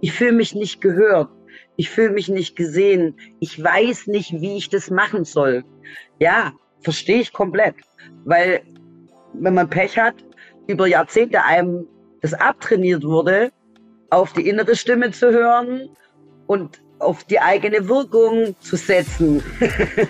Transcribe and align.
ich 0.00 0.12
fühle 0.12 0.32
mich 0.32 0.54
nicht 0.54 0.80
gehört, 0.80 1.28
ich 1.76 1.90
fühle 1.90 2.10
mich 2.10 2.28
nicht 2.28 2.56
gesehen, 2.56 3.16
ich 3.40 3.62
weiß 3.62 4.06
nicht, 4.06 4.32
wie 4.40 4.56
ich 4.56 4.68
das 4.68 4.90
machen 4.90 5.24
soll. 5.24 5.64
Ja, 6.18 6.52
verstehe 6.82 7.20
ich 7.20 7.32
komplett, 7.32 7.76
weil 8.24 8.62
wenn 9.34 9.54
man 9.54 9.70
Pech 9.70 9.98
hat, 9.98 10.16
über 10.66 10.86
Jahrzehnte 10.86 11.42
einem 11.44 11.86
das 12.20 12.34
abtrainiert 12.34 13.02
wurde, 13.04 13.50
auf 14.10 14.32
die 14.34 14.48
innere 14.48 14.76
Stimme 14.76 15.10
zu 15.10 15.30
hören 15.30 15.88
und 16.46 16.82
auf 16.98 17.24
die 17.24 17.40
eigene 17.40 17.88
Wirkung 17.88 18.54
zu 18.60 18.76
setzen. 18.76 19.42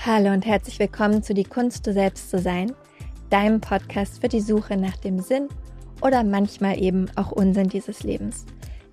Hallo 0.00 0.32
und 0.32 0.46
herzlich 0.46 0.78
willkommen 0.78 1.22
zu 1.22 1.34
Die 1.34 1.44
Kunst, 1.44 1.86
du 1.86 1.92
selbst 1.92 2.30
zu 2.30 2.38
sein, 2.38 2.74
deinem 3.30 3.60
Podcast 3.60 4.20
für 4.20 4.28
die 4.28 4.40
Suche 4.40 4.76
nach 4.76 4.96
dem 4.96 5.20
Sinn 5.20 5.48
oder 6.02 6.24
manchmal 6.24 6.80
eben 6.80 7.10
auch 7.16 7.32
Unsinn 7.32 7.68
dieses 7.68 8.02
Lebens. 8.02 8.46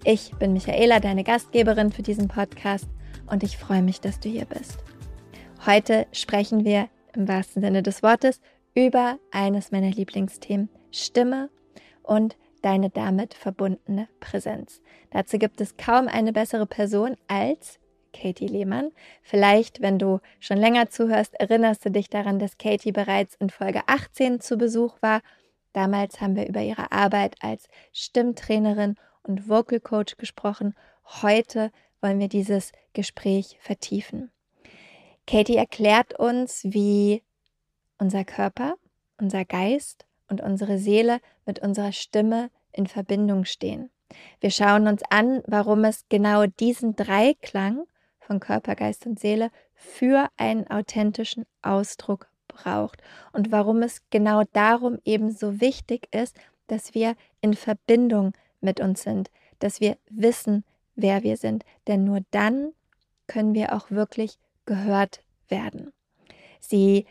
Ich 0.04 0.32
bin 0.36 0.54
Michaela, 0.54 1.00
deine 1.00 1.24
Gastgeberin 1.24 1.92
für 1.92 2.04
diesen 2.04 2.28
Podcast 2.28 2.88
und 3.28 3.44
ich 3.44 3.58
freue 3.58 3.82
mich, 3.82 4.02
dass 4.02 4.20
du 4.20 4.30
hier 4.30 4.46
bist. 4.46 4.78
Heute 5.66 6.06
sprechen 6.12 6.64
wir 6.64 6.90
im 7.16 7.28
wahrsten 7.28 7.62
Sinne 7.62 7.82
des 7.82 8.04
Wortes 8.04 8.42
über 8.76 9.18
eines 9.32 9.72
meiner 9.72 9.90
Lieblingsthemen, 9.90 10.70
Stimme 10.92 11.50
und 12.04 12.38
deine 12.62 12.90
damit 12.90 13.34
verbundene 13.34 14.08
Präsenz. 14.20 14.82
Dazu 15.12 15.38
gibt 15.38 15.62
es 15.62 15.78
kaum 15.78 16.08
eine 16.08 16.34
bessere 16.34 16.66
Person 16.66 17.16
als 17.28 17.80
Katie 18.16 18.48
Lehmann. 18.48 18.92
Vielleicht, 19.22 19.82
wenn 19.82 20.00
du 20.00 20.20
schon 20.40 20.58
länger 20.58 20.90
zuhörst, 20.90 21.36
erinnerst 21.36 21.86
du 21.86 21.92
dich 21.92 22.10
daran, 22.10 22.40
dass 22.40 22.58
Katie 22.58 22.92
bereits 22.92 23.36
in 23.36 23.50
Folge 23.50 23.82
18 23.88 24.40
zu 24.40 24.58
Besuch 24.58 24.96
war. 25.02 25.22
Damals 25.74 26.22
haben 26.22 26.36
wir 26.36 26.48
über 26.48 26.62
ihre 26.62 26.92
Arbeit 26.92 27.36
als 27.42 27.68
Stimmtrainerin 27.92 28.96
und 29.24 29.50
Vocal 29.50 29.80
Coach 29.80 30.18
gesprochen. 30.18 30.74
Heute 31.22 31.72
wollen 32.02 32.20
wir 32.20 32.30
dieses 32.30 32.72
Gespräch 32.94 33.58
vertiefen. 33.60 34.32
Katie 35.28 35.58
erklärt 35.58 36.18
uns, 36.18 36.64
wie 36.64 37.24
unser 37.98 38.24
Körper, 38.24 38.76
unser 39.20 39.44
Geist 39.44 40.06
und 40.30 40.42
unsere 40.42 40.78
Seele 40.78 41.20
mit 41.46 41.60
unserer 41.60 41.92
Stimme 41.92 42.50
in 42.72 42.88
Verbindung 42.88 43.46
stehen. 43.46 43.90
Wir 44.40 44.52
schauen 44.52 44.88
uns 44.88 45.02
an, 45.10 45.42
warum 45.48 45.84
es 45.84 46.06
genau 46.10 46.46
diesen 46.46 46.96
Dreiklang 46.96 47.86
von 48.26 48.40
Körper, 48.40 48.76
Geist 48.76 49.06
und 49.06 49.20
Seele 49.20 49.52
für 49.74 50.30
einen 50.38 50.68
authentischen 50.68 51.46
Ausdruck 51.62 52.28
braucht 52.48 53.02
und 53.34 53.52
warum 53.52 53.82
es 53.82 54.02
genau 54.10 54.44
darum 54.54 55.00
eben 55.06 55.32
so 55.32 55.62
wichtig 55.62 56.08
ist, 56.14 56.36
dass 56.68 56.94
wir 56.94 57.16
in 57.42 57.54
Verbindung 57.54 58.34
mit 58.62 58.80
uns 58.80 59.04
sind, 59.04 59.30
dass 59.60 59.80
wir 59.80 59.98
wissen, 60.10 60.64
wer 60.96 61.24
wir 61.24 61.38
sind, 61.38 61.64
denn 61.88 62.04
nur 62.04 62.22
dann 62.32 62.74
können 63.28 63.54
wir 63.54 63.74
auch 63.74 63.92
wirklich 63.92 64.38
gehört 64.66 65.22
werden. 65.48 65.92
Sie 66.60 67.06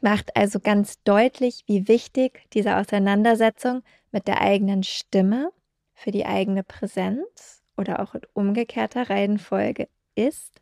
macht 0.00 0.36
also 0.36 0.60
ganz 0.60 1.02
deutlich, 1.02 1.64
wie 1.66 1.88
wichtig 1.88 2.42
diese 2.52 2.76
Auseinandersetzung 2.76 3.82
mit 4.12 4.28
der 4.28 4.40
eigenen 4.40 4.82
Stimme 4.82 5.50
für 5.94 6.10
die 6.10 6.26
eigene 6.26 6.62
Präsenz 6.62 7.62
oder 7.76 8.00
auch 8.00 8.14
in 8.14 8.22
umgekehrter 8.34 9.10
Reihenfolge 9.10 9.88
ist 10.16 10.60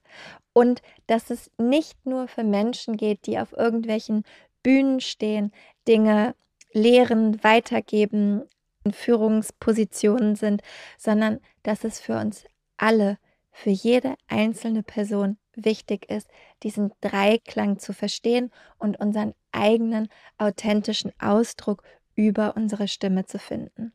und 0.52 0.83
dass 1.06 1.30
es 1.30 1.50
nicht 1.58 2.05
nur 2.05 2.28
für 2.28 2.44
Menschen 2.44 2.97
geht, 2.97 3.27
die 3.27 3.38
auf 3.38 3.52
irgendwelchen 3.52 4.24
Bühnen 4.62 5.00
stehen, 5.00 5.52
Dinge 5.88 6.34
lehren, 6.72 7.42
weitergeben, 7.42 8.42
in 8.84 8.92
Führungspositionen 8.92 10.36
sind, 10.36 10.62
sondern 10.98 11.41
dass 11.62 11.84
es 11.84 12.00
für 12.00 12.19
uns 12.19 12.44
alle, 12.76 13.19
für 13.50 13.70
jede 13.70 14.15
einzelne 14.28 14.82
Person 14.82 15.38
wichtig 15.54 16.10
ist, 16.10 16.28
diesen 16.62 16.92
Dreiklang 17.00 17.78
zu 17.78 17.92
verstehen 17.92 18.50
und 18.78 18.98
unseren 18.98 19.34
eigenen 19.53 20.09
authentischen 20.38 21.12
Ausdruck 21.21 21.82
über 22.15 22.56
unsere 22.56 22.88
Stimme 22.88 23.25
zu 23.26 23.38
finden. 23.38 23.92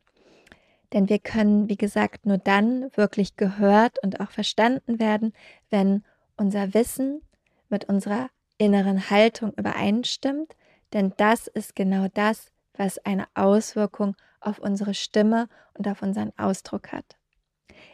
Denn 0.92 1.08
wir 1.08 1.18
können, 1.18 1.68
wie 1.68 1.76
gesagt, 1.76 2.26
nur 2.26 2.38
dann 2.38 2.90
wirklich 2.96 3.36
gehört 3.36 4.02
und 4.02 4.20
auch 4.20 4.30
verstanden 4.30 4.98
werden, 4.98 5.32
wenn 5.70 6.04
unser 6.36 6.74
Wissen 6.74 7.22
mit 7.68 7.84
unserer 7.84 8.28
inneren 8.58 9.10
Haltung 9.10 9.52
übereinstimmt. 9.56 10.56
Denn 10.92 11.12
das 11.16 11.46
ist 11.46 11.76
genau 11.76 12.08
das, 12.12 12.50
was 12.74 12.98
eine 12.98 13.26
Auswirkung 13.34 14.16
auf 14.40 14.58
unsere 14.58 14.94
Stimme 14.94 15.48
und 15.74 15.86
auf 15.86 16.02
unseren 16.02 16.32
Ausdruck 16.36 16.92
hat. 16.92 17.16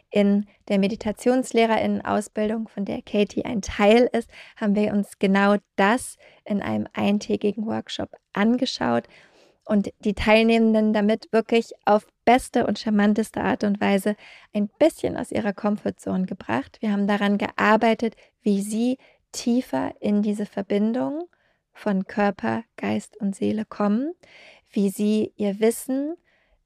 In 0.09 0.45
der 0.69 0.79
Meditationslehrerinnen-Ausbildung, 0.79 2.69
von 2.69 2.85
der 2.85 3.01
Katie 3.01 3.43
ein 3.43 3.61
Teil 3.61 4.09
ist, 4.13 4.29
haben 4.55 4.75
wir 4.75 4.93
uns 4.93 5.19
genau 5.19 5.57
das 5.75 6.17
in 6.45 6.61
einem 6.61 6.87
eintägigen 6.93 7.65
Workshop 7.65 8.15
angeschaut 8.33 9.07
und 9.67 9.91
die 9.99 10.13
Teilnehmenden 10.13 10.93
damit 10.93 11.31
wirklich 11.31 11.73
auf 11.85 12.07
beste 12.25 12.65
und 12.65 12.79
charmanteste 12.79 13.41
Art 13.41 13.63
und 13.63 13.81
Weise 13.81 14.15
ein 14.53 14.69
bisschen 14.79 15.17
aus 15.17 15.31
ihrer 15.31 15.53
Komfortzone 15.53 16.25
gebracht. 16.25 16.77
Wir 16.81 16.91
haben 16.91 17.07
daran 17.07 17.37
gearbeitet, 17.37 18.15
wie 18.41 18.61
sie 18.61 18.97
tiefer 19.31 19.93
in 19.99 20.21
diese 20.21 20.45
Verbindung 20.45 21.27
von 21.73 22.05
Körper, 22.05 22.63
Geist 22.75 23.17
und 23.17 23.35
Seele 23.35 23.65
kommen, 23.65 24.13
wie 24.71 24.89
sie 24.89 25.33
ihr 25.35 25.59
Wissen 25.59 26.15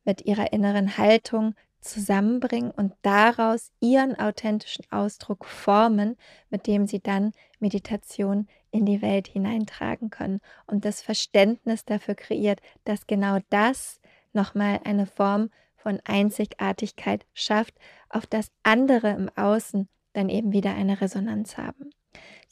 mit 0.03 0.25
ihrer 0.25 0.53
inneren 0.53 0.97
Haltung 0.97 1.55
zusammenbringen 1.81 2.71
und 2.71 2.93
daraus 3.01 3.71
ihren 3.79 4.17
authentischen 4.17 4.85
Ausdruck 4.91 5.45
formen, 5.45 6.15
mit 6.49 6.67
dem 6.67 6.85
sie 6.85 6.99
dann 6.99 7.33
Meditation 7.59 8.47
in 8.71 8.85
die 8.85 9.01
Welt 9.01 9.27
hineintragen 9.27 10.09
können 10.09 10.39
und 10.67 10.85
das 10.85 11.01
Verständnis 11.01 11.85
dafür 11.85 12.15
kreiert, 12.15 12.61
dass 12.85 13.07
genau 13.07 13.39
das 13.49 13.99
nochmal 14.33 14.79
eine 14.83 15.05
Form 15.05 15.49
von 15.75 15.99
Einzigartigkeit 16.05 17.25
schafft, 17.33 17.75
auf 18.09 18.25
das 18.25 18.51
andere 18.63 19.09
im 19.09 19.29
Außen 19.35 19.87
dann 20.13 20.29
eben 20.29 20.51
wieder 20.51 20.73
eine 20.73 21.01
Resonanz 21.01 21.57
haben. 21.57 21.91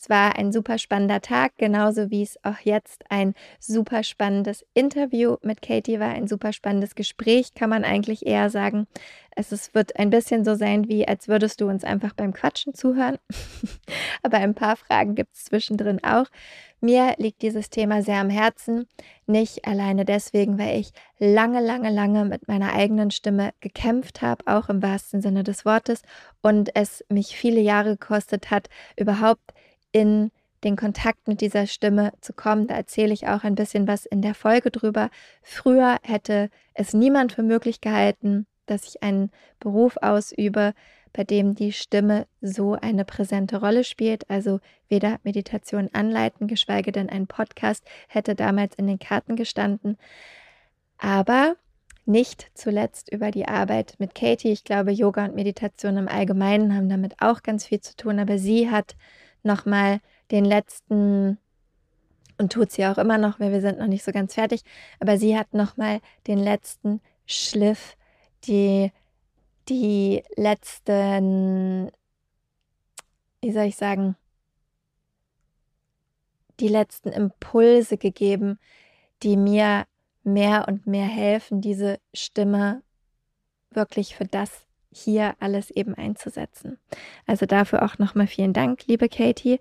Es 0.01 0.09
war 0.09 0.37
ein 0.37 0.53
super 0.53 0.77
spannender 0.77 1.19
Tag, 1.19 1.57
genauso 1.57 2.09
wie 2.09 2.23
es 2.23 2.39
auch 2.45 2.59
jetzt 2.63 3.03
ein 3.09 3.33
super 3.59 4.03
spannendes 4.03 4.65
Interview 4.73 5.35
mit 5.41 5.61
Katie 5.61 5.99
war, 5.99 6.07
ein 6.07 6.25
super 6.25 6.53
spannendes 6.53 6.95
Gespräch, 6.95 7.53
kann 7.53 7.69
man 7.69 7.83
eigentlich 7.83 8.25
eher 8.25 8.49
sagen. 8.49 8.87
Es 9.35 9.51
ist, 9.51 9.75
wird 9.75 9.99
ein 9.99 10.09
bisschen 10.09 10.45
so 10.45 10.55
sein, 10.55 10.87
wie 10.87 11.05
als 11.05 11.27
würdest 11.27 11.59
du 11.59 11.67
uns 11.67 11.83
einfach 11.83 12.13
beim 12.13 12.31
Quatschen 12.31 12.73
zuhören. 12.73 13.17
Aber 14.23 14.37
ein 14.37 14.55
paar 14.55 14.77
Fragen 14.77 15.15
gibt 15.15 15.35
es 15.35 15.43
zwischendrin 15.43 16.01
auch. 16.01 16.27
Mir 16.79 17.15
liegt 17.17 17.41
dieses 17.41 17.69
Thema 17.69 18.01
sehr 18.01 18.21
am 18.21 18.29
Herzen, 18.29 18.87
nicht 19.27 19.67
alleine 19.67 20.05
deswegen, 20.05 20.57
weil 20.57 20.79
ich 20.79 20.93
lange, 21.17 21.59
lange, 21.59 21.89
lange 21.89 22.23
mit 22.23 22.47
meiner 22.47 22.73
eigenen 22.73 23.11
Stimme 23.11 23.51
gekämpft 23.59 24.21
habe, 24.21 24.47
auch 24.47 24.69
im 24.69 24.81
wahrsten 24.81 25.21
Sinne 25.21 25.43
des 25.43 25.65
Wortes, 25.65 26.03
und 26.41 26.73
es 26.73 27.03
mich 27.09 27.35
viele 27.35 27.59
Jahre 27.59 27.97
gekostet 27.97 28.49
hat, 28.49 28.69
überhaupt 28.95 29.53
in 29.91 30.31
den 30.63 30.75
Kontakt 30.75 31.27
mit 31.27 31.41
dieser 31.41 31.67
Stimme 31.67 32.11
zu 32.21 32.33
kommen. 32.33 32.67
Da 32.67 32.75
erzähle 32.75 33.13
ich 33.13 33.27
auch 33.27 33.43
ein 33.43 33.55
bisschen 33.55 33.87
was 33.87 34.05
in 34.05 34.21
der 34.21 34.35
Folge 34.35 34.71
drüber. 34.71 35.09
Früher 35.41 35.97
hätte 36.03 36.49
es 36.73 36.93
niemand 36.93 37.33
für 37.33 37.43
möglich 37.43 37.81
gehalten, 37.81 38.45
dass 38.65 38.85
ich 38.85 39.01
einen 39.01 39.31
Beruf 39.59 39.97
ausübe, 40.01 40.73
bei 41.13 41.23
dem 41.23 41.55
die 41.55 41.71
Stimme 41.71 42.27
so 42.41 42.73
eine 42.73 43.05
präsente 43.05 43.59
Rolle 43.59 43.83
spielt. 43.83 44.29
Also 44.29 44.59
weder 44.89 45.19
Meditation 45.23 45.89
anleiten, 45.93 46.47
geschweige 46.47 46.91
denn 46.91 47.09
ein 47.09 47.27
Podcast 47.27 47.83
hätte 48.07 48.35
damals 48.35 48.75
in 48.75 48.87
den 48.87 48.99
Karten 48.99 49.35
gestanden. 49.35 49.97
Aber 50.97 51.55
nicht 52.05 52.51
zuletzt 52.53 53.11
über 53.11 53.31
die 53.31 53.47
Arbeit 53.47 53.95
mit 53.99 54.15
Katie. 54.15 54.51
Ich 54.51 54.63
glaube, 54.63 54.91
Yoga 54.91 55.25
und 55.25 55.35
Meditation 55.35 55.97
im 55.97 56.07
Allgemeinen 56.07 56.75
haben 56.75 56.89
damit 56.89 57.15
auch 57.19 57.43
ganz 57.43 57.65
viel 57.65 57.79
zu 57.79 57.95
tun, 57.95 58.19
aber 58.19 58.37
sie 58.39 58.69
hat 58.69 58.95
nochmal 59.43 59.99
den 60.31 60.45
letzten, 60.45 61.37
und 62.37 62.51
tut 62.51 62.71
sie 62.71 62.85
auch 62.85 62.97
immer 62.97 63.17
noch, 63.17 63.39
weil 63.39 63.51
wir 63.51 63.61
sind 63.61 63.79
noch 63.79 63.87
nicht 63.87 64.03
so 64.03 64.11
ganz 64.11 64.33
fertig, 64.33 64.61
aber 64.99 65.17
sie 65.17 65.37
hat 65.37 65.53
nochmal 65.53 66.01
den 66.27 66.39
letzten 66.39 67.01
Schliff, 67.25 67.95
die, 68.45 68.91
die 69.67 70.23
letzten, 70.35 71.91
wie 73.41 73.51
soll 73.51 73.65
ich 73.65 73.75
sagen, 73.75 74.15
die 76.59 76.67
letzten 76.67 77.09
Impulse 77.09 77.97
gegeben, 77.97 78.59
die 79.23 79.37
mir 79.37 79.85
mehr 80.23 80.67
und 80.67 80.87
mehr 80.87 81.07
helfen, 81.07 81.61
diese 81.61 81.99
Stimme 82.13 82.83
wirklich 83.71 84.15
für 84.15 84.25
das 84.25 84.65
hier 84.91 85.35
alles 85.39 85.71
eben 85.71 85.93
einzusetzen. 85.95 86.77
Also 87.27 87.45
dafür 87.45 87.83
auch 87.83 87.97
nochmal 87.99 88.27
vielen 88.27 88.53
Dank, 88.53 88.87
liebe 88.87 89.09
Katie. 89.09 89.59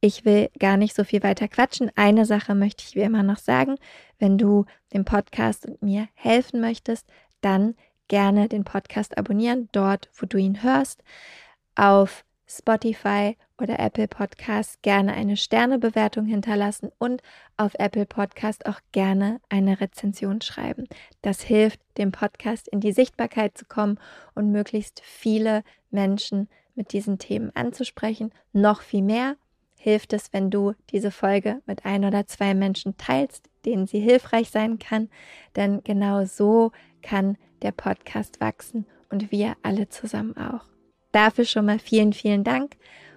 ich 0.00 0.24
will 0.24 0.50
gar 0.58 0.76
nicht 0.76 0.94
so 0.96 1.04
viel 1.04 1.22
weiter 1.22 1.46
quatschen. 1.48 1.90
Eine 1.94 2.24
Sache 2.24 2.54
möchte 2.54 2.84
ich 2.86 2.94
wie 2.94 3.00
immer 3.00 3.22
noch 3.22 3.38
sagen. 3.38 3.76
Wenn 4.18 4.38
du 4.38 4.64
dem 4.92 5.04
Podcast 5.04 5.66
und 5.66 5.82
mir 5.82 6.08
helfen 6.14 6.60
möchtest, 6.60 7.06
dann 7.42 7.74
gerne 8.08 8.48
den 8.48 8.64
Podcast 8.64 9.18
abonnieren, 9.18 9.68
dort, 9.72 10.08
wo 10.16 10.26
du 10.26 10.38
ihn 10.38 10.62
hörst. 10.62 11.02
Auf 11.76 12.24
Spotify 12.50 13.36
oder 13.58 13.78
Apple 13.78 14.08
Podcast 14.08 14.82
gerne 14.82 15.12
eine 15.12 15.36
Sternebewertung 15.36 16.24
hinterlassen 16.24 16.90
und 16.98 17.22
auf 17.56 17.74
Apple 17.78 18.06
Podcast 18.06 18.66
auch 18.66 18.80
gerne 18.92 19.40
eine 19.48 19.80
Rezension 19.80 20.40
schreiben. 20.40 20.88
Das 21.22 21.42
hilft, 21.42 21.80
dem 21.96 22.10
Podcast 22.10 22.66
in 22.68 22.80
die 22.80 22.92
Sichtbarkeit 22.92 23.56
zu 23.56 23.64
kommen 23.66 23.98
und 24.34 24.50
möglichst 24.50 25.00
viele 25.04 25.62
Menschen 25.90 26.48
mit 26.74 26.92
diesen 26.92 27.18
Themen 27.18 27.54
anzusprechen. 27.54 28.32
Noch 28.52 28.80
viel 28.82 29.02
mehr 29.02 29.36
hilft 29.76 30.12
es, 30.12 30.32
wenn 30.32 30.50
du 30.50 30.74
diese 30.90 31.10
Folge 31.10 31.62
mit 31.66 31.84
ein 31.84 32.04
oder 32.04 32.26
zwei 32.26 32.54
Menschen 32.54 32.96
teilst, 32.96 33.48
denen 33.64 33.86
sie 33.86 34.00
hilfreich 34.00 34.50
sein 34.50 34.78
kann, 34.78 35.08
denn 35.56 35.82
genau 35.84 36.24
so 36.24 36.72
kann 37.02 37.38
der 37.62 37.72
Podcast 37.72 38.40
wachsen 38.40 38.86
und 39.08 39.30
wir 39.30 39.54
alle 39.62 39.88
zusammen 39.88 40.36
auch. 40.36 40.64
Dafür 41.12 41.44
schon 41.44 41.66
mal 41.66 41.78
vielen, 41.78 42.12
vielen 42.12 42.44
Dank 42.44 42.76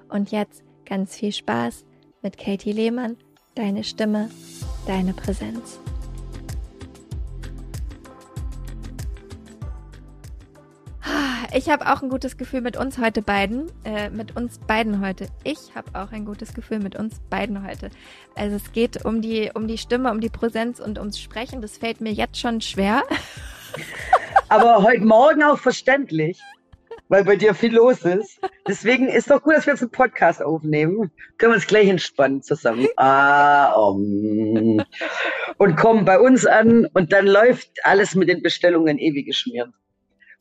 und 0.09 0.31
jetzt 0.31 0.63
ganz 0.85 1.15
viel 1.15 1.31
Spaß 1.31 1.85
mit 2.21 2.37
Katie 2.37 2.71
Lehmann, 2.71 3.17
deine 3.55 3.83
Stimme, 3.83 4.29
deine 4.87 5.13
Präsenz. 5.13 5.79
Ich 11.55 11.69
habe 11.69 11.85
auch 11.85 12.01
ein 12.01 12.09
gutes 12.09 12.37
Gefühl 12.37 12.61
mit 12.61 12.77
uns 12.77 12.97
heute 12.97 13.21
beiden, 13.21 13.71
äh, 13.85 14.09
mit 14.09 14.35
uns 14.35 14.57
beiden 14.57 15.05
heute. 15.05 15.27
Ich 15.43 15.75
habe 15.75 15.91
auch 15.93 16.11
ein 16.11 16.25
gutes 16.25 16.55
Gefühl 16.55 16.79
mit 16.79 16.95
uns 16.95 17.19
beiden 17.29 17.63
heute. 17.63 17.91
Also 18.33 18.55
es 18.55 18.71
geht 18.71 19.05
um 19.05 19.21
die, 19.21 19.51
um 19.53 19.67
die 19.67 19.77
Stimme, 19.77 20.09
um 20.09 20.19
die 20.19 20.29
Präsenz 20.29 20.79
und 20.79 20.97
ums 20.97 21.19
Sprechen. 21.19 21.61
Das 21.61 21.77
fällt 21.77 22.01
mir 22.01 22.11
jetzt 22.11 22.39
schon 22.39 22.59
schwer. 22.59 23.03
Aber 24.49 24.81
heute 24.81 25.05
Morgen 25.05 25.43
auch 25.43 25.59
verständlich, 25.59 26.39
weil 27.09 27.23
bei 27.23 27.35
dir 27.35 27.53
viel 27.53 27.73
los 27.73 28.03
ist. 28.03 28.39
Deswegen 28.67 29.07
ist 29.07 29.29
doch 29.29 29.41
gut, 29.41 29.55
dass 29.55 29.65
wir 29.65 29.73
jetzt 29.73 29.81
einen 29.81 29.91
Podcast 29.91 30.41
aufnehmen. 30.41 31.11
Können 31.37 31.51
wir 31.51 31.55
uns 31.55 31.67
gleich 31.67 31.87
entspannen 31.87 32.41
zusammen. 32.41 32.87
Ah, 32.97 33.73
um. 33.73 34.83
Und 35.57 35.75
kommen 35.75 36.05
bei 36.05 36.19
uns 36.19 36.45
an 36.45 36.87
und 36.93 37.11
dann 37.11 37.27
läuft 37.27 37.69
alles 37.83 38.15
mit 38.15 38.29
den 38.29 38.41
Bestellungen 38.41 38.97
ewig 38.97 39.25
geschmiert. 39.25 39.69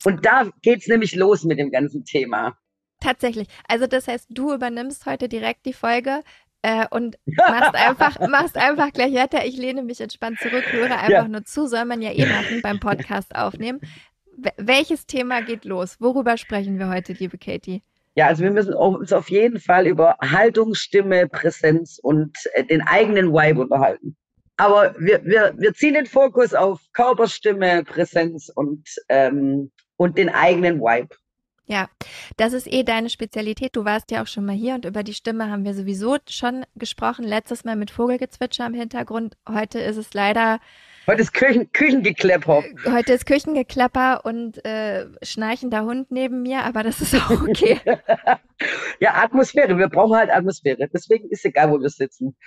Und 0.05 0.25
da 0.25 0.49
geht 0.61 0.81
es 0.81 0.87
nämlich 0.87 1.15
los 1.15 1.43
mit 1.43 1.59
dem 1.59 1.71
ganzen 1.71 2.05
Thema. 2.05 2.57
Tatsächlich. 2.99 3.47
Also 3.67 3.87
das 3.87 4.07
heißt, 4.07 4.27
du 4.29 4.53
übernimmst 4.53 5.05
heute 5.05 5.27
direkt 5.27 5.65
die 5.65 5.73
Folge 5.73 6.21
äh, 6.61 6.85
und 6.89 7.17
machst 7.25 7.75
einfach, 7.75 8.19
machst 8.27 8.57
einfach 8.57 8.91
gleich 8.91 9.13
weiter. 9.13 9.45
Ich 9.45 9.57
lehne 9.57 9.83
mich 9.83 10.01
entspannt 10.01 10.39
zurück, 10.39 10.63
höre 10.71 10.97
einfach 10.97 11.09
ja. 11.09 11.27
nur 11.27 11.43
zu, 11.43 11.67
soll 11.67 11.85
man 11.85 12.01
ja 12.01 12.11
eh 12.11 12.25
machen 12.25 12.61
beim 12.61 12.79
Podcast 12.79 13.35
aufnehmen. 13.35 13.81
Welches 14.57 15.05
Thema 15.05 15.41
geht 15.41 15.65
los? 15.65 15.97
Worüber 15.99 16.37
sprechen 16.37 16.79
wir 16.79 16.89
heute, 16.89 17.13
liebe 17.13 17.37
Katie? 17.37 17.81
Ja, 18.15 18.27
also 18.27 18.43
wir 18.43 18.51
müssen 18.51 18.73
uns 18.73 19.11
auf 19.11 19.29
jeden 19.29 19.59
Fall 19.59 19.87
über 19.87 20.17
Haltung, 20.21 20.75
Stimme, 20.75 21.27
Präsenz 21.27 21.99
und 22.01 22.37
äh, 22.53 22.63
den 22.63 22.81
eigenen 22.81 23.33
Vibe 23.33 23.61
unterhalten. 23.61 24.15
Aber 24.57 24.95
wir, 24.99 25.23
wir, 25.25 25.55
wir 25.57 25.73
ziehen 25.73 25.95
den 25.95 26.05
Fokus 26.05 26.53
auf 26.53 26.79
Körperstimme, 26.93 27.83
Präsenz 27.83 28.49
und 28.53 28.87
ähm, 29.09 29.71
und 29.97 30.17
den 30.17 30.29
eigenen 30.29 30.79
Vibe. 30.79 31.15
Ja, 31.65 31.89
das 32.35 32.51
ist 32.53 32.71
eh 32.71 32.83
deine 32.83 33.09
Spezialität. 33.09 33.75
Du 33.75 33.85
warst 33.85 34.11
ja 34.11 34.21
auch 34.21 34.27
schon 34.27 34.45
mal 34.45 34.55
hier 34.55 34.75
und 34.75 34.85
über 34.85 35.01
die 35.01 35.13
Stimme 35.13 35.49
haben 35.49 35.63
wir 35.63 35.73
sowieso 35.73 36.17
schon 36.29 36.65
gesprochen. 36.75 37.23
Letztes 37.23 37.63
Mal 37.63 37.77
mit 37.77 37.89
Vogelgezwitscher 37.89 38.65
im 38.65 38.73
Hintergrund. 38.73 39.37
Heute 39.47 39.79
ist 39.79 39.97
es 39.97 40.13
leider. 40.13 40.59
Heute 41.05 41.21
ist 41.21 41.33
Küchen, 41.33 41.69
Küchengeklepper. 41.73 42.63
Heute 42.85 43.13
ist 43.13 43.25
Küchengeklepper 43.25 44.25
und 44.25 44.63
äh, 44.63 45.07
schnarchender 45.21 45.83
Hund 45.83 46.11
neben 46.11 46.43
mir, 46.43 46.63
aber 46.63 46.83
das 46.83 47.01
ist 47.01 47.13
auch 47.15 47.29
okay. 47.29 47.79
ja, 49.01 49.13
Atmosphäre. 49.15 49.77
Wir 49.77 49.89
brauchen 49.89 50.15
halt 50.15 50.29
Atmosphäre. 50.29 50.87
Deswegen 50.93 51.29
ist 51.29 51.43
egal, 51.43 51.71
wo 51.71 51.79
wir 51.81 51.89
sitzen. 51.89 52.37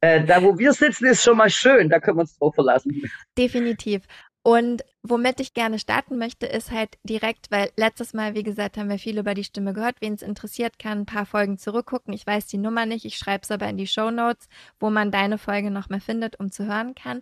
Äh, 0.00 0.24
da, 0.24 0.42
wo 0.42 0.58
wir 0.58 0.72
sitzen, 0.72 1.06
ist 1.06 1.22
schon 1.22 1.36
mal 1.36 1.50
schön. 1.50 1.90
Da 1.90 2.00
können 2.00 2.16
wir 2.16 2.22
uns 2.22 2.38
drauf 2.38 2.54
verlassen. 2.54 3.02
Definitiv. 3.36 4.02
Und 4.42 4.82
womit 5.02 5.38
ich 5.40 5.52
gerne 5.52 5.78
starten 5.78 6.16
möchte, 6.16 6.46
ist 6.46 6.70
halt 6.70 6.96
direkt, 7.04 7.50
weil 7.50 7.70
letztes 7.76 8.14
Mal, 8.14 8.34
wie 8.34 8.42
gesagt, 8.42 8.78
haben 8.78 8.88
wir 8.88 8.98
viel 8.98 9.18
über 9.18 9.34
die 9.34 9.44
Stimme 9.44 9.74
gehört. 9.74 9.96
Wen 10.00 10.14
es 10.14 10.22
interessiert, 10.22 10.78
kann 10.78 11.00
ein 11.00 11.06
paar 11.06 11.26
Folgen 11.26 11.58
zurückgucken. 11.58 12.14
Ich 12.14 12.26
weiß 12.26 12.46
die 12.46 12.56
Nummer 12.56 12.86
nicht, 12.86 13.04
ich 13.04 13.18
schreibe 13.18 13.42
es 13.42 13.50
aber 13.50 13.68
in 13.68 13.76
die 13.76 13.86
Show 13.86 14.10
Notes, 14.10 14.48
wo 14.78 14.88
man 14.88 15.10
deine 15.10 15.36
Folge 15.36 15.70
noch 15.70 15.90
mehr 15.90 16.00
findet, 16.00 16.40
um 16.40 16.50
zu 16.50 16.66
hören 16.66 16.94
kann. 16.94 17.20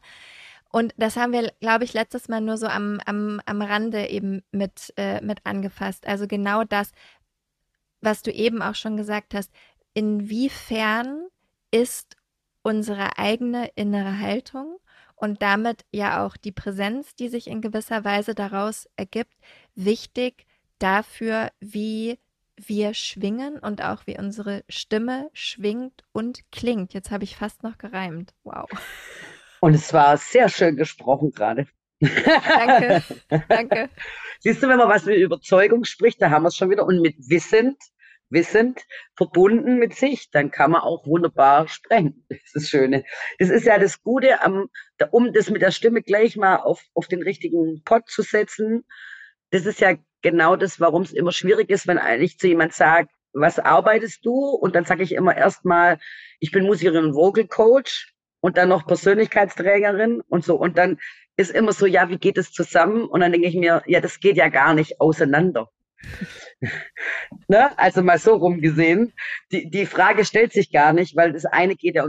Und 0.71 0.93
das 0.97 1.17
haben 1.17 1.33
wir, 1.33 1.53
glaube 1.61 1.85
ich, 1.85 1.95
letztes 1.95 2.29
Mal 2.29 2.41
nur 2.41 2.59
so 2.59 2.67
am, 2.67 3.01
am, 3.07 3.41
am 3.47 3.63
Rande 3.63 4.09
eben 4.09 4.43
mit, 4.53 4.93
äh, 4.97 5.21
mit 5.23 5.41
angefasst. 5.45 6.07
Also 6.07 6.27
genau 6.27 6.65
das, 6.65 6.93
was 8.01 8.23
du 8.23 8.31
eben 8.31 8.63
auch 8.63 8.75
schon 8.75 8.97
gesagt 8.97 9.35
hast. 9.35 9.51
Inwiefern 9.95 11.29
ist 11.71 12.17
unsere 12.63 13.19
eigene 13.19 13.71
innere 13.77 14.19
Haltung 14.19 14.79
und 15.17 15.43
damit 15.43 15.85
ja 15.91 16.25
auch 16.25 16.37
die 16.37 16.53
Präsenz, 16.53 17.15
die 17.17 17.29
sich 17.29 17.49
in 17.49 17.61
gewisser 17.61 18.05
Weise 18.05 18.35
daraus 18.35 18.89
ergibt, 18.97 19.35
wichtig 19.75 20.47
dafür, 20.79 21.51
wie 21.61 22.19
wir 22.57 22.93
schwingen 22.95 23.59
und 23.59 23.83
auch 23.83 24.07
wie 24.07 24.19
unsere 24.19 24.65
Stimme 24.69 25.31
schwingt 25.33 26.05
und 26.13 26.41
klingt. 26.51 26.93
Jetzt 26.93 27.11
habe 27.11 27.25
ich 27.25 27.37
fast 27.37 27.63
noch 27.63 27.79
gereimt. 27.79 28.35
Wow. 28.45 28.69
Und 29.61 29.75
es 29.75 29.93
war 29.93 30.17
sehr 30.17 30.49
schön 30.49 30.77
gesprochen 30.77 31.31
gerade. 31.33 31.67
Danke, 32.01 33.03
danke. 33.49 33.91
Siehst 34.41 34.63
du, 34.63 34.69
wenn 34.69 34.79
man 34.79 34.89
was 34.89 35.05
mit 35.05 35.17
Überzeugung 35.17 35.85
spricht, 35.85 36.23
da 36.23 36.31
haben 36.31 36.45
wir 36.45 36.49
es 36.49 36.57
schon 36.57 36.71
wieder. 36.71 36.87
Und 36.87 37.01
mit 37.01 37.17
wissend 37.29 37.77
wissend, 38.31 38.81
verbunden 39.17 39.79
mit 39.79 39.95
sich, 39.95 40.31
dann 40.31 40.51
kann 40.51 40.73
man 40.73 40.83
auch 40.83 41.07
wunderbar 41.07 41.69
sprechen. 41.69 42.25
Das 42.29 42.39
ist 42.39 42.55
das 42.55 42.69
Schöne. 42.69 43.05
Das 43.39 43.49
ist 43.49 43.65
ja 43.65 43.79
das 43.79 44.03
Gute, 44.03 44.43
am, 44.43 44.69
um 45.11 45.33
das 45.33 45.51
mit 45.51 45.63
der 45.63 45.71
Stimme 45.71 46.03
gleich 46.03 46.37
mal 46.37 46.57
auf, 46.57 46.83
auf 46.95 47.09
den 47.09 47.23
richtigen 47.23 47.83
Pott 47.85 48.09
zu 48.09 48.23
setzen. 48.23 48.85
Das 49.51 49.67
ist 49.67 49.81
ja 49.81 49.97
genau 50.23 50.57
das, 50.57 50.81
warum 50.81 51.03
es 51.03 51.13
immer 51.13 51.33
schwierig 51.33 51.71
ist, 51.71 51.87
wenn 51.87 51.99
eigentlich 51.99 52.39
zu 52.39 52.49
jemand 52.49 52.75
sagt, 52.75 53.11
was 53.33 53.59
arbeitest 53.59 54.25
du? 54.25 54.33
Und 54.33 54.75
dann 54.75 54.85
sage 54.85 55.03
ich 55.03 55.13
immer 55.13 55.37
erstmal, 55.37 55.99
ich 56.39 56.51
bin 56.51 56.65
Musikerin 56.65 57.07
und 57.07 57.15
Vocal 57.15 57.47
Coach 57.47 58.15
und 58.41 58.57
dann 58.57 58.69
noch 58.69 58.87
Persönlichkeitsträgerin 58.87 60.23
und 60.29 60.45
so. 60.45 60.57
Und 60.57 60.79
dann 60.79 60.99
ist 61.37 61.51
immer 61.51 61.73
so, 61.73 61.87
ja, 61.87 62.09
wie 62.09 62.19
geht 62.19 62.39
es 62.39 62.53
zusammen? 62.53 63.05
Und 63.05 63.21
dann 63.21 63.33
denke 63.33 63.49
ich 63.49 63.55
mir, 63.55 63.83
ja, 63.87 64.01
das 64.01 64.21
geht 64.21 64.37
ja 64.37 64.49
gar 64.49 64.75
nicht 64.75 65.01
auseinander. 65.01 65.69
ne? 67.49 67.79
Also 67.79 68.03
mal 68.03 68.19
so 68.19 68.35
rumgesehen. 68.35 69.13
Die, 69.53 69.71
die 69.71 69.87
Frage 69.87 70.25
stellt 70.25 70.53
sich 70.53 70.71
gar 70.73 70.93
nicht, 70.93 71.17
weil 71.17 71.33
das 71.33 71.45
eine 71.45 71.77
geht 71.77 71.95
ja 71.95 72.05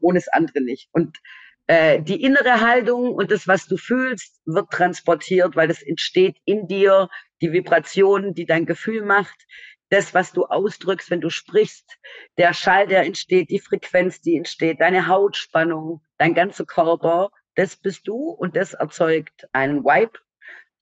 ohne 0.00 0.18
das 0.18 0.28
andere 0.28 0.60
nicht. 0.60 0.88
Und 0.92 1.18
äh, 1.66 2.02
die 2.02 2.22
innere 2.22 2.60
Haltung 2.60 3.14
und 3.14 3.30
das, 3.30 3.46
was 3.46 3.66
du 3.66 3.76
fühlst, 3.76 4.40
wird 4.46 4.70
transportiert, 4.70 5.54
weil 5.54 5.68
das 5.68 5.82
entsteht 5.82 6.36
in 6.44 6.66
dir, 6.66 7.08
die 7.40 7.52
Vibration, 7.52 8.34
die 8.34 8.46
dein 8.46 8.66
Gefühl 8.66 9.04
macht, 9.04 9.46
das, 9.92 10.14
was 10.14 10.32
du 10.32 10.46
ausdrückst, 10.46 11.10
wenn 11.10 11.20
du 11.20 11.28
sprichst, 11.28 11.98
der 12.38 12.54
Schall, 12.54 12.86
der 12.86 13.04
entsteht, 13.04 13.50
die 13.50 13.58
Frequenz, 13.58 14.22
die 14.22 14.38
entsteht, 14.38 14.80
deine 14.80 15.06
Hautspannung, 15.06 16.00
dein 16.16 16.32
ganzer 16.32 16.64
Körper, 16.64 17.30
das 17.56 17.76
bist 17.76 18.08
du 18.08 18.30
und 18.30 18.56
das 18.56 18.72
erzeugt 18.72 19.46
einen 19.52 19.84
Vibe, 19.84 20.18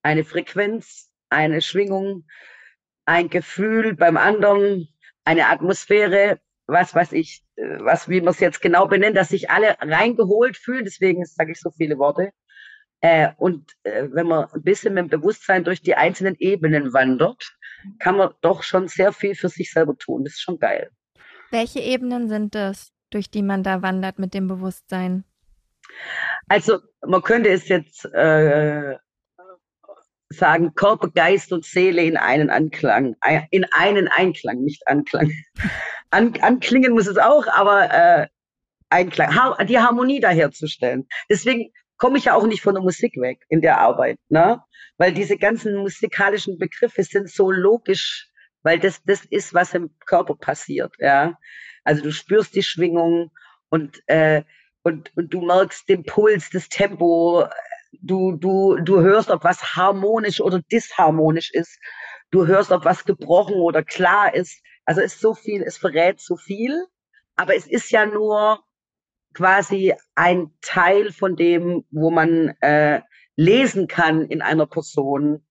eine 0.02 0.24
Frequenz, 0.24 1.10
eine 1.28 1.60
Schwingung, 1.60 2.24
ein 3.04 3.28
Gefühl 3.28 3.96
beim 3.96 4.16
anderen, 4.16 4.88
eine 5.24 5.48
Atmosphäre, 5.48 6.38
was 6.68 6.94
weiß 6.94 7.10
ich, 7.12 7.42
äh, 7.56 7.78
was, 7.80 8.08
wie 8.08 8.20
man 8.20 8.32
es 8.32 8.38
jetzt 8.38 8.62
genau 8.62 8.86
benennt, 8.86 9.16
dass 9.16 9.30
sich 9.30 9.50
alle 9.50 9.76
reingeholt 9.80 10.56
fühlen, 10.56 10.84
deswegen 10.84 11.24
sage 11.24 11.50
ich 11.50 11.60
so 11.60 11.72
viele 11.72 11.98
Worte. 11.98 12.30
Äh, 13.00 13.30
und 13.38 13.72
äh, 13.82 14.06
wenn 14.12 14.28
man 14.28 14.44
ein 14.52 14.62
bisschen 14.62 14.94
mit 14.94 15.02
dem 15.02 15.20
Bewusstsein 15.20 15.64
durch 15.64 15.82
die 15.82 15.96
einzelnen 15.96 16.36
Ebenen 16.38 16.92
wandert, 16.92 17.56
kann 17.98 18.16
man 18.16 18.30
doch 18.40 18.62
schon 18.62 18.88
sehr 18.88 19.12
viel 19.12 19.34
für 19.34 19.48
sich 19.48 19.72
selber 19.72 19.96
tun. 19.96 20.24
Das 20.24 20.34
ist 20.34 20.42
schon 20.42 20.58
geil. 20.58 20.90
Welche 21.50 21.80
Ebenen 21.80 22.28
sind 22.28 22.54
das, 22.54 22.92
durch 23.10 23.30
die 23.30 23.42
man 23.42 23.62
da 23.62 23.82
wandert 23.82 24.18
mit 24.18 24.34
dem 24.34 24.46
Bewusstsein? 24.46 25.24
Also 26.48 26.78
man 27.06 27.22
könnte 27.22 27.50
es 27.50 27.68
jetzt 27.68 28.04
äh, 28.04 28.96
sagen 30.28 30.74
Körper, 30.74 31.08
Geist 31.08 31.52
und 31.52 31.64
Seele 31.64 32.02
in 32.02 32.16
einen 32.16 32.50
Anklang, 32.50 33.16
in 33.50 33.64
einen 33.72 34.08
Einklang, 34.08 34.60
nicht 34.62 34.86
Anklang. 34.86 35.32
An, 36.12 36.34
anklingen 36.40 36.92
muss 36.92 37.06
es 37.06 37.18
auch, 37.18 37.46
aber 37.46 37.92
äh, 37.92 38.26
Einklang, 38.88 39.32
die 39.68 39.78
Harmonie 39.78 40.18
da 40.18 40.30
herzustellen. 40.30 41.06
Deswegen 41.28 41.70
komme 42.00 42.18
ich 42.18 42.24
ja 42.24 42.34
auch 42.34 42.46
nicht 42.46 42.62
von 42.62 42.74
der 42.74 42.82
Musik 42.82 43.16
weg 43.20 43.44
in 43.48 43.60
der 43.60 43.78
Arbeit, 43.78 44.18
ne? 44.28 44.62
Weil 44.96 45.12
diese 45.12 45.36
ganzen 45.36 45.76
musikalischen 45.76 46.58
Begriffe 46.58 47.04
sind 47.04 47.30
so 47.30 47.50
logisch, 47.50 48.28
weil 48.62 48.80
das 48.80 49.02
das 49.04 49.24
ist, 49.26 49.54
was 49.54 49.74
im 49.74 49.90
Körper 50.06 50.34
passiert, 50.34 50.92
ja. 50.98 51.38
Also 51.84 52.02
du 52.02 52.10
spürst 52.10 52.54
die 52.54 52.62
Schwingung 52.62 53.30
und, 53.68 54.00
äh, 54.06 54.42
und, 54.82 55.14
und 55.16 55.32
du 55.32 55.42
merkst 55.42 55.88
den 55.88 56.04
Puls, 56.04 56.50
das 56.50 56.68
Tempo. 56.68 57.46
Du, 58.00 58.32
du, 58.32 58.76
du 58.76 59.00
hörst, 59.00 59.30
ob 59.30 59.44
was 59.44 59.76
harmonisch 59.76 60.40
oder 60.40 60.60
disharmonisch 60.72 61.50
ist. 61.52 61.78
Du 62.30 62.46
hörst, 62.46 62.70
ob 62.72 62.84
was 62.84 63.04
gebrochen 63.04 63.56
oder 63.56 63.82
klar 63.82 64.34
ist. 64.34 64.62
Also 64.86 65.00
ist 65.02 65.20
so 65.20 65.34
viel, 65.34 65.62
es 65.62 65.76
verrät 65.76 66.20
so 66.20 66.36
viel. 66.36 66.86
Aber 67.36 67.54
es 67.56 67.66
ist 67.66 67.90
ja 67.90 68.06
nur 68.06 68.62
quasi 69.34 69.94
ein 70.14 70.50
Teil 70.60 71.12
von 71.12 71.36
dem, 71.36 71.84
wo 71.90 72.10
man 72.10 72.54
äh, 72.60 73.00
lesen 73.36 73.88
kann 73.88 74.26
in 74.26 74.42
einer 74.42 74.66
Person, 74.66 75.46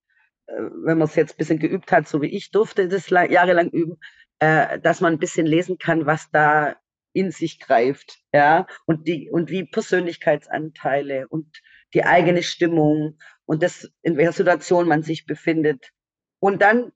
äh, 0.47 0.53
wenn 0.83 0.97
man 0.97 1.07
es 1.07 1.15
jetzt 1.15 1.33
ein 1.33 1.37
bisschen 1.37 1.59
geübt 1.59 1.91
hat, 1.91 2.07
so 2.07 2.21
wie 2.21 2.35
ich 2.35 2.51
durfte 2.51 2.87
das 2.87 3.09
jahrelang 3.09 3.69
üben, 3.69 3.99
äh, 4.39 4.79
dass 4.79 5.01
man 5.01 5.13
ein 5.13 5.19
bisschen 5.19 5.45
lesen 5.45 5.77
kann, 5.77 6.05
was 6.05 6.29
da 6.31 6.75
in 7.13 7.31
sich 7.31 7.59
greift, 7.59 8.19
ja, 8.33 8.67
und 8.85 9.07
die, 9.07 9.29
und 9.31 9.49
wie 9.49 9.65
Persönlichkeitsanteile 9.65 11.27
und 11.27 11.59
die 11.93 12.03
eigene 12.03 12.43
Stimmung 12.43 13.17
und 13.45 13.63
das, 13.63 13.91
in 14.03 14.15
welcher 14.17 14.33
Situation 14.33 14.87
man 14.87 15.01
sich 15.01 15.25
befindet. 15.25 15.91
Und 16.39 16.61
dann 16.61 16.91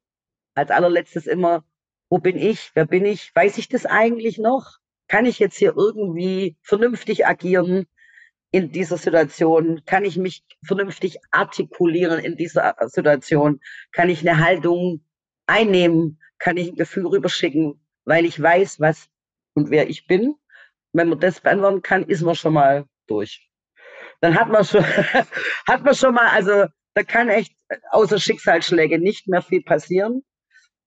als 0.54 0.70
allerletztes 0.70 1.26
immer, 1.26 1.66
wo 2.10 2.20
bin 2.20 2.38
ich? 2.38 2.72
Wer 2.76 2.86
bin 2.86 3.06
ich? 3.06 3.36
Weiß 3.36 3.58
ich 3.58 3.70
das 3.70 3.88
eigentlich 3.88 4.38
noch? 4.38 4.78
Kann 5.14 5.28
ich 5.28 5.38
jetzt 5.38 5.58
hier 5.58 5.76
irgendwie 5.78 6.58
vernünftig 6.64 7.28
agieren 7.28 7.86
in 8.50 8.72
dieser 8.72 8.98
Situation? 8.98 9.86
Kann 9.86 10.06
ich 10.06 10.18
mich 10.18 10.44
vernünftig 10.66 11.20
artikulieren 11.30 12.18
in 12.18 12.36
dieser 12.36 12.76
Situation? 12.88 13.62
Kann 13.92 14.10
ich 14.10 14.28
eine 14.28 14.44
Haltung 14.44 15.06
einnehmen? 15.46 16.20
Kann 16.40 16.58
ich 16.58 16.70
ein 16.70 16.78
Gefühl 16.78 17.06
rüberschicken, 17.06 17.80
weil 18.06 18.26
ich 18.26 18.42
weiß, 18.42 18.80
was 18.80 19.08
und 19.54 19.70
wer 19.70 19.88
ich 19.88 20.08
bin? 20.08 20.34
Wenn 20.94 21.10
man 21.10 21.20
das 21.20 21.42
beantworten 21.42 21.84
kann, 21.84 22.06
ist 22.06 22.24
man 22.24 22.34
schon 22.34 22.54
mal 22.54 22.88
durch. 23.06 23.52
Dann 24.20 24.34
hat 24.34 24.50
man 24.50 24.66
schon, 24.66 24.84
hat 25.68 25.84
man 25.84 25.94
schon 25.94 26.16
mal, 26.16 26.30
also 26.30 26.66
da 26.96 27.04
kann 27.04 27.30
echt 27.30 27.54
außer 27.92 28.20
Schicksalsschläge 28.20 28.98
nicht 28.98 29.28
mehr 29.28 29.44
viel 29.44 29.62
passieren. 29.62 30.24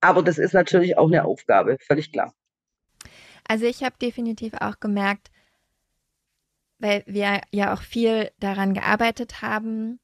Aber 0.01 0.25
das 0.25 0.39
ist 0.39 0.53
natürlich 0.53 0.99
auch 0.99 1.07
eine 1.07 1.25
Aufgabe, 1.25 1.77
völlig 1.79 2.11
klar. 2.11 2.35
Also 3.49 3.67
ich 3.67 3.83
habe 3.85 3.97
definitiv 4.01 4.55
auch 4.55 4.81
gemerkt, 4.81 5.31
weil 6.79 7.05
wir 7.07 7.41
ja 7.51 7.75
auch 7.75 7.83
viel 7.83 8.31
daran 8.39 8.75
gearbeitet 8.75 9.43
haben, 9.43 10.01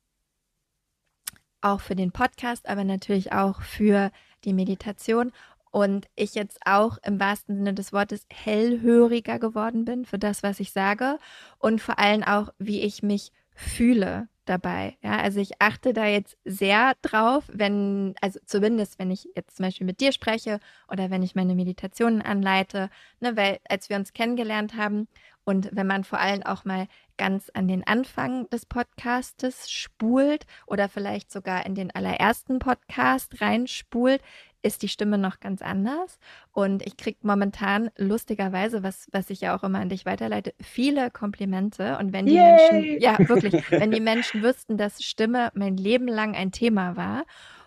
auch 1.61 1.80
für 1.80 1.94
den 1.96 2.12
Podcast, 2.12 2.68
aber 2.68 2.84
natürlich 2.84 3.32
auch 3.32 3.62
für 3.62 4.11
die 4.44 4.52
Meditation. 4.52 5.32
Und 5.70 6.06
ich 6.16 6.34
jetzt 6.34 6.58
auch 6.66 6.99
im 7.02 7.18
wahrsten 7.18 7.56
Sinne 7.56 7.72
des 7.72 7.92
Wortes 7.92 8.26
hellhöriger 8.30 9.38
geworden 9.38 9.84
bin 9.87 10.04
für 10.04 10.18
das, 10.18 10.42
was 10.42 10.61
ich 10.61 10.72
sage 10.72 11.18
und 11.58 11.80
vor 11.80 11.99
allem 11.99 12.22
auch, 12.22 12.52
wie 12.58 12.82
ich 12.82 13.02
mich 13.02 13.32
fühle 13.54 14.28
dabei. 14.44 14.96
Ja, 15.02 15.18
also 15.18 15.40
ich 15.40 15.61
achte 15.61 15.92
da 15.92 16.06
jetzt 16.06 16.37
sehr 16.44 16.94
drauf, 17.02 17.44
wenn, 17.52 18.14
also 18.20 18.40
zumindest 18.44 18.99
wenn 18.99 19.11
ich 19.11 19.28
jetzt 19.34 19.56
zum 19.56 19.66
Beispiel 19.66 19.87
mit 19.87 20.00
dir 20.00 20.12
spreche 20.12 20.61
oder 20.88 21.11
wenn 21.11 21.22
ich 21.22 21.34
meine 21.34 21.54
Meditationen 21.54 22.22
anleite, 22.22 22.90
ne, 23.20 23.37
weil 23.37 23.58
als 23.68 23.88
wir 23.88 23.96
uns 23.96 24.12
kennengelernt 24.12 24.76
haben 24.76 25.08
und 25.44 25.68
wenn 25.72 25.87
man 25.87 26.04
vor 26.04 26.20
allem 26.20 26.42
auch 26.42 26.64
mal 26.64 26.87
ganz 27.16 27.50
an 27.54 27.68
den 27.68 27.87
Anfang 27.87 28.49
des 28.50 28.66
Podcastes 28.66 29.70
spult 29.70 30.46
oder 30.66 30.88
vielleicht 30.88 31.30
sogar 31.30 31.66
in 31.66 31.75
den 31.75 31.90
allerersten 31.94 32.58
Podcast 32.58 33.40
reinspult, 33.40 34.22
ist 34.62 34.83
die 34.83 34.88
Stimme 34.88 35.19
noch 35.19 35.40
ganz 35.40 35.61
anders. 35.61 36.19
Und 36.52 36.87
ich 36.87 36.97
kriege 36.97 37.19
momentan 37.23 37.90
lustigerweise, 37.97 38.83
was, 38.83 39.09
was 39.12 39.31
ich 39.31 39.40
ja 39.40 39.57
auch 39.57 39.64
immer 39.64 39.81
an 39.81 39.88
dich 39.88 40.07
weiterleite, 40.07 40.54
viele 40.61 41.11
Komplimente. 41.11 41.99
Und 41.99 42.12
wenn 42.12 42.26
die 42.26 42.35
Yay! 42.35 42.73
Menschen, 42.73 43.00
ja 43.00 43.19
wirklich, 43.28 43.54
wenn 43.71 43.90
die 43.90 44.00
Menschen 44.00 44.42
wüssten, 44.42 44.76
dass 44.76 45.02
Stimme 45.02 45.50
mein 45.54 45.76
Leben 45.76 46.09
lang 46.09 46.35
ein 46.35 46.52
Thema 46.52 46.97
war 46.97 47.25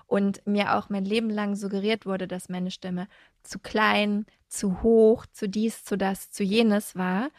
und 0.08 0.46
mir 0.48 0.75
auch 0.75 0.90
mein 0.90 1.06
Leben 1.06 1.30
lang 1.30 1.56
suggeriert 1.56 2.06
wurde, 2.06 2.28
dass 2.28 2.50
meine 2.50 2.72
Stimme 2.72 3.08
zu 3.44 3.60
klein, 3.60 4.25
zu 4.48 4.82
hoch, 4.82 5.25
zu 5.25 5.50
dies, 5.50 5.84
zu 5.84 5.98
das, 5.98 6.32
zu 6.32 6.44
jenes 6.44 6.96
war. 6.96 7.30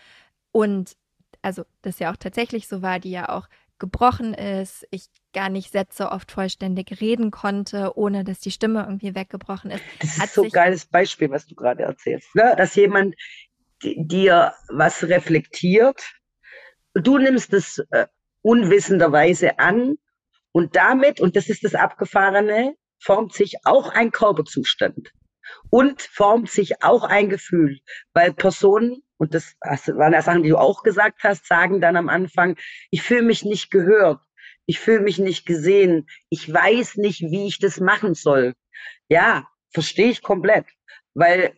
Und 0.52 0.96
also 1.42 1.64
das 1.82 1.98
ja 1.98 2.12
auch 2.12 2.16
tatsächlich 2.16 2.68
so 2.68 2.82
war, 2.82 2.98
die 2.98 3.10
ja 3.10 3.28
auch 3.28 3.48
gebrochen 3.78 4.34
ist, 4.34 4.86
ich 4.90 5.06
gar 5.32 5.50
nicht 5.50 5.72
Sätze 5.72 6.10
oft 6.10 6.32
vollständig 6.32 7.00
reden 7.00 7.30
konnte, 7.30 7.96
ohne 7.96 8.24
dass 8.24 8.40
die 8.40 8.50
Stimme 8.50 8.80
irgendwie 8.80 9.14
weggebrochen 9.14 9.70
ist. 9.70 9.82
Das 10.00 10.16
ist 10.16 10.34
so 10.34 10.44
ein 10.44 10.50
geiles 10.50 10.86
Beispiel, 10.86 11.30
was 11.30 11.46
du 11.46 11.54
gerade 11.54 11.82
erzählst. 11.82 12.34
Ne? 12.34 12.54
Dass 12.56 12.74
jemand 12.74 13.14
dir 13.82 14.54
was 14.68 15.04
reflektiert, 15.04 16.02
du 16.94 17.18
nimmst 17.18 17.52
es 17.52 17.78
äh, 17.90 18.06
unwissenderweise 18.42 19.58
an 19.58 19.96
und 20.52 20.76
damit, 20.76 21.20
und 21.20 21.36
das 21.36 21.48
ist 21.48 21.64
das 21.64 21.74
Abgefahrene, 21.74 22.74
formt 22.98 23.34
sich 23.34 23.56
auch 23.64 23.90
ein 23.90 24.10
Körperzustand 24.10 25.10
und 25.70 26.00
formt 26.00 26.50
sich 26.50 26.82
auch 26.82 27.04
ein 27.04 27.28
Gefühl, 27.28 27.78
weil 28.14 28.32
Personen 28.32 29.02
und 29.18 29.34
das 29.34 29.56
waren 29.60 30.12
ja 30.12 30.22
Sachen, 30.22 30.42
die 30.42 30.50
du 30.50 30.58
auch 30.58 30.82
gesagt 30.82 31.22
hast, 31.22 31.46
sagen 31.46 31.80
dann 31.80 31.96
am 31.96 32.08
Anfang, 32.08 32.56
ich 32.90 33.02
fühle 33.02 33.22
mich 33.22 33.44
nicht 33.44 33.70
gehört, 33.70 34.20
ich 34.66 34.78
fühle 34.78 35.00
mich 35.00 35.18
nicht 35.18 35.46
gesehen, 35.46 36.06
ich 36.28 36.52
weiß 36.52 36.96
nicht, 36.96 37.22
wie 37.22 37.46
ich 37.46 37.58
das 37.58 37.80
machen 37.80 38.14
soll. 38.14 38.54
Ja, 39.08 39.48
verstehe 39.72 40.10
ich 40.10 40.22
komplett, 40.22 40.66
weil 41.14 41.54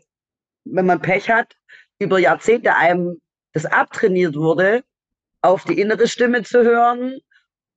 wenn 0.64 0.86
man 0.86 1.00
Pech 1.00 1.30
hat, 1.30 1.56
über 1.98 2.18
Jahrzehnte 2.18 2.76
einem 2.76 3.20
das 3.52 3.66
abtrainiert 3.66 4.36
wurde, 4.36 4.84
auf 5.40 5.64
die 5.64 5.80
innere 5.80 6.06
Stimme 6.06 6.42
zu 6.42 6.62
hören 6.62 7.18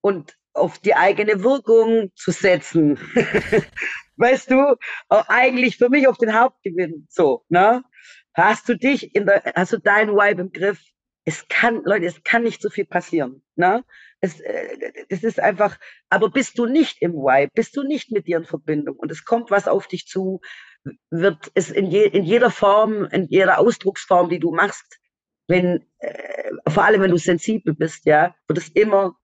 und 0.02 0.36
auf 0.54 0.80
die 0.80 0.96
eigene 0.96 1.44
Wirkung 1.44 2.12
zu 2.16 2.32
setzen. 2.32 3.00
weißt 4.18 4.52
du, 4.52 4.76
eigentlich 5.10 5.78
für 5.78 5.90
mich 5.90 6.08
auf 6.08 6.18
den 6.18 6.38
Hauptgewinn, 6.38 7.08
so, 7.10 7.44
ne? 7.50 7.84
Hast 8.34 8.70
du 8.70 8.78
dich 8.78 9.16
in 9.16 9.26
der, 9.26 9.44
hast 9.56 9.74
du 9.74 9.78
deinen 9.78 10.16
Vibe 10.16 10.42
im 10.42 10.52
Griff? 10.52 10.82
Es 11.24 11.48
kann, 11.48 11.84
Leute, 11.84 12.06
es 12.06 12.24
kann 12.24 12.44
nicht 12.44 12.62
so 12.62 12.70
viel 12.70 12.86
passieren. 12.86 13.44
Ne? 13.56 13.84
Es, 14.22 14.40
äh, 14.40 14.94
es 15.10 15.24
ist 15.24 15.40
einfach, 15.40 15.78
aber 16.10 16.30
bist 16.30 16.58
du 16.58 16.66
nicht 16.66 17.02
im 17.02 17.14
Vibe, 17.14 17.52
bist 17.54 17.76
du 17.76 17.84
nicht 17.84 18.12
mit 18.12 18.28
dir 18.28 18.38
in 18.38 18.46
Verbindung 18.46 18.96
und 18.98 19.12
es 19.12 19.26
kommt 19.26 19.52
was 19.52 19.68
auf 19.68 19.88
dich 19.88 20.08
zu, 20.08 20.42
wird 21.12 21.52
es 21.54 21.70
in, 21.70 21.88
je, 21.88 22.06
in 22.06 22.24
jeder 22.24 22.50
Form, 22.50 23.06
in 23.06 23.28
jeder 23.30 23.60
Ausdrucksform, 23.60 24.30
die 24.30 24.40
du 24.40 24.52
machst, 24.52 25.00
wenn, 25.48 25.86
äh, 26.00 26.52
vor 26.68 26.86
allem 26.86 27.02
wenn 27.02 27.12
du 27.12 27.18
sensibel 27.18 27.76
bist, 27.76 28.06
ja, 28.06 28.36
wird 28.48 28.58
es 28.58 28.70
immer 28.70 29.16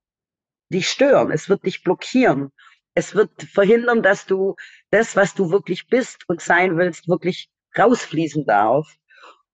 dich 0.69 0.89
stören, 0.89 1.31
es 1.31 1.49
wird 1.49 1.65
dich 1.65 1.83
blockieren. 1.83 2.51
Es 2.93 3.13
wird 3.13 3.43
verhindern, 3.43 4.01
dass 4.01 4.25
du 4.25 4.55
das, 4.89 5.15
was 5.15 5.35
du 5.35 5.51
wirklich 5.51 5.87
bist 5.87 6.27
und 6.27 6.41
sein 6.41 6.77
willst, 6.77 7.07
wirklich 7.07 7.49
rausfließen 7.77 8.45
darf. 8.45 8.95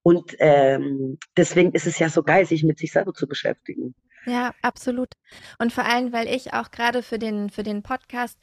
Und 0.02 0.36
ähm, 0.40 1.18
deswegen 1.38 1.72
ist 1.72 1.88
es 1.88 1.98
ja 2.00 2.10
so 2.10 2.24
geil, 2.24 2.46
sich 2.46 2.64
mit 2.64 2.78
sich 2.78 2.92
selber 2.92 3.14
zu 3.14 3.28
beschäftigen. 3.28 3.96
Ja, 4.26 4.54
absolut. 4.62 5.10
Und 5.60 5.74
vor 5.74 5.86
allem, 5.86 6.14
weil 6.14 6.28
ich 6.28 6.54
auch 6.54 6.72
gerade 6.72 7.04
für 7.04 7.20
den, 7.20 7.50
für 7.50 7.64
den 7.64 7.84
Podcast 7.84 8.40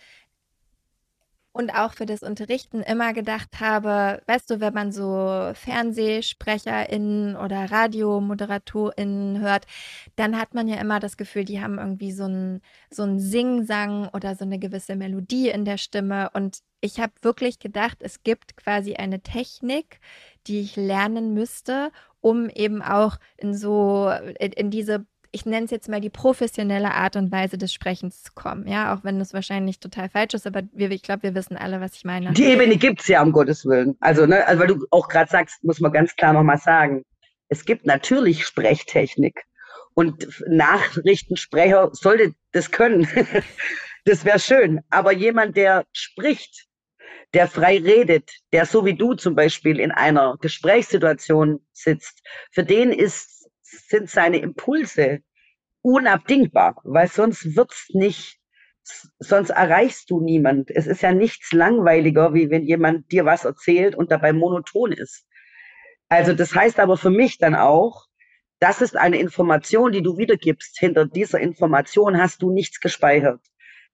und 1.52 1.70
auch 1.74 1.94
für 1.94 2.06
das 2.06 2.22
Unterrichten 2.22 2.82
immer 2.82 3.12
gedacht 3.12 3.58
habe, 3.60 4.22
weißt 4.26 4.50
du, 4.50 4.60
wenn 4.60 4.72
man 4.72 4.92
so 4.92 5.50
FernsehsprecherInnen 5.54 7.36
oder 7.36 7.70
RadiomoderatorInnen 7.70 9.40
hört, 9.40 9.66
dann 10.16 10.38
hat 10.38 10.54
man 10.54 10.68
ja 10.68 10.76
immer 10.80 11.00
das 11.00 11.16
Gefühl, 11.16 11.44
die 11.44 11.60
haben 11.60 11.78
irgendwie 11.78 12.12
so 12.12 12.24
einen 12.24 12.62
so 12.90 13.02
einen 13.02 13.18
Singsang 13.18 14.08
oder 14.10 14.36
so 14.36 14.44
eine 14.44 14.58
gewisse 14.60 14.94
Melodie 14.94 15.48
in 15.48 15.64
der 15.64 15.78
Stimme. 15.78 16.30
Und 16.34 16.58
ich 16.80 17.00
habe 17.00 17.12
wirklich 17.22 17.58
gedacht, 17.58 17.98
es 18.00 18.22
gibt 18.22 18.56
quasi 18.56 18.94
eine 18.94 19.20
Technik, 19.20 20.00
die 20.46 20.60
ich 20.60 20.76
lernen 20.76 21.34
müsste, 21.34 21.90
um 22.20 22.48
eben 22.48 22.80
auch 22.82 23.16
in 23.36 23.54
so 23.54 24.10
in, 24.38 24.52
in 24.52 24.70
diese 24.70 25.04
ich 25.32 25.46
nenne 25.46 25.64
es 25.64 25.70
jetzt 25.70 25.88
mal 25.88 26.00
die 26.00 26.10
professionelle 26.10 26.92
Art 26.92 27.16
und 27.16 27.30
Weise 27.30 27.56
des 27.56 27.72
Sprechens 27.72 28.22
zu 28.22 28.32
kommen. 28.34 28.66
Ja, 28.66 28.94
auch 28.94 29.04
wenn 29.04 29.18
das 29.18 29.32
wahrscheinlich 29.32 29.78
total 29.78 30.08
falsch 30.08 30.34
ist, 30.34 30.46
aber 30.46 30.62
wir, 30.72 30.90
ich 30.90 31.02
glaube, 31.02 31.22
wir 31.22 31.34
wissen 31.34 31.56
alle, 31.56 31.80
was 31.80 31.94
ich 31.94 32.04
meine. 32.04 32.32
Die 32.32 32.44
Ebene 32.44 32.76
gibt 32.76 33.00
es 33.00 33.08
ja, 33.08 33.22
um 33.22 33.32
Gottes 33.32 33.64
Willen. 33.64 33.96
Also, 34.00 34.26
ne, 34.26 34.46
also 34.46 34.60
weil 34.60 34.68
du 34.68 34.86
auch 34.90 35.08
gerade 35.08 35.30
sagst, 35.30 35.62
muss 35.62 35.80
man 35.80 35.92
ganz 35.92 36.14
klar 36.16 36.32
nochmal 36.32 36.58
sagen, 36.58 37.04
es 37.48 37.64
gibt 37.64 37.86
natürlich 37.86 38.44
Sprechtechnik. 38.44 39.44
Und 39.94 40.28
Nachrichtensprecher 40.46 41.90
sollte 41.92 42.32
das 42.52 42.70
können. 42.70 43.08
das 44.04 44.24
wäre 44.24 44.38
schön. 44.38 44.80
Aber 44.88 45.12
jemand, 45.12 45.56
der 45.56 45.84
spricht, 45.92 46.66
der 47.34 47.48
frei 47.48 47.78
redet, 47.78 48.30
der 48.52 48.66
so 48.66 48.84
wie 48.84 48.94
du 48.94 49.14
zum 49.14 49.34
Beispiel 49.34 49.78
in 49.78 49.90
einer 49.90 50.36
Gesprächssituation 50.40 51.60
sitzt, 51.72 52.22
für 52.52 52.64
den 52.64 52.92
ist 52.92 53.39
sind 53.70 54.10
seine 54.10 54.38
Impulse 54.38 55.20
unabdingbar, 55.82 56.80
weil 56.84 57.08
sonst 57.08 57.56
wird's 57.56 57.88
nicht, 57.90 58.38
sonst 59.18 59.50
erreichst 59.50 60.10
du 60.10 60.20
niemand. 60.20 60.70
Es 60.70 60.86
ist 60.86 61.02
ja 61.02 61.12
nichts 61.12 61.52
langweiliger, 61.52 62.34
wie 62.34 62.50
wenn 62.50 62.64
jemand 62.64 63.10
dir 63.12 63.24
was 63.24 63.44
erzählt 63.44 63.94
und 63.94 64.10
dabei 64.10 64.32
monoton 64.32 64.92
ist. 64.92 65.26
Also 66.08 66.32
das 66.32 66.54
heißt 66.54 66.80
aber 66.80 66.96
für 66.96 67.10
mich 67.10 67.38
dann 67.38 67.54
auch, 67.54 68.06
das 68.58 68.82
ist 68.82 68.96
eine 68.96 69.18
Information, 69.18 69.92
die 69.92 70.02
du 70.02 70.18
wiedergibst. 70.18 70.78
Hinter 70.78 71.06
dieser 71.06 71.40
Information 71.40 72.20
hast 72.20 72.42
du 72.42 72.50
nichts 72.50 72.80
gespeichert. 72.80 73.40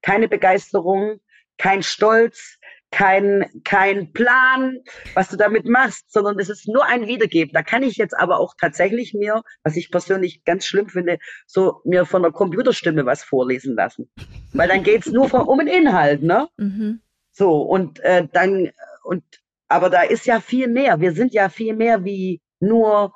Keine 0.03 0.29
Begeisterung, 0.29 1.21
kein 1.57 1.83
Stolz, 1.83 2.59
kein, 2.97 3.45
kein 3.63 4.11
Plan, 4.15 4.79
was 5.13 5.29
du 5.29 5.37
damit 5.37 5.67
machst, 5.67 6.11
sondern 6.11 6.39
es 6.39 6.49
ist 6.49 6.67
nur 6.67 6.87
ein 6.87 7.07
Wiedergeben. 7.07 7.53
Da 7.53 7.63
kann 7.63 7.83
ich 7.83 7.97
jetzt 7.97 8.17
aber 8.17 8.41
auch 8.41 8.55
tatsächlich 8.59 9.13
mir, 9.13 9.43
was 9.65 9.77
ich 9.77 9.91
persönlich 9.91 10.45
ganz 10.45 10.65
schlimm 10.65 10.89
finde, 10.89 11.19
so 11.47 11.83
mir 11.85 12.07
von 12.07 12.23
der 12.23 12.33
Computerstimme 12.33 13.05
was 13.05 13.23
vorlesen 13.23 13.77
lassen. 13.77 14.11
Weil 14.55 14.69
dann 14.69 14.83
geht's 14.83 15.09
nur 15.09 15.29
von, 15.29 15.43
um 15.43 15.59
den 15.59 15.69
Inhalt, 15.69 16.23
ne? 16.23 16.49
Mhm. 16.57 17.03
So, 17.33 17.61
und 17.61 18.01
äh, 18.01 18.27
dann, 18.33 18.71
und 19.05 19.23
aber 19.69 19.91
da 19.91 20.01
ist 20.01 20.25
ja 20.25 20.41
viel 20.41 20.67
mehr. 20.67 20.99
Wir 20.99 21.13
sind 21.13 21.35
ja 21.35 21.51
viel 21.51 21.77
mehr 21.77 22.03
wie 22.03 22.41
nur 22.61 23.13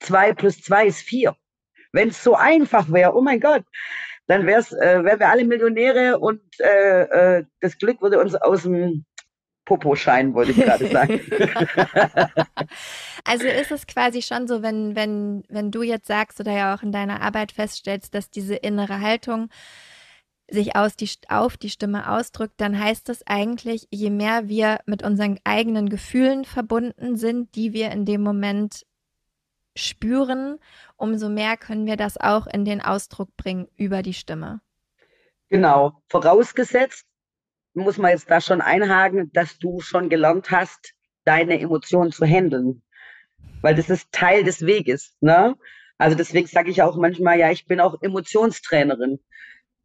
zwei 0.00 0.34
plus 0.34 0.60
zwei 0.60 0.86
ist 0.86 1.00
vier. 1.00 1.34
Wenn 1.92 2.08
es 2.08 2.22
so 2.22 2.34
einfach 2.34 2.92
wäre, 2.92 3.16
oh 3.16 3.22
mein 3.22 3.40
Gott, 3.40 3.64
dann 4.28 4.46
wär's, 4.46 4.72
äh, 4.72 5.02
wären 5.04 5.18
wir 5.18 5.28
alle 5.28 5.44
Millionäre 5.44 6.18
und 6.18 6.40
äh, 6.60 7.38
äh, 7.38 7.44
das 7.60 7.78
Glück 7.78 8.00
würde 8.02 8.20
uns 8.20 8.34
aus 8.34 8.62
dem 8.62 9.04
Popo 9.64 9.96
scheinen, 9.96 10.34
wollte 10.34 10.52
ich 10.52 10.58
gerade 10.58 10.86
sagen. 10.88 11.20
also 13.24 13.46
ist 13.46 13.70
es 13.70 13.86
quasi 13.86 14.22
schon 14.22 14.46
so, 14.46 14.62
wenn, 14.62 14.94
wenn, 14.94 15.44
wenn 15.48 15.70
du 15.70 15.82
jetzt 15.82 16.06
sagst 16.06 16.40
oder 16.40 16.52
ja 16.52 16.74
auch 16.74 16.82
in 16.82 16.92
deiner 16.92 17.20
Arbeit 17.22 17.52
feststellst, 17.52 18.14
dass 18.14 18.30
diese 18.30 18.54
innere 18.54 19.00
Haltung 19.00 19.50
sich 20.50 20.76
aus 20.76 20.96
die, 20.96 21.10
auf 21.28 21.56
die 21.56 21.68
Stimme 21.68 22.10
ausdrückt, 22.10 22.54
dann 22.58 22.78
heißt 22.78 23.08
das 23.08 23.26
eigentlich, 23.26 23.86
je 23.90 24.10
mehr 24.10 24.48
wir 24.48 24.78
mit 24.86 25.02
unseren 25.02 25.38
eigenen 25.44 25.88
Gefühlen 25.90 26.44
verbunden 26.44 27.16
sind, 27.16 27.54
die 27.54 27.72
wir 27.72 27.90
in 27.90 28.06
dem 28.06 28.22
Moment 28.22 28.86
spüren, 29.78 30.58
umso 30.96 31.28
mehr 31.28 31.56
können 31.56 31.86
wir 31.86 31.96
das 31.96 32.18
auch 32.18 32.46
in 32.46 32.64
den 32.64 32.80
Ausdruck 32.80 33.36
bringen 33.36 33.68
über 33.76 34.02
die 34.02 34.14
Stimme. 34.14 34.60
Genau, 35.48 36.02
vorausgesetzt, 36.08 37.06
muss 37.74 37.96
man 37.96 38.10
jetzt 38.10 38.30
da 38.30 38.40
schon 38.40 38.60
einhaken, 38.60 39.32
dass 39.32 39.58
du 39.58 39.80
schon 39.80 40.08
gelernt 40.08 40.50
hast, 40.50 40.94
deine 41.24 41.60
Emotionen 41.60 42.12
zu 42.12 42.26
handeln. 42.26 42.82
Weil 43.62 43.74
das 43.74 43.88
ist 43.88 44.12
Teil 44.12 44.44
des 44.44 44.66
Weges. 44.66 45.14
Ne? 45.20 45.56
Also 45.96 46.16
deswegen 46.16 46.46
sage 46.46 46.70
ich 46.70 46.82
auch 46.82 46.96
manchmal, 46.96 47.38
ja, 47.38 47.50
ich 47.50 47.66
bin 47.66 47.80
auch 47.80 48.00
Emotionstrainerin. 48.00 49.18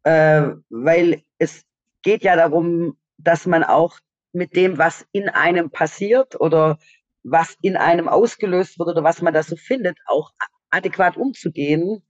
Äh, 0.02 0.50
weil 0.68 1.22
es 1.38 1.64
geht 2.02 2.22
ja 2.22 2.36
darum, 2.36 2.98
dass 3.16 3.46
man 3.46 3.64
auch 3.64 3.98
mit 4.32 4.54
dem, 4.56 4.78
was 4.78 5.06
in 5.12 5.28
einem 5.28 5.70
passiert 5.70 6.38
oder 6.40 6.78
was 7.24 7.56
in 7.62 7.76
einem 7.76 8.08
ausgelöst 8.08 8.78
wird 8.78 8.90
oder 8.90 9.02
was 9.02 9.22
man 9.22 9.34
da 9.34 9.42
so 9.42 9.56
findet, 9.56 9.98
auch 10.06 10.32
adäquat 10.70 11.16
umzugehen. 11.16 12.02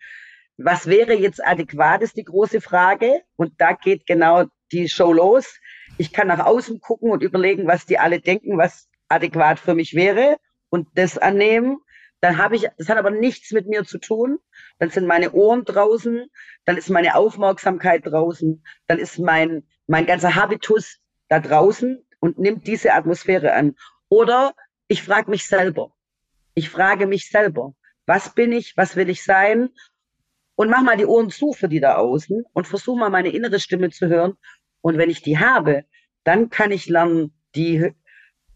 Was 0.56 0.87
wäre 0.87 1.14
jetzt 1.14 1.44
adäquat, 1.44 2.02
ist 2.02 2.16
die 2.16 2.25
große 2.25 2.61
Frage. 2.61 3.23
Und 3.37 3.54
da 3.59 3.73
geht 3.73 4.06
genau 4.06 4.44
die 4.73 4.88
Show 4.88 5.12
los. 5.12 5.59
Ich 5.99 6.12
kann 6.12 6.28
nach 6.28 6.44
außen 6.44 6.80
gucken 6.80 7.11
und 7.11 7.23
überlegen, 7.23 7.66
was 7.66 7.87
die 7.87 7.99
alle 7.99 8.21
denken, 8.21 8.59
was 8.59 8.88
adäquat 9.09 9.59
für 9.59 9.75
mich 9.75 9.94
wäre 9.94 10.37
und 10.68 10.88
das 10.94 11.16
annehmen. 11.18 11.78
Dann 12.21 12.38
habe 12.38 12.56
ich, 12.56 12.66
das 12.78 12.88
hat 12.88 12.99
aber 12.99 13.11
nichts 13.11 13.52
mit 13.52 13.68
mir 13.68 13.85
zu 13.85 13.99
tun. 13.99 14.38
Dann 14.78 14.90
sind 14.90 15.06
meine 15.06 15.33
Ohren 15.33 15.64
draußen, 15.64 16.26
dann 16.64 16.76
ist 16.76 16.90
meine 16.90 17.14
Aufmerksamkeit 17.14 18.06
draußen, 18.06 18.64
dann 18.87 18.99
ist 18.99 19.18
mein, 19.18 19.64
mein 19.87 20.06
ganzer 20.06 20.35
Habitus 20.35 20.99
da 21.28 21.38
draußen 21.38 22.04
und 22.21 22.38
nimmt 22.38 22.66
diese 22.66 22.94
Atmosphäre 22.94 23.52
an. 23.52 23.76
Oder 24.09 24.54
ich 24.88 25.03
frage 25.03 25.31
mich 25.31 25.47
selber. 25.47 25.93
Ich 26.55 26.71
frage 26.71 27.07
mich 27.07 27.29
selber, 27.29 27.75
was 28.07 28.35
bin 28.35 28.53
ich, 28.53 28.76
was 28.76 28.97
will 28.97 29.09
ich 29.09 29.25
sein? 29.25 29.71
Und 30.57 30.71
mach 30.71 30.83
mal 30.83 30.97
die 30.97 31.07
Ohren 31.07 31.31
zu 31.31 31.53
für 31.53 31.69
die 31.69 31.81
da 31.81 31.97
außen 31.97 32.45
und 32.53 32.67
versuche 32.67 32.99
mal 32.99 33.11
meine 33.11 33.31
innere 33.31 33.59
Stimme 33.59 33.91
zu 33.91 34.09
hören. 34.09 34.35
Und 34.83 34.99
wenn 34.99 35.11
ich 35.11 35.23
die 35.23 35.38
habe, 35.38 35.85
dann 36.23 36.51
kann 36.51 36.70
ich 36.70 36.88
lernen, 36.88 37.35
die 37.55 37.92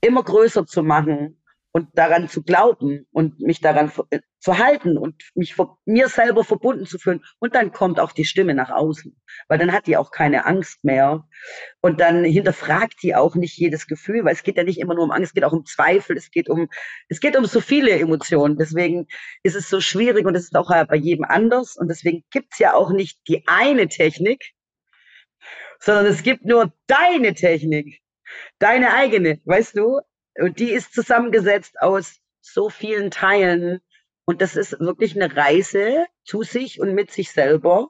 immer 0.01 0.23
größer 0.23 0.67
zu 0.67 0.83
machen 0.83 1.38
und 1.79 1.97
daran 1.97 2.29
zu 2.29 2.43
glauben 2.43 3.07
und 3.12 3.38
mich 3.38 3.61
daran 3.61 3.93
äh, 4.11 4.19
zu 4.41 4.59
halten 4.59 4.99
und 4.99 5.14
mich 5.37 5.55
mir 5.85 6.09
selber 6.09 6.43
verbunden 6.43 6.87
zu 6.87 6.99
fühlen. 6.99 7.25
Und 7.38 7.55
dann 7.55 7.71
kommt 7.71 8.01
auch 8.01 8.11
die 8.11 8.25
Stimme 8.25 8.53
nach 8.53 8.71
außen, 8.71 9.17
weil 9.47 9.59
dann 9.59 9.73
hat 9.73 9.87
die 9.87 9.97
auch 9.97 10.11
keine 10.11 10.45
Angst 10.45 10.85
mehr. 10.85 11.29
Und 11.81 12.01
dann 12.01 12.25
hinterfragt 12.25 12.95
die 13.05 13.14
auch 13.14 13.37
nicht 13.37 13.57
jedes 13.57 13.87
Gefühl, 13.87 14.25
weil 14.25 14.33
es 14.33 14.43
geht 14.43 14.57
ja 14.57 14.64
nicht 14.64 14.81
immer 14.81 14.95
nur 14.95 15.05
um 15.05 15.12
Angst, 15.12 15.31
es 15.31 15.35
geht 15.35 15.45
auch 15.45 15.53
um 15.53 15.64
Zweifel, 15.67 16.17
es 16.17 16.33
geht 16.33 16.49
um, 16.49 16.69
es 17.09 17.21
geht 17.21 17.37
um 17.37 17.45
so 17.45 17.61
viele 17.61 17.93
Emotionen. 17.93 18.57
Deswegen 18.57 19.07
ist 19.45 19.55
es 19.55 19.71
so 19.71 19.81
schwierig 19.81 20.27
und 20.27 20.35
es 20.35 20.45
ist 20.45 20.57
auch 20.57 20.71
bei 20.87 20.97
jedem 20.97 21.25
anders. 21.25 21.77
Und 21.77 21.87
deswegen 21.87 22.25
gibt's 22.33 22.59
ja 22.59 22.75
auch 22.75 22.91
nicht 22.91 23.21
die 23.29 23.45
eine 23.47 23.87
Technik, 23.87 24.53
sondern 25.79 26.07
es 26.07 26.25
gibt 26.25 26.45
nur 26.45 26.73
deine 26.88 27.35
Technik, 27.35 28.01
deine 28.59 28.95
eigene, 28.95 29.41
weißt 29.45 29.77
du? 29.77 30.01
Und 30.38 30.59
die 30.59 30.70
ist 30.70 30.94
zusammengesetzt 30.94 31.81
aus 31.81 32.20
so 32.40 32.70
vielen 32.70 33.11
Teilen. 33.11 33.81
Und 34.24 34.40
das 34.42 34.57
ist 34.57 34.79
wirklich 34.79 35.16
eine 35.16 35.35
Reise 35.35 36.07
zu 36.24 36.42
sich 36.42 36.81
und 36.81 36.94
mit 36.94 37.11
sich 37.11 37.31
selber. 37.31 37.88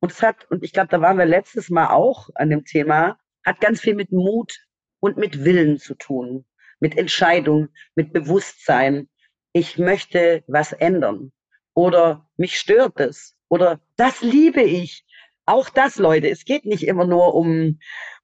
Und 0.00 0.12
es 0.12 0.22
hat, 0.22 0.50
und 0.50 0.64
ich 0.64 0.72
glaube, 0.72 0.88
da 0.88 1.00
waren 1.00 1.18
wir 1.18 1.26
letztes 1.26 1.70
Mal 1.70 1.88
auch 1.90 2.30
an 2.34 2.50
dem 2.50 2.64
Thema, 2.64 3.18
hat 3.44 3.60
ganz 3.60 3.80
viel 3.80 3.94
mit 3.94 4.12
Mut 4.12 4.58
und 5.00 5.16
mit 5.16 5.44
Willen 5.44 5.78
zu 5.78 5.94
tun, 5.94 6.46
mit 6.78 6.96
Entscheidung, 6.96 7.68
mit 7.94 8.12
Bewusstsein. 8.12 9.08
Ich 9.52 9.78
möchte 9.78 10.44
was 10.46 10.72
ändern. 10.72 11.32
Oder 11.74 12.28
mich 12.36 12.58
stört 12.58 13.00
es. 13.00 13.36
Oder 13.48 13.80
das 13.96 14.22
liebe 14.22 14.62
ich. 14.62 15.04
Auch 15.46 15.68
das, 15.68 15.96
Leute. 15.96 16.28
Es 16.28 16.44
geht 16.44 16.64
nicht 16.64 16.86
immer 16.86 17.06
nur 17.06 17.34
um, 17.34 17.78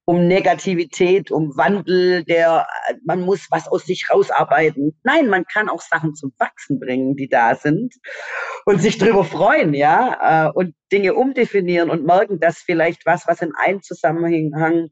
um 0.06 0.28
Negativität, 0.28 1.32
um 1.32 1.56
Wandel, 1.56 2.24
der 2.24 2.68
man 3.04 3.22
muss 3.22 3.48
was 3.50 3.66
aus 3.66 3.84
sich 3.84 4.08
rausarbeiten. 4.08 4.96
Nein, 5.02 5.28
man 5.28 5.44
kann 5.44 5.68
auch 5.68 5.80
Sachen 5.80 6.14
zum 6.14 6.32
Wachsen 6.38 6.78
bringen, 6.78 7.16
die 7.16 7.28
da 7.28 7.56
sind 7.56 7.92
und 8.64 8.80
sich 8.80 8.98
drüber 8.98 9.24
freuen, 9.24 9.74
ja, 9.74 10.46
äh, 10.46 10.52
und 10.52 10.74
Dinge 10.92 11.14
umdefinieren 11.14 11.90
und 11.90 12.06
merken, 12.06 12.38
dass 12.38 12.58
vielleicht 12.58 13.04
was, 13.04 13.26
was 13.26 13.42
in 13.42 13.52
einem 13.56 13.82
Zusammenhang 13.82 14.90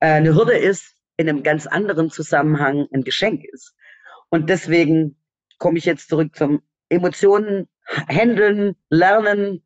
äh, 0.00 0.08
eine 0.08 0.34
Hürde 0.34 0.58
ist, 0.58 0.96
in 1.16 1.28
einem 1.28 1.44
ganz 1.44 1.68
anderen 1.68 2.10
Zusammenhang 2.10 2.88
ein 2.92 3.02
Geschenk 3.02 3.44
ist. 3.44 3.72
Und 4.30 4.50
deswegen 4.50 5.16
komme 5.58 5.78
ich 5.78 5.84
jetzt 5.84 6.08
zurück 6.08 6.34
zum 6.34 6.60
Emotionen 6.88 7.68
handeln, 8.08 8.74
lernen, 8.90 9.64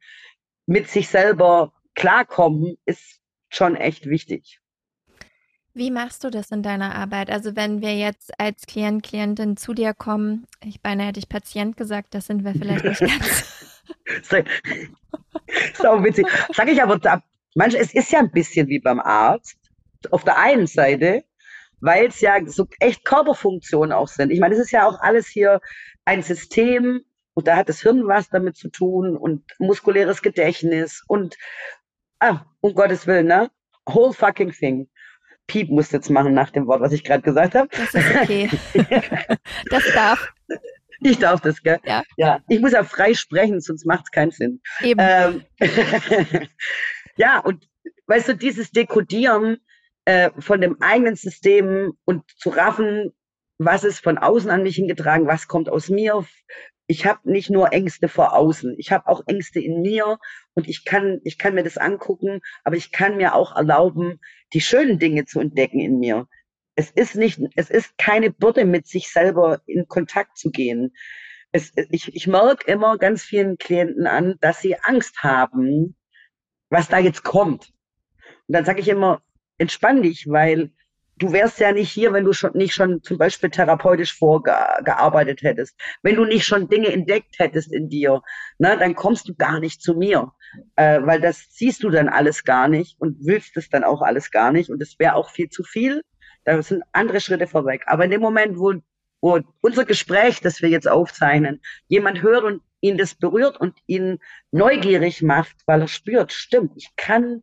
mit 0.66 0.88
sich 0.88 1.08
selber 1.08 1.72
klarkommen, 1.94 2.76
ist 2.84 3.18
schon 3.48 3.76
echt 3.76 4.06
wichtig. 4.06 4.59
Wie 5.72 5.90
machst 5.90 6.24
du 6.24 6.30
das 6.30 6.50
in 6.50 6.62
deiner 6.62 6.94
Arbeit? 6.94 7.30
Also 7.30 7.54
wenn 7.54 7.80
wir 7.80 7.96
jetzt 7.96 8.38
als 8.40 8.66
Klient, 8.66 9.04
Klientin 9.04 9.56
zu 9.56 9.72
dir 9.72 9.94
kommen, 9.94 10.46
ich 10.64 10.80
beinahe 10.80 11.08
hätte 11.08 11.20
ich 11.20 11.28
Patient 11.28 11.76
gesagt, 11.76 12.14
das 12.14 12.26
sind 12.26 12.44
wir 12.44 12.54
vielleicht 12.54 12.84
nicht 12.84 13.00
ganz. 13.00 13.84
so 15.74 16.04
witzig. 16.04 16.26
Sag 16.52 16.68
ich 16.68 16.82
aber, 16.82 16.98
manchmal, 17.54 17.82
es 17.82 17.94
ist 17.94 18.10
ja 18.10 18.18
ein 18.18 18.32
bisschen 18.32 18.66
wie 18.68 18.80
beim 18.80 19.00
Arzt. 19.00 19.56
Auf 20.10 20.24
der 20.24 20.38
einen 20.38 20.66
Seite, 20.66 21.24
weil 21.80 22.06
es 22.06 22.20
ja 22.20 22.44
so 22.46 22.66
echt 22.80 23.04
Körperfunktionen 23.04 23.92
auch 23.92 24.08
sind. 24.08 24.30
Ich 24.30 24.40
meine, 24.40 24.54
es 24.54 24.60
ist 24.60 24.72
ja 24.72 24.88
auch 24.88 24.98
alles 25.00 25.28
hier 25.28 25.60
ein 26.04 26.22
System 26.22 27.02
und 27.34 27.46
da 27.46 27.56
hat 27.56 27.68
das 27.68 27.80
Hirn 27.80 28.06
was 28.06 28.28
damit 28.28 28.56
zu 28.56 28.70
tun 28.70 29.16
und 29.16 29.44
muskuläres 29.58 30.22
Gedächtnis 30.22 31.04
und, 31.06 31.36
ah, 32.18 32.44
um 32.60 32.74
Gottes 32.74 33.06
Willen, 33.06 33.26
ne? 33.26 33.50
Whole 33.88 34.12
fucking 34.12 34.52
thing. 34.52 34.88
Piep 35.50 35.68
musst 35.68 35.92
jetzt 35.92 36.10
machen 36.10 36.32
nach 36.32 36.50
dem 36.50 36.68
Wort, 36.68 36.80
was 36.80 36.92
ich 36.92 37.02
gerade 37.02 37.22
gesagt 37.22 37.56
habe. 37.56 37.68
Das 37.72 37.92
ist 37.92 38.14
okay. 38.14 38.48
das 39.68 39.82
darf. 39.92 40.32
Ich 41.00 41.18
darf 41.18 41.40
das, 41.40 41.60
gell? 41.60 41.80
Ja. 41.84 42.04
ja. 42.16 42.40
Ich 42.48 42.60
muss 42.60 42.70
ja 42.70 42.84
frei 42.84 43.14
sprechen, 43.14 43.60
sonst 43.60 43.84
macht 43.84 44.04
es 44.04 44.10
keinen 44.12 44.30
Sinn. 44.30 44.60
Eben. 44.80 45.00
Ähm, 45.02 45.42
ja, 47.16 47.40
und 47.40 47.68
weißt 48.06 48.28
du, 48.28 48.36
dieses 48.36 48.70
Dekodieren 48.70 49.56
äh, 50.04 50.30
von 50.38 50.60
dem 50.60 50.80
eigenen 50.80 51.16
System 51.16 51.94
und 52.04 52.22
zu 52.36 52.50
raffen, 52.50 53.10
was 53.58 53.82
ist 53.82 53.98
von 53.98 54.18
außen 54.18 54.50
an 54.50 54.62
mich 54.62 54.76
hingetragen, 54.76 55.26
was 55.26 55.48
kommt 55.48 55.68
aus 55.68 55.88
mir, 55.88 56.24
ich 56.90 57.06
habe 57.06 57.30
nicht 57.30 57.50
nur 57.50 57.72
Ängste 57.72 58.08
vor 58.08 58.34
außen, 58.34 58.74
ich 58.76 58.90
habe 58.90 59.06
auch 59.06 59.22
Ängste 59.28 59.60
in 59.60 59.80
mir 59.80 60.18
und 60.54 60.68
ich 60.68 60.84
kann, 60.84 61.20
ich 61.22 61.38
kann 61.38 61.54
mir 61.54 61.62
das 61.62 61.78
angucken, 61.78 62.40
aber 62.64 62.74
ich 62.74 62.90
kann 62.90 63.16
mir 63.16 63.36
auch 63.36 63.54
erlauben, 63.54 64.18
die 64.54 64.60
schönen 64.60 64.98
Dinge 64.98 65.24
zu 65.24 65.38
entdecken 65.38 65.78
in 65.78 66.00
mir. 66.00 66.26
Es 66.74 66.90
ist 66.90 67.14
nicht, 67.14 67.38
es 67.54 67.70
ist 67.70 67.96
keine 67.96 68.32
Bürde, 68.32 68.64
mit 68.64 68.88
sich 68.88 69.08
selber 69.12 69.60
in 69.66 69.86
Kontakt 69.86 70.36
zu 70.36 70.50
gehen. 70.50 70.92
Es, 71.52 71.72
ich, 71.90 72.12
ich 72.12 72.26
merke 72.26 72.68
immer 72.68 72.98
ganz 72.98 73.22
vielen 73.22 73.56
Klienten 73.56 74.08
an, 74.08 74.34
dass 74.40 74.60
sie 74.60 74.74
Angst 74.80 75.22
haben, 75.22 75.94
was 76.70 76.88
da 76.88 76.98
jetzt 76.98 77.22
kommt. 77.22 77.72
Und 78.48 78.54
dann 78.54 78.64
sage 78.64 78.80
ich 78.80 78.88
immer, 78.88 79.22
entspann 79.58 80.02
dich, 80.02 80.26
weil 80.28 80.72
du 81.20 81.32
wärst 81.32 81.60
ja 81.60 81.70
nicht 81.70 81.92
hier, 81.92 82.12
wenn 82.12 82.24
du 82.24 82.32
schon 82.32 82.52
nicht 82.54 82.74
schon 82.74 83.02
zum 83.02 83.18
Beispiel 83.18 83.50
therapeutisch 83.50 84.16
vorgearbeitet 84.16 85.42
hättest. 85.42 85.78
Wenn 86.02 86.16
du 86.16 86.24
nicht 86.24 86.44
schon 86.44 86.68
Dinge 86.68 86.88
entdeckt 86.88 87.38
hättest 87.38 87.72
in 87.72 87.88
dir, 87.88 88.22
ne, 88.58 88.76
dann 88.78 88.94
kommst 88.94 89.28
du 89.28 89.34
gar 89.34 89.60
nicht 89.60 89.82
zu 89.82 89.94
mir. 89.94 90.32
Äh, 90.74 91.00
weil 91.02 91.20
das 91.20 91.46
siehst 91.50 91.84
du 91.84 91.90
dann 91.90 92.08
alles 92.08 92.42
gar 92.42 92.66
nicht 92.66 93.00
und 93.00 93.18
willst 93.20 93.56
es 93.56 93.68
dann 93.68 93.84
auch 93.84 94.02
alles 94.02 94.30
gar 94.30 94.50
nicht. 94.50 94.70
Und 94.70 94.82
es 94.82 94.98
wäre 94.98 95.14
auch 95.14 95.30
viel 95.30 95.50
zu 95.50 95.62
viel. 95.62 96.02
Da 96.44 96.60
sind 96.62 96.82
andere 96.92 97.20
Schritte 97.20 97.46
vorweg. 97.46 97.82
Aber 97.86 98.04
in 98.04 98.10
dem 98.10 98.22
Moment, 98.22 98.58
wo, 98.58 98.74
wo 99.20 99.40
unser 99.60 99.84
Gespräch, 99.84 100.40
das 100.40 100.62
wir 100.62 100.70
jetzt 100.70 100.88
aufzeichnen, 100.88 101.60
jemand 101.86 102.22
hört 102.22 102.44
und 102.44 102.62
ihn 102.80 102.96
das 102.96 103.14
berührt 103.14 103.60
und 103.60 103.78
ihn 103.86 104.18
neugierig 104.50 105.22
macht, 105.22 105.56
weil 105.66 105.82
er 105.82 105.88
spürt, 105.88 106.32
stimmt, 106.32 106.72
ich 106.76 106.88
kann, 106.96 107.42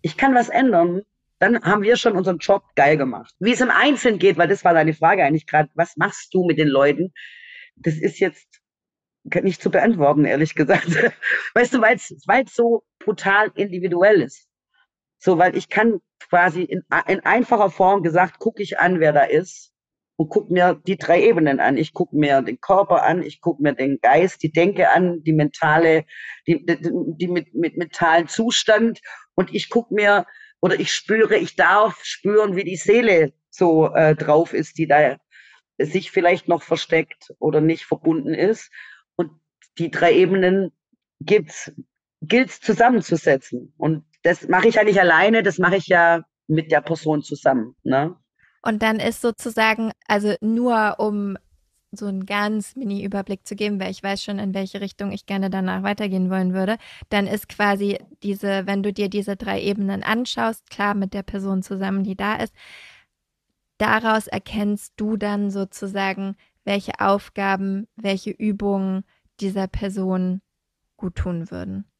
ich 0.00 0.16
kann 0.16 0.34
was 0.34 0.48
ändern, 0.48 1.02
dann 1.38 1.62
haben 1.62 1.82
wir 1.82 1.96
schon 1.96 2.16
unseren 2.16 2.38
Job 2.38 2.64
geil 2.74 2.96
gemacht. 2.96 3.34
Wie 3.38 3.52
es 3.52 3.60
im 3.60 3.70
Einzelnen 3.70 4.18
geht, 4.18 4.38
weil 4.38 4.48
das 4.48 4.64
war 4.64 4.74
deine 4.74 4.94
Frage 4.94 5.24
eigentlich 5.24 5.46
gerade, 5.46 5.70
was 5.74 5.96
machst 5.96 6.34
du 6.34 6.44
mit 6.46 6.58
den 6.58 6.68
Leuten? 6.68 7.12
Das 7.76 7.94
ist 7.94 8.18
jetzt 8.18 8.60
nicht 9.42 9.62
zu 9.62 9.70
beantworten, 9.70 10.24
ehrlich 10.24 10.54
gesagt. 10.54 10.88
Weißt 11.54 11.74
du, 11.74 11.80
weil 11.80 11.96
es 11.96 12.54
so 12.54 12.82
brutal 12.98 13.52
individuell 13.54 14.22
ist. 14.22 14.48
So, 15.18 15.38
weil 15.38 15.56
ich 15.56 15.68
kann 15.68 16.00
quasi 16.28 16.62
in, 16.62 16.82
in 17.06 17.20
einfacher 17.20 17.70
Form 17.70 18.02
gesagt, 18.02 18.38
gucke 18.38 18.62
ich 18.62 18.78
an, 18.78 19.00
wer 19.00 19.12
da 19.12 19.22
ist 19.22 19.72
und 20.16 20.28
gucke 20.28 20.52
mir 20.52 20.80
die 20.86 20.96
drei 20.96 21.22
Ebenen 21.22 21.60
an. 21.60 21.76
Ich 21.76 21.92
gucke 21.92 22.16
mir 22.16 22.42
den 22.42 22.60
Körper 22.60 23.04
an, 23.04 23.22
ich 23.22 23.40
gucke 23.40 23.62
mir 23.62 23.74
den 23.74 24.00
Geist, 24.00 24.42
die 24.42 24.52
Denke 24.52 24.90
an, 24.90 25.22
die 25.22 25.32
mentale, 25.32 26.04
die, 26.46 26.64
die, 26.64 26.78
die 26.82 27.28
mit, 27.28 27.54
mit 27.54 27.76
mentalen 27.76 28.28
Zustand 28.28 29.00
und 29.34 29.54
ich 29.54 29.70
gucke 29.70 29.94
mir 29.94 30.26
oder 30.60 30.78
ich 30.78 30.92
spüre, 30.92 31.36
ich 31.36 31.56
darf 31.56 32.02
spüren, 32.02 32.56
wie 32.56 32.64
die 32.64 32.76
Seele 32.76 33.32
so 33.50 33.94
äh, 33.94 34.14
drauf 34.14 34.52
ist, 34.52 34.78
die 34.78 34.86
da 34.86 35.16
sich 35.78 36.10
vielleicht 36.10 36.48
noch 36.48 36.62
versteckt 36.62 37.32
oder 37.38 37.60
nicht 37.60 37.84
verbunden 37.84 38.34
ist. 38.34 38.70
Und 39.16 39.30
die 39.78 39.90
drei 39.90 40.12
Ebenen 40.14 40.72
gibt's, 41.20 41.72
gilt's 42.20 42.60
zusammenzusetzen. 42.60 43.72
Und 43.76 44.04
das 44.22 44.48
mache 44.48 44.68
ich 44.68 44.74
ja 44.74 44.84
nicht 44.84 45.00
alleine, 45.00 45.42
das 45.42 45.58
mache 45.58 45.76
ich 45.76 45.86
ja 45.86 46.24
mit 46.48 46.72
der 46.72 46.80
Person 46.80 47.22
zusammen. 47.22 47.76
Ne? 47.84 48.16
Und 48.62 48.82
dann 48.82 48.98
ist 48.98 49.20
sozusagen, 49.20 49.92
also 50.06 50.34
nur 50.40 50.96
um 50.98 51.36
so 51.92 52.06
einen 52.06 52.26
ganz 52.26 52.76
Mini-Überblick 52.76 53.46
zu 53.46 53.56
geben, 53.56 53.80
weil 53.80 53.90
ich 53.90 54.02
weiß 54.02 54.22
schon, 54.22 54.38
in 54.38 54.54
welche 54.54 54.80
Richtung 54.80 55.10
ich 55.10 55.26
gerne 55.26 55.50
danach 55.50 55.82
weitergehen 55.82 56.30
wollen 56.30 56.52
würde, 56.52 56.76
dann 57.08 57.26
ist 57.26 57.48
quasi 57.48 57.98
diese, 58.22 58.66
wenn 58.66 58.82
du 58.82 58.92
dir 58.92 59.08
diese 59.08 59.36
drei 59.36 59.60
Ebenen 59.62 60.02
anschaust, 60.02 60.68
klar 60.70 60.94
mit 60.94 61.14
der 61.14 61.22
Person 61.22 61.62
zusammen, 61.62 62.04
die 62.04 62.16
da 62.16 62.36
ist, 62.36 62.54
daraus 63.78 64.26
erkennst 64.26 64.94
du 64.96 65.16
dann 65.16 65.50
sozusagen, 65.50 66.36
welche 66.64 67.00
Aufgaben, 67.00 67.86
welche 67.96 68.30
Übungen 68.30 69.04
dieser 69.40 69.68
Person 69.68 70.42
gut 70.96 71.16
tun 71.16 71.50
würden. 71.50 71.90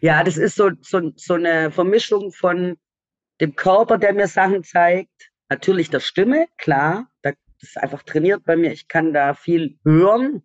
Ja, 0.00 0.24
das 0.24 0.36
ist 0.36 0.56
so, 0.56 0.70
so, 0.80 1.12
so 1.16 1.34
eine 1.34 1.70
Vermischung 1.70 2.32
von 2.32 2.76
dem 3.40 3.54
Körper, 3.56 3.98
der 3.98 4.14
mir 4.14 4.28
Sachen 4.28 4.62
zeigt, 4.62 5.32
natürlich 5.48 5.90
der 5.90 6.00
Stimme, 6.00 6.46
klar, 6.56 7.10
da 7.22 7.32
das 7.60 7.70
ist 7.70 7.78
einfach 7.78 8.02
trainiert 8.02 8.44
bei 8.44 8.56
mir. 8.56 8.72
Ich 8.72 8.88
kann 8.88 9.12
da 9.12 9.34
viel 9.34 9.78
hören. 9.84 10.42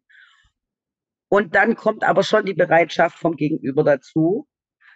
Und 1.30 1.56
dann 1.56 1.76
kommt 1.76 2.04
aber 2.04 2.24
schon 2.24 2.46
die 2.46 2.54
Bereitschaft 2.54 3.18
vom 3.18 3.36
Gegenüber 3.36 3.84
dazu, 3.84 4.48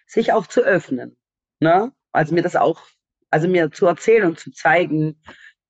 sich 0.08 0.34
auch 0.34 0.48
zu 0.48 0.62
öffnen. 0.62 1.18
Ne? 1.60 1.94
Also 2.12 2.34
mir 2.34 2.42
das 2.42 2.56
auch, 2.56 2.82
also 3.30 3.48
mir 3.48 3.72
zu 3.72 3.86
erzählen 3.88 4.28
und 4.28 4.40
zu 4.40 4.52
zeigen, 4.52 5.22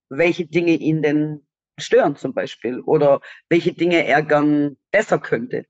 welche 0.09 0.47
Dinge 0.47 0.73
ihn 0.73 1.01
denn 1.01 1.45
stören 1.79 2.15
zum 2.15 2.33
Beispiel 2.33 2.79
oder 2.81 3.21
welche 3.49 3.73
Dinge 3.73 4.05
er 4.05 4.23
gern 4.23 4.77
besser 4.91 5.19
könnte. 5.19 5.65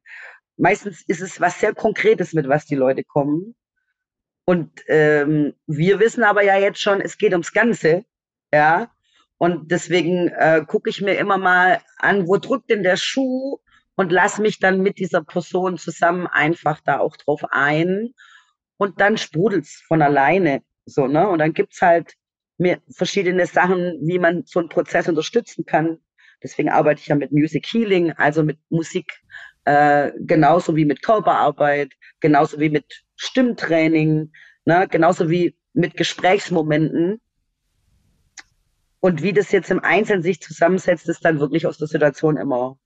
Meistens 0.57 1.03
ist 1.07 1.21
es 1.21 1.41
was 1.41 1.59
sehr 1.59 1.73
Konkretes, 1.73 2.33
mit 2.33 2.47
was 2.47 2.65
die 2.65 2.75
Leute 2.75 3.03
kommen. 3.03 3.55
Und 4.45 4.83
ähm, 4.87 5.53
wir 5.65 5.99
wissen 5.99 6.23
aber 6.23 6.43
ja 6.43 6.57
jetzt 6.57 6.79
schon, 6.79 7.01
es 7.01 7.17
geht 7.17 7.31
ums 7.31 7.51
Ganze. 7.51 8.05
Ja, 8.53 8.94
und 9.37 9.71
deswegen 9.71 10.29
äh, 10.29 10.63
gucke 10.65 10.89
ich 10.89 11.01
mir 11.01 11.15
immer 11.15 11.37
mal 11.37 11.81
an, 11.97 12.27
wo 12.27 12.37
drückt 12.37 12.69
denn 12.69 12.83
der 12.83 12.97
Schuh 12.97 13.59
und 13.95 14.11
lass 14.11 14.39
mich 14.39 14.59
dann 14.59 14.81
mit 14.81 14.97
dieser 14.97 15.23
Person 15.23 15.77
zusammen 15.77 16.27
einfach 16.27 16.79
da 16.81 16.99
auch 16.99 17.17
drauf 17.17 17.41
ein. 17.51 18.13
Und 18.77 18.99
dann 18.99 19.17
sprudelt's 19.17 19.81
von 19.87 20.01
alleine. 20.01 20.61
So, 20.85 21.07
ne? 21.07 21.27
Und 21.27 21.39
dann 21.39 21.53
gibt's 21.53 21.81
halt 21.81 22.13
mir 22.57 22.81
verschiedene 22.89 23.45
Sachen, 23.45 23.99
wie 24.01 24.19
man 24.19 24.43
so 24.45 24.59
einen 24.59 24.69
Prozess 24.69 25.07
unterstützen 25.07 25.65
kann. 25.65 25.99
Deswegen 26.43 26.69
arbeite 26.69 27.01
ich 27.01 27.07
ja 27.07 27.15
mit 27.15 27.31
Music 27.31 27.65
Healing, 27.65 28.11
also 28.13 28.43
mit 28.43 28.59
Musik, 28.69 29.11
äh, 29.65 30.11
genauso 30.19 30.75
wie 30.75 30.85
mit 30.85 31.01
Körperarbeit, 31.01 31.93
genauso 32.19 32.59
wie 32.59 32.69
mit 32.69 33.03
Stimmtraining, 33.15 34.31
ne? 34.65 34.87
genauso 34.89 35.29
wie 35.29 35.57
mit 35.73 35.97
Gesprächsmomenten 35.97 37.19
und 39.05 39.21
wie 39.21 39.33
das 39.33 39.51
jetzt 39.51 39.69
im 39.69 39.83
Einzelnen 39.83 40.23
sich 40.23 40.41
zusammensetzt, 40.41 41.07
ist 41.07 41.23
dann 41.23 41.39
wirklich 41.39 41.67
aus 41.67 41.77
der 41.77 41.87
Situation 41.87 42.37
immer 42.37 42.79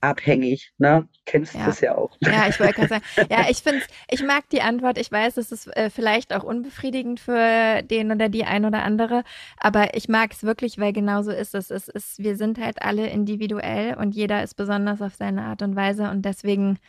abhängig. 0.00 0.72
Ne? 0.76 1.08
Kennst 1.24 1.54
du 1.54 1.58
ja. 1.58 1.66
das 1.66 1.80
ja 1.80 1.94
auch. 1.96 2.16
Ja, 2.18 2.48
ich 2.48 2.58
wollte 2.58 2.72
gerade 2.72 2.88
sagen. 2.88 3.04
Ja, 3.30 3.46
ich 3.48 3.58
finde, 3.58 3.82
ich 4.10 4.24
mag 4.24 4.48
die 4.50 4.60
Antwort. 4.60 4.98
Ich 4.98 5.12
weiß, 5.12 5.36
es 5.36 5.52
ist 5.52 5.68
äh, 5.76 5.88
vielleicht 5.88 6.34
auch 6.34 6.42
unbefriedigend 6.42 7.20
für 7.20 7.82
den 7.82 8.10
oder 8.10 8.28
die 8.28 8.42
ein 8.42 8.64
oder 8.64 8.82
andere, 8.82 9.22
aber 9.56 9.94
ich 9.94 10.08
mag 10.08 10.32
es 10.32 10.42
wirklich, 10.42 10.78
weil 10.78 10.92
genau 10.92 11.22
so 11.22 11.30
ist 11.30 11.54
es. 11.54 11.70
Es 11.70 11.86
ist, 11.86 12.18
wir 12.18 12.36
sind 12.36 12.58
halt 12.58 12.82
alle 12.82 13.06
individuell 13.06 13.94
und 13.94 14.16
jeder 14.16 14.42
ist 14.42 14.54
besonders 14.54 15.00
auf 15.00 15.14
seine 15.14 15.44
Art 15.44 15.62
und 15.62 15.76
Weise 15.76 16.10
und 16.10 16.22
deswegen 16.22 16.80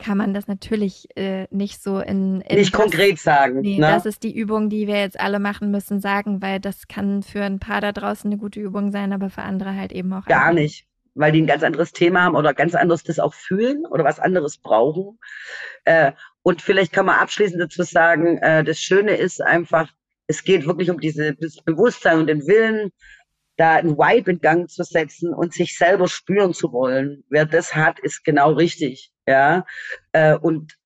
kann 0.00 0.18
man 0.18 0.34
das 0.34 0.48
natürlich 0.48 1.06
äh, 1.16 1.46
nicht 1.50 1.82
so 1.82 2.00
in, 2.00 2.40
in 2.40 2.58
nicht 2.58 2.74
das, 2.74 2.80
konkret 2.80 3.18
sagen. 3.18 3.60
Nee, 3.60 3.78
ne? 3.78 3.86
das 3.86 4.06
ist 4.06 4.22
die 4.22 4.34
Übung, 4.34 4.68
die 4.70 4.86
wir 4.86 4.98
jetzt 4.98 5.20
alle 5.20 5.38
machen 5.38 5.70
müssen, 5.70 6.00
sagen, 6.00 6.42
weil 6.42 6.58
das 6.58 6.88
kann 6.88 7.22
für 7.22 7.42
ein 7.42 7.60
paar 7.60 7.80
da 7.80 7.92
draußen 7.92 8.28
eine 8.28 8.38
gute 8.38 8.60
Übung 8.60 8.90
sein, 8.90 9.12
aber 9.12 9.30
für 9.30 9.42
andere 9.42 9.76
halt 9.76 9.92
eben 9.92 10.12
auch. 10.12 10.24
Gar 10.24 10.46
einfach. 10.46 10.54
nicht, 10.54 10.86
weil 11.14 11.32
die 11.32 11.42
ein 11.42 11.46
ganz 11.46 11.62
anderes 11.62 11.92
Thema 11.92 12.22
haben 12.24 12.34
oder 12.34 12.54
ganz 12.54 12.74
anderes 12.74 13.04
das 13.04 13.18
auch 13.18 13.34
fühlen 13.34 13.84
oder 13.86 14.02
was 14.02 14.18
anderes 14.18 14.58
brauchen. 14.58 15.18
Äh, 15.84 16.12
und 16.42 16.62
vielleicht 16.62 16.92
kann 16.92 17.06
man 17.06 17.16
abschließend 17.16 17.60
dazu 17.60 17.82
sagen, 17.82 18.38
äh, 18.38 18.64
das 18.64 18.80
Schöne 18.80 19.16
ist 19.16 19.42
einfach, 19.42 19.92
es 20.26 20.42
geht 20.44 20.66
wirklich 20.66 20.90
um 20.90 20.98
dieses 20.98 21.62
Bewusstsein 21.64 22.18
und 22.18 22.26
den 22.26 22.46
Willen, 22.46 22.90
da 23.58 23.74
ein 23.74 23.98
Vibe 23.98 24.30
in 24.30 24.40
Gang 24.40 24.70
zu 24.70 24.82
setzen 24.84 25.34
und 25.34 25.52
sich 25.52 25.76
selber 25.76 26.08
spüren 26.08 26.54
zu 26.54 26.72
wollen. 26.72 27.24
Wer 27.28 27.44
das 27.44 27.74
hat, 27.74 28.00
ist 28.00 28.24
genau 28.24 28.52
richtig 28.52 29.12
ja, 29.30 29.64
äh, 30.12 30.36
und, 30.36 30.76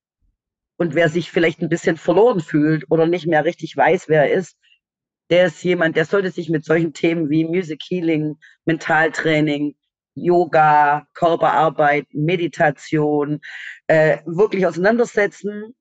und 0.77 0.95
wer 0.95 1.09
sich 1.09 1.31
vielleicht 1.31 1.61
ein 1.61 1.69
bisschen 1.69 1.97
verloren 1.97 2.39
fühlt 2.39 2.85
oder 2.89 3.07
nicht 3.07 3.27
mehr 3.27 3.45
richtig 3.45 3.75
weiß, 3.75 4.07
wer 4.07 4.23
er 4.23 4.33
ist, 4.37 4.57
der 5.29 5.47
ist 5.47 5.63
jemand, 5.63 5.95
der 5.97 6.05
sollte 6.05 6.31
sich 6.31 6.49
mit 6.49 6.65
solchen 6.65 6.93
Themen 6.93 7.29
wie 7.29 7.45
Music 7.45 7.81
Healing, 7.89 8.37
Mentaltraining, 8.65 9.75
Yoga, 10.13 11.07
Körperarbeit, 11.13 12.07
Meditation 12.11 13.41
äh, 13.87 14.19
wirklich 14.25 14.65
auseinandersetzen. 14.65 15.75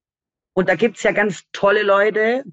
Und 0.55 0.69
da 0.69 0.75
gibt's 0.77 1.03
ja 1.03 1.13
ganz 1.13 1.43
tolle 1.53 1.83
Leute, 1.83 2.45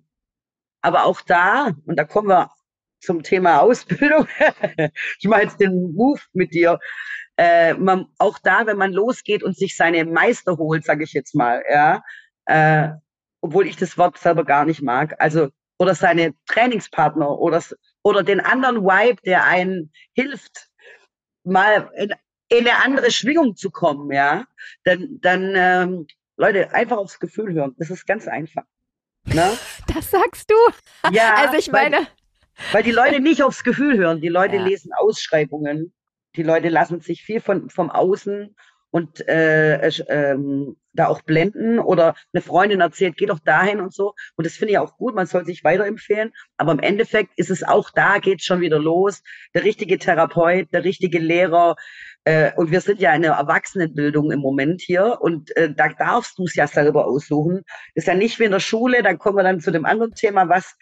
aber 0.81 1.05
auch 1.05 1.21
da, 1.21 1.71
und 1.85 1.97
da 1.97 2.03
kommen 2.03 2.27
wir 2.27 2.51
zum 2.99 3.23
Thema 3.23 3.61
Ausbildung, 3.61 4.27
ich 5.19 5.27
mache 5.27 5.43
jetzt 5.43 5.59
den 5.59 5.93
Move 5.93 6.21
mit 6.33 6.53
dir, 6.53 6.79
äh, 7.41 7.73
man, 7.73 8.05
auch 8.19 8.37
da, 8.37 8.67
wenn 8.67 8.77
man 8.77 8.93
losgeht 8.93 9.41
und 9.41 9.57
sich 9.57 9.75
seine 9.75 10.05
Meister 10.05 10.57
holt, 10.57 10.85
sage 10.85 11.03
ich 11.03 11.13
jetzt 11.13 11.33
mal, 11.33 11.63
ja, 11.67 12.03
äh, 12.45 12.89
obwohl 13.41 13.65
ich 13.65 13.77
das 13.77 13.97
Wort 13.97 14.19
selber 14.19 14.45
gar 14.45 14.63
nicht 14.63 14.83
mag, 14.83 15.15
also 15.17 15.49
oder 15.79 15.95
seine 15.95 16.35
Trainingspartner 16.45 17.39
oder 17.39 17.63
oder 18.03 18.21
den 18.21 18.41
anderen 18.41 18.83
Vibe, 18.83 19.23
der 19.25 19.45
einen 19.45 19.91
hilft, 20.13 20.69
mal 21.43 21.89
in, 21.95 22.13
in 22.49 22.67
eine 22.67 22.83
andere 22.83 23.09
Schwingung 23.09 23.55
zu 23.55 23.71
kommen, 23.71 24.11
ja, 24.11 24.45
dann 24.83 25.17
dann 25.21 25.53
ähm, 25.55 26.07
Leute 26.37 26.71
einfach 26.75 26.97
aufs 26.97 27.19
Gefühl 27.19 27.53
hören. 27.53 27.73
Das 27.79 27.89
ist 27.89 28.05
ganz 28.05 28.27
einfach. 28.27 28.65
Ne? 29.25 29.57
Das 29.91 30.11
sagst 30.11 30.51
du? 30.51 30.55
Ja. 31.11 31.33
Also 31.37 31.57
ich 31.57 31.71
meine. 31.71 31.97
Weil, 31.97 32.07
weil 32.71 32.83
die 32.83 32.91
Leute 32.91 33.19
nicht 33.29 33.41
aufs 33.41 33.63
Gefühl 33.63 33.97
hören. 33.97 34.21
Die 34.21 34.29
Leute 34.29 34.57
ja. 34.57 34.63
lesen 34.63 34.91
Ausschreibungen 34.93 35.91
die 36.35 36.43
Leute 36.43 36.69
lassen 36.69 37.01
sich 37.01 37.23
viel 37.23 37.41
von, 37.41 37.69
vom 37.69 37.89
Außen 37.89 38.55
und 38.91 39.27
äh, 39.27 39.87
ähm, 40.09 40.75
da 40.93 41.07
auch 41.07 41.21
blenden 41.21 41.79
oder 41.79 42.15
eine 42.33 42.41
Freundin 42.41 42.81
erzählt, 42.81 43.15
geh 43.15 43.25
doch 43.25 43.39
dahin 43.39 43.79
und 43.79 43.93
so. 43.93 44.13
Und 44.35 44.45
das 44.45 44.55
finde 44.55 44.73
ich 44.73 44.79
auch 44.79 44.97
gut, 44.97 45.15
man 45.15 45.25
soll 45.25 45.45
sich 45.45 45.63
weiterempfehlen. 45.63 46.33
Aber 46.57 46.73
im 46.73 46.79
Endeffekt 46.79 47.31
ist 47.37 47.49
es 47.49 47.63
auch 47.63 47.89
da, 47.89 48.19
geht 48.19 48.43
schon 48.43 48.59
wieder 48.59 48.79
los. 48.79 49.23
Der 49.53 49.63
richtige 49.63 49.97
Therapeut, 49.97 50.67
der 50.73 50.83
richtige 50.83 51.19
Lehrer, 51.19 51.75
äh, 52.23 52.51
und 52.55 52.69
wir 52.69 52.81
sind 52.81 52.99
ja 52.99 53.15
in 53.15 53.23
der 53.23 53.33
Erwachsenenbildung 53.33 54.31
im 54.31 54.39
Moment 54.39 54.81
hier 54.81 55.17
und 55.21 55.55
äh, 55.57 55.73
da 55.73 55.89
darfst 55.89 56.37
du 56.37 56.43
es 56.43 56.53
ja 56.53 56.67
selber 56.67 57.07
aussuchen. 57.07 57.63
Ist 57.95 58.07
ja 58.07 58.13
nicht 58.13 58.39
wie 58.39 58.43
in 58.43 58.51
der 58.51 58.59
Schule, 58.59 59.01
dann 59.01 59.17
kommen 59.17 59.37
wir 59.37 59.43
dann 59.43 59.59
zu 59.59 59.71
dem 59.71 59.85
anderen 59.85 60.13
Thema, 60.13 60.47
was, 60.47 60.75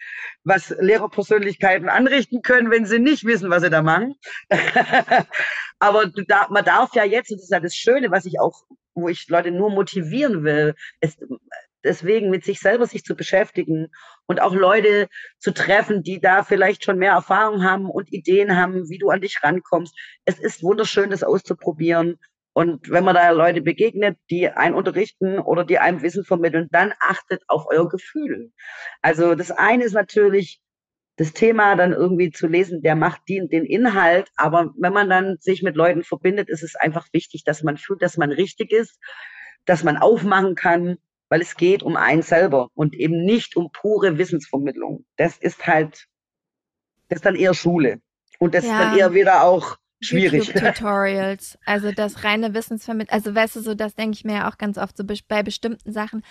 was 0.44 0.74
Lehrerpersönlichkeiten 0.78 1.88
anrichten 1.88 2.42
können, 2.42 2.70
wenn 2.70 2.84
sie 2.84 2.98
nicht 2.98 3.24
wissen, 3.24 3.48
was 3.48 3.62
sie 3.62 3.70
da 3.70 3.80
machen. 3.80 4.14
Aber 5.78 6.06
du 6.06 6.24
da, 6.26 6.46
man 6.50 6.64
darf 6.64 6.94
ja 6.94 7.04
jetzt, 7.04 7.30
und 7.30 7.38
das 7.38 7.44
ist 7.44 7.52
ja 7.52 7.60
das 7.60 7.74
Schöne, 7.74 8.10
was 8.10 8.26
ich 8.26 8.38
auch, 8.38 8.62
wo 8.94 9.08
ich 9.08 9.26
Leute 9.28 9.50
nur 9.50 9.70
motivieren 9.70 10.44
will, 10.44 10.74
ist, 11.00 11.24
deswegen 11.84 12.30
mit 12.30 12.44
sich 12.44 12.60
selber 12.60 12.86
sich 12.86 13.04
zu 13.04 13.16
beschäftigen 13.16 13.88
und 14.26 14.40
auch 14.40 14.54
Leute 14.54 15.08
zu 15.38 15.52
treffen, 15.52 16.02
die 16.02 16.20
da 16.20 16.42
vielleicht 16.42 16.84
schon 16.84 16.98
mehr 16.98 17.12
Erfahrung 17.12 17.64
haben 17.64 17.88
und 17.88 18.12
Ideen 18.12 18.56
haben, 18.56 18.88
wie 18.88 18.98
du 18.98 19.10
an 19.10 19.20
dich 19.20 19.42
rankommst. 19.42 19.96
Es 20.24 20.38
ist 20.38 20.62
wunderschön, 20.62 21.10
das 21.10 21.22
auszuprobieren. 21.22 22.18
Und 22.52 22.90
wenn 22.90 23.04
man 23.04 23.14
da 23.14 23.30
Leute 23.30 23.62
begegnet, 23.62 24.18
die 24.28 24.48
einen 24.48 24.74
unterrichten 24.74 25.38
oder 25.38 25.64
die 25.64 25.78
einem 25.78 26.02
Wissen 26.02 26.24
vermitteln, 26.24 26.68
dann 26.70 26.92
achtet 27.00 27.42
auf 27.46 27.66
euer 27.68 27.88
Gefühl. 27.88 28.52
Also 29.02 29.34
das 29.34 29.50
eine 29.50 29.84
ist 29.84 29.92
natürlich 29.92 30.60
das 31.16 31.32
Thema 31.32 31.76
dann 31.76 31.92
irgendwie 31.92 32.30
zu 32.30 32.46
lesen, 32.46 32.82
der 32.82 32.96
macht 32.96 33.22
den, 33.28 33.48
den 33.48 33.64
Inhalt. 33.64 34.30
Aber 34.36 34.72
wenn 34.78 34.92
man 34.92 35.10
dann 35.10 35.36
sich 35.38 35.62
mit 35.62 35.76
Leuten 35.76 36.02
verbindet, 36.02 36.48
ist 36.48 36.62
es 36.62 36.76
einfach 36.76 37.06
wichtig, 37.12 37.44
dass 37.44 37.62
man 37.62 37.76
fühlt, 37.76 38.02
dass 38.02 38.16
man 38.16 38.32
richtig 38.32 38.72
ist, 38.72 38.98
dass 39.66 39.84
man 39.84 39.98
aufmachen 39.98 40.54
kann 40.54 40.96
weil 41.30 41.40
es 41.40 41.56
geht 41.56 41.82
um 41.82 41.96
einen 41.96 42.22
selber 42.22 42.68
und 42.74 42.94
eben 42.94 43.24
nicht 43.24 43.56
um 43.56 43.70
pure 43.72 44.18
Wissensvermittlung. 44.18 45.06
Das 45.16 45.38
ist 45.38 45.66
halt, 45.66 46.06
das 47.08 47.18
ist 47.18 47.24
dann 47.24 47.36
eher 47.36 47.54
Schule. 47.54 48.02
Und 48.38 48.54
das 48.54 48.66
ja. 48.66 48.72
ist 48.72 48.78
dann 48.80 48.98
eher 48.98 49.14
wieder 49.14 49.44
auch 49.44 49.78
schwierig. 50.00 50.52
Tutorials, 50.52 51.56
also 51.64 51.92
das 51.92 52.24
reine 52.24 52.52
Wissensvermittlung, 52.52 53.14
also 53.14 53.34
weißt 53.34 53.56
du, 53.56 53.60
so 53.60 53.74
das 53.74 53.94
denke 53.94 54.16
ich 54.16 54.24
mir 54.24 54.34
ja 54.34 54.50
auch 54.50 54.58
ganz 54.58 54.76
oft 54.76 54.96
so 54.96 55.04
bei 55.28 55.42
bestimmten 55.42 55.92
Sachen. 55.92 56.22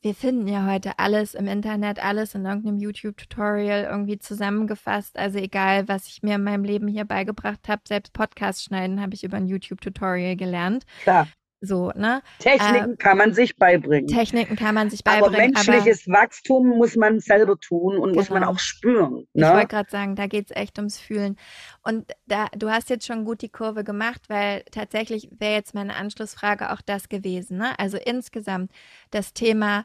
Wir 0.00 0.14
finden 0.14 0.46
ja 0.46 0.64
heute 0.70 0.98
alles 0.98 1.34
im 1.34 1.48
Internet, 1.48 2.04
alles 2.04 2.34
in 2.34 2.44
irgendeinem 2.44 2.78
YouTube-Tutorial 2.78 3.84
irgendwie 3.84 4.18
zusammengefasst. 4.18 5.18
Also 5.18 5.38
egal, 5.38 5.88
was 5.88 6.06
ich 6.06 6.22
mir 6.22 6.36
in 6.36 6.44
meinem 6.44 6.62
Leben 6.62 6.86
hier 6.86 7.04
beigebracht 7.04 7.68
habe, 7.68 7.82
selbst 7.86 8.12
Podcast 8.12 8.62
schneiden 8.62 9.00
habe 9.00 9.14
ich 9.14 9.24
über 9.24 9.36
ein 9.36 9.48
YouTube-Tutorial 9.48 10.36
gelernt. 10.36 10.84
Klar. 11.02 11.28
So, 11.60 11.90
ne? 11.96 12.22
Techniken 12.38 12.92
äh, 12.92 12.96
kann 12.96 13.18
man 13.18 13.34
sich 13.34 13.56
beibringen. 13.56 14.06
Techniken 14.06 14.54
kann 14.54 14.76
man 14.76 14.90
sich 14.90 15.02
beibringen. 15.02 15.56
Aber 15.56 15.66
menschliches 15.66 16.06
aber, 16.06 16.18
Wachstum 16.18 16.68
muss 16.68 16.94
man 16.94 17.18
selber 17.18 17.58
tun 17.58 17.96
und 17.96 18.10
genau. 18.10 18.14
muss 18.14 18.30
man 18.30 18.42
genau. 18.42 18.52
auch 18.52 18.58
spüren. 18.60 19.26
Ne? 19.32 19.46
Ich 19.46 19.52
wollte 19.52 19.66
gerade 19.66 19.90
sagen, 19.90 20.14
da 20.14 20.28
geht 20.28 20.50
es 20.50 20.56
echt 20.56 20.78
ums 20.78 20.98
Fühlen. 20.98 21.36
Und 21.82 22.12
da, 22.26 22.46
du 22.56 22.70
hast 22.70 22.90
jetzt 22.90 23.06
schon 23.06 23.24
gut 23.24 23.42
die 23.42 23.48
Kurve 23.48 23.82
gemacht, 23.82 24.22
weil 24.28 24.62
tatsächlich 24.70 25.30
wäre 25.36 25.54
jetzt 25.54 25.74
meine 25.74 25.96
Anschlussfrage 25.96 26.72
auch 26.72 26.80
das 26.80 27.08
gewesen. 27.08 27.58
Ne? 27.58 27.76
Also 27.78 27.96
insgesamt 27.96 28.70
das 29.10 29.32
Thema 29.32 29.84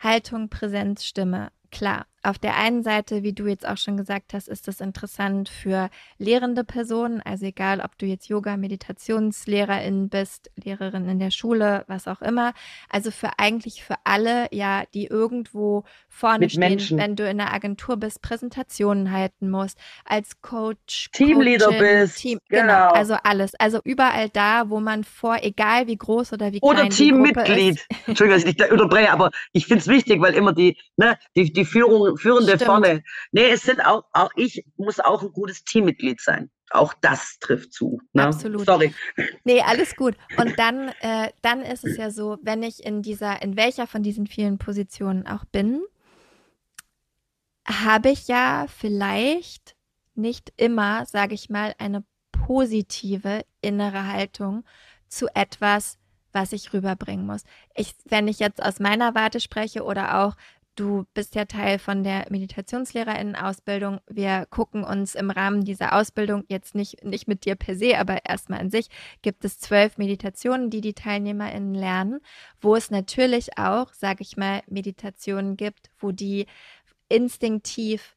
Haltung, 0.00 0.48
Präsenz, 0.48 1.04
Stimme. 1.04 1.50
Klar, 1.70 2.06
auf 2.24 2.38
der 2.38 2.56
einen 2.56 2.82
Seite, 2.82 3.22
wie 3.22 3.32
du 3.32 3.46
jetzt 3.46 3.66
auch 3.66 3.76
schon 3.76 3.96
gesagt 3.96 4.34
hast, 4.34 4.48
ist 4.48 4.66
das 4.66 4.80
interessant 4.80 5.48
für 5.48 5.88
lehrende 6.18 6.64
Personen, 6.64 7.22
also 7.22 7.46
egal, 7.46 7.80
ob 7.80 7.96
du 7.96 8.06
jetzt 8.06 8.28
Yoga, 8.28 8.56
Meditationslehrerin 8.56 10.08
bist, 10.08 10.50
Lehrerin 10.56 11.08
in 11.08 11.20
der 11.20 11.30
Schule, 11.30 11.84
was 11.86 12.08
auch 12.08 12.20
immer. 12.20 12.54
Also 12.90 13.12
für 13.12 13.38
eigentlich 13.38 13.84
für 13.84 13.94
alle, 14.02 14.48
ja, 14.50 14.82
die 14.94 15.06
irgendwo 15.06 15.84
vorne 16.08 16.40
Mit 16.40 16.52
stehen, 16.52 16.60
Menschen. 16.60 16.98
wenn 16.98 17.14
du 17.14 17.28
in 17.28 17.38
der 17.38 17.52
Agentur 17.52 17.96
bist, 17.96 18.20
Präsentationen 18.20 19.12
halten 19.12 19.48
musst, 19.48 19.78
als 20.04 20.40
Coach, 20.42 21.10
Teamleader 21.12 21.66
Coachin, 21.66 21.80
bist. 21.80 22.18
Team, 22.18 22.38
genau. 22.48 22.62
genau. 22.62 22.92
also 22.92 23.14
alles. 23.22 23.54
Also 23.54 23.80
überall 23.84 24.28
da, 24.28 24.68
wo 24.70 24.80
man 24.80 25.04
vor, 25.04 25.38
egal 25.42 25.86
wie 25.86 25.96
groß 25.96 26.32
oder 26.32 26.52
wie 26.52 26.60
klein 26.60 26.72
oder 26.72 26.88
Teammitglied. 26.88 27.86
Entschuldigung, 28.06 28.30
dass 28.30 28.38
ich 28.44 28.56
dich 28.56 28.56
da 28.56 28.72
unterbreche, 28.72 29.12
aber 29.12 29.30
ich 29.52 29.66
finde 29.66 29.82
es 29.82 29.88
wichtig, 29.88 30.20
weil 30.20 30.34
immer 30.34 30.52
die, 30.52 30.76
ne, 30.96 31.16
die, 31.36 31.52
die 31.52 31.57
Führung 31.64 32.16
Führende 32.16 32.54
Stimmt. 32.54 32.64
vorne. 32.64 33.02
Nee, 33.32 33.50
es 33.50 33.62
sind 33.62 33.80
auch, 33.80 34.04
auch 34.12 34.30
ich 34.36 34.64
muss 34.76 35.00
auch 35.00 35.22
ein 35.22 35.32
gutes 35.32 35.64
Teammitglied 35.64 36.20
sein. 36.20 36.50
Auch 36.70 36.92
das 37.00 37.38
trifft 37.40 37.72
zu. 37.72 38.00
Ne? 38.12 38.26
Absolut. 38.26 38.66
Sorry. 38.66 38.94
Nee, 39.44 39.62
alles 39.62 39.96
gut. 39.96 40.16
Und 40.36 40.58
dann, 40.58 40.88
äh, 41.00 41.30
dann 41.40 41.62
ist 41.62 41.84
es 41.84 41.96
ja 41.96 42.10
so, 42.10 42.36
wenn 42.42 42.62
ich 42.62 42.84
in 42.84 43.02
dieser, 43.02 43.40
in 43.40 43.56
welcher 43.56 43.86
von 43.86 44.02
diesen 44.02 44.26
vielen 44.26 44.58
Positionen 44.58 45.26
auch 45.26 45.44
bin, 45.46 45.82
habe 47.66 48.10
ich 48.10 48.28
ja 48.28 48.66
vielleicht 48.68 49.76
nicht 50.14 50.52
immer, 50.56 51.06
sage 51.06 51.34
ich 51.34 51.48
mal, 51.48 51.74
eine 51.78 52.04
positive 52.32 53.44
innere 53.60 54.06
Haltung 54.06 54.64
zu 55.08 55.28
etwas, 55.34 55.98
was 56.32 56.52
ich 56.52 56.72
rüberbringen 56.72 57.26
muss. 57.26 57.44
Ich, 57.74 57.94
wenn 58.04 58.28
ich 58.28 58.38
jetzt 58.38 58.62
aus 58.62 58.80
meiner 58.80 59.14
Warte 59.14 59.40
spreche 59.40 59.84
oder 59.84 60.24
auch 60.24 60.36
Du 60.78 61.06
bist 61.12 61.34
ja 61.34 61.44
Teil 61.44 61.80
von 61.80 62.04
der 62.04 62.26
Meditationslehrerinnen-Ausbildung. 62.30 63.98
Wir 64.06 64.46
gucken 64.48 64.84
uns 64.84 65.16
im 65.16 65.28
Rahmen 65.32 65.64
dieser 65.64 65.92
Ausbildung 65.92 66.44
jetzt 66.46 66.76
nicht, 66.76 67.04
nicht 67.04 67.26
mit 67.26 67.44
dir 67.44 67.56
per 67.56 67.74
se, 67.74 67.98
aber 67.98 68.24
erstmal 68.24 68.60
an 68.60 68.70
sich 68.70 68.86
gibt 69.20 69.44
es 69.44 69.58
zwölf 69.58 69.98
Meditationen, 69.98 70.70
die 70.70 70.80
die 70.80 70.94
TeilnehmerInnen 70.94 71.74
lernen, 71.74 72.20
wo 72.60 72.76
es 72.76 72.92
natürlich 72.92 73.58
auch, 73.58 73.92
sage 73.92 74.22
ich 74.22 74.36
mal, 74.36 74.62
Meditationen 74.68 75.56
gibt, 75.56 75.90
wo 75.98 76.12
die 76.12 76.46
instinktiv 77.08 78.14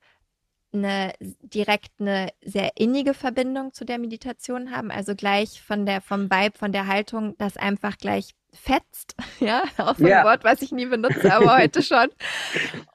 eine 0.71 1.13
direkt 1.19 1.99
eine 1.99 2.29
sehr 2.43 2.77
innige 2.77 3.15
Verbindung 3.15 3.73
zu 3.73 3.85
der 3.85 3.97
Meditation 3.97 4.69
haben, 4.69 4.91
also 4.91 5.15
gleich 5.15 5.63
von 5.63 5.87
der 5.87 5.99
vom 5.99 6.29
Vibe, 6.29 6.55
von 6.59 6.71
der 6.71 6.85
Haltung, 6.85 7.35
das 7.39 7.57
einfach 7.57 7.97
gleich 7.97 8.35
fetzt, 8.53 9.15
ja, 9.39 9.63
auch 9.77 9.95
so 9.95 10.03
ein 10.03 10.09
ja. 10.09 10.23
Wort, 10.23 10.43
was 10.43 10.61
ich 10.61 10.71
nie 10.71 10.85
benutze, 10.85 11.33
aber 11.33 11.57
heute 11.57 11.81
schon. 11.81 12.07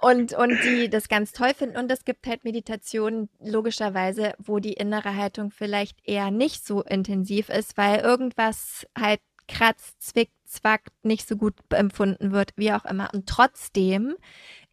Und, 0.00 0.32
und 0.34 0.58
die 0.64 0.88
das 0.88 1.08
ganz 1.08 1.32
toll 1.32 1.54
finden. 1.54 1.76
Und 1.76 1.90
es 1.90 2.04
gibt 2.04 2.26
halt 2.26 2.44
Meditationen, 2.44 3.28
logischerweise, 3.40 4.34
wo 4.38 4.58
die 4.58 4.74
innere 4.74 5.16
Haltung 5.16 5.50
vielleicht 5.50 5.98
eher 6.04 6.30
nicht 6.30 6.66
so 6.66 6.82
intensiv 6.82 7.48
ist, 7.48 7.76
weil 7.76 8.00
irgendwas 8.00 8.86
halt 8.98 9.20
kratzt, 9.48 10.02
zwickt, 10.02 10.32
zwackt, 10.44 10.92
nicht 11.02 11.26
so 11.26 11.36
gut 11.36 11.54
empfunden 11.70 12.32
wird, 12.32 12.52
wie 12.56 12.72
auch 12.72 12.84
immer. 12.84 13.10
Und 13.12 13.28
trotzdem 13.28 14.16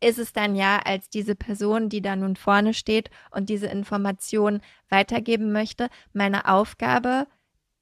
ist 0.01 0.19
es 0.19 0.33
dann 0.33 0.55
ja 0.55 0.79
als 0.83 1.09
diese 1.09 1.35
Person, 1.35 1.89
die 1.89 2.01
da 2.01 2.15
nun 2.15 2.35
vorne 2.35 2.73
steht 2.73 3.09
und 3.31 3.49
diese 3.49 3.67
Information 3.67 4.61
weitergeben 4.89 5.51
möchte, 5.51 5.89
meine 6.11 6.47
Aufgabe, 6.47 7.27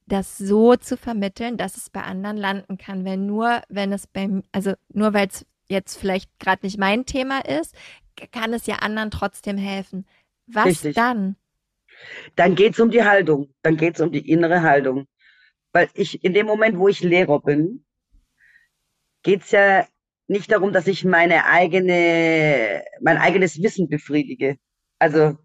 das 0.06 0.38
so 0.38 0.76
zu 0.76 0.96
vermitteln, 0.96 1.56
dass 1.56 1.76
es 1.76 1.90
bei 1.90 2.02
anderen 2.02 2.36
landen 2.36 2.78
kann. 2.78 3.04
Weil 3.04 3.16
nur, 3.16 3.62
wenn 3.68 3.92
es 3.92 4.06
beim, 4.06 4.42
also 4.52 4.74
nur 4.88 5.14
weil 5.14 5.28
es 5.28 5.46
jetzt 5.68 5.96
vielleicht 5.96 6.30
gerade 6.38 6.64
nicht 6.66 6.78
mein 6.78 7.06
Thema 7.06 7.44
ist, 7.44 7.74
kann 8.30 8.52
es 8.52 8.66
ja 8.66 8.76
anderen 8.76 9.10
trotzdem 9.10 9.56
helfen. 9.56 10.06
Was 10.46 10.66
Richtig. 10.66 10.94
dann? 10.94 11.36
Dann 12.36 12.54
geht 12.54 12.74
es 12.74 12.80
um 12.80 12.90
die 12.90 13.04
Haltung. 13.04 13.54
Dann 13.62 13.76
geht 13.76 13.94
es 13.94 14.00
um 14.00 14.12
die 14.12 14.28
innere 14.30 14.62
Haltung. 14.62 15.06
Weil 15.72 15.88
ich, 15.94 16.22
in 16.22 16.34
dem 16.34 16.46
Moment, 16.46 16.78
wo 16.78 16.88
ich 16.88 17.00
Lehrer 17.00 17.40
bin, 17.40 17.84
geht 19.22 19.42
es 19.42 19.50
ja 19.52 19.86
nicht 20.26 20.50
darum, 20.50 20.72
dass 20.72 20.86
ich 20.86 21.04
meine 21.04 21.46
eigene, 21.46 22.84
mein 23.00 23.18
eigenes 23.18 23.62
Wissen 23.62 23.88
befriedige. 23.88 24.56
Also 24.98 25.36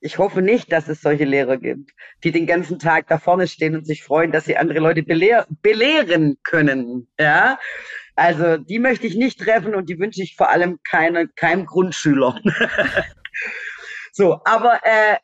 ich 0.00 0.18
hoffe 0.18 0.42
nicht, 0.42 0.72
dass 0.72 0.88
es 0.88 1.00
solche 1.00 1.24
Lehrer 1.24 1.56
gibt, 1.56 1.92
die 2.24 2.32
den 2.32 2.46
ganzen 2.46 2.78
Tag 2.78 3.06
da 3.08 3.18
vorne 3.18 3.46
stehen 3.46 3.76
und 3.76 3.86
sich 3.86 4.02
freuen, 4.02 4.32
dass 4.32 4.44
sie 4.44 4.56
andere 4.56 4.80
Leute 4.80 5.02
belehr 5.02 5.46
belehren 5.62 6.36
können. 6.42 7.08
Ja, 7.18 7.58
also 8.16 8.56
die 8.56 8.80
möchte 8.80 9.06
ich 9.06 9.14
nicht 9.14 9.38
treffen 9.38 9.74
und 9.74 9.88
die 9.88 9.98
wünsche 9.98 10.22
ich 10.22 10.34
vor 10.36 10.50
allem 10.50 10.80
keine, 10.82 11.28
keinem 11.28 11.66
Grundschüler. 11.66 12.40
so, 14.12 14.40
aber 14.44 14.80
äh, 14.82 15.16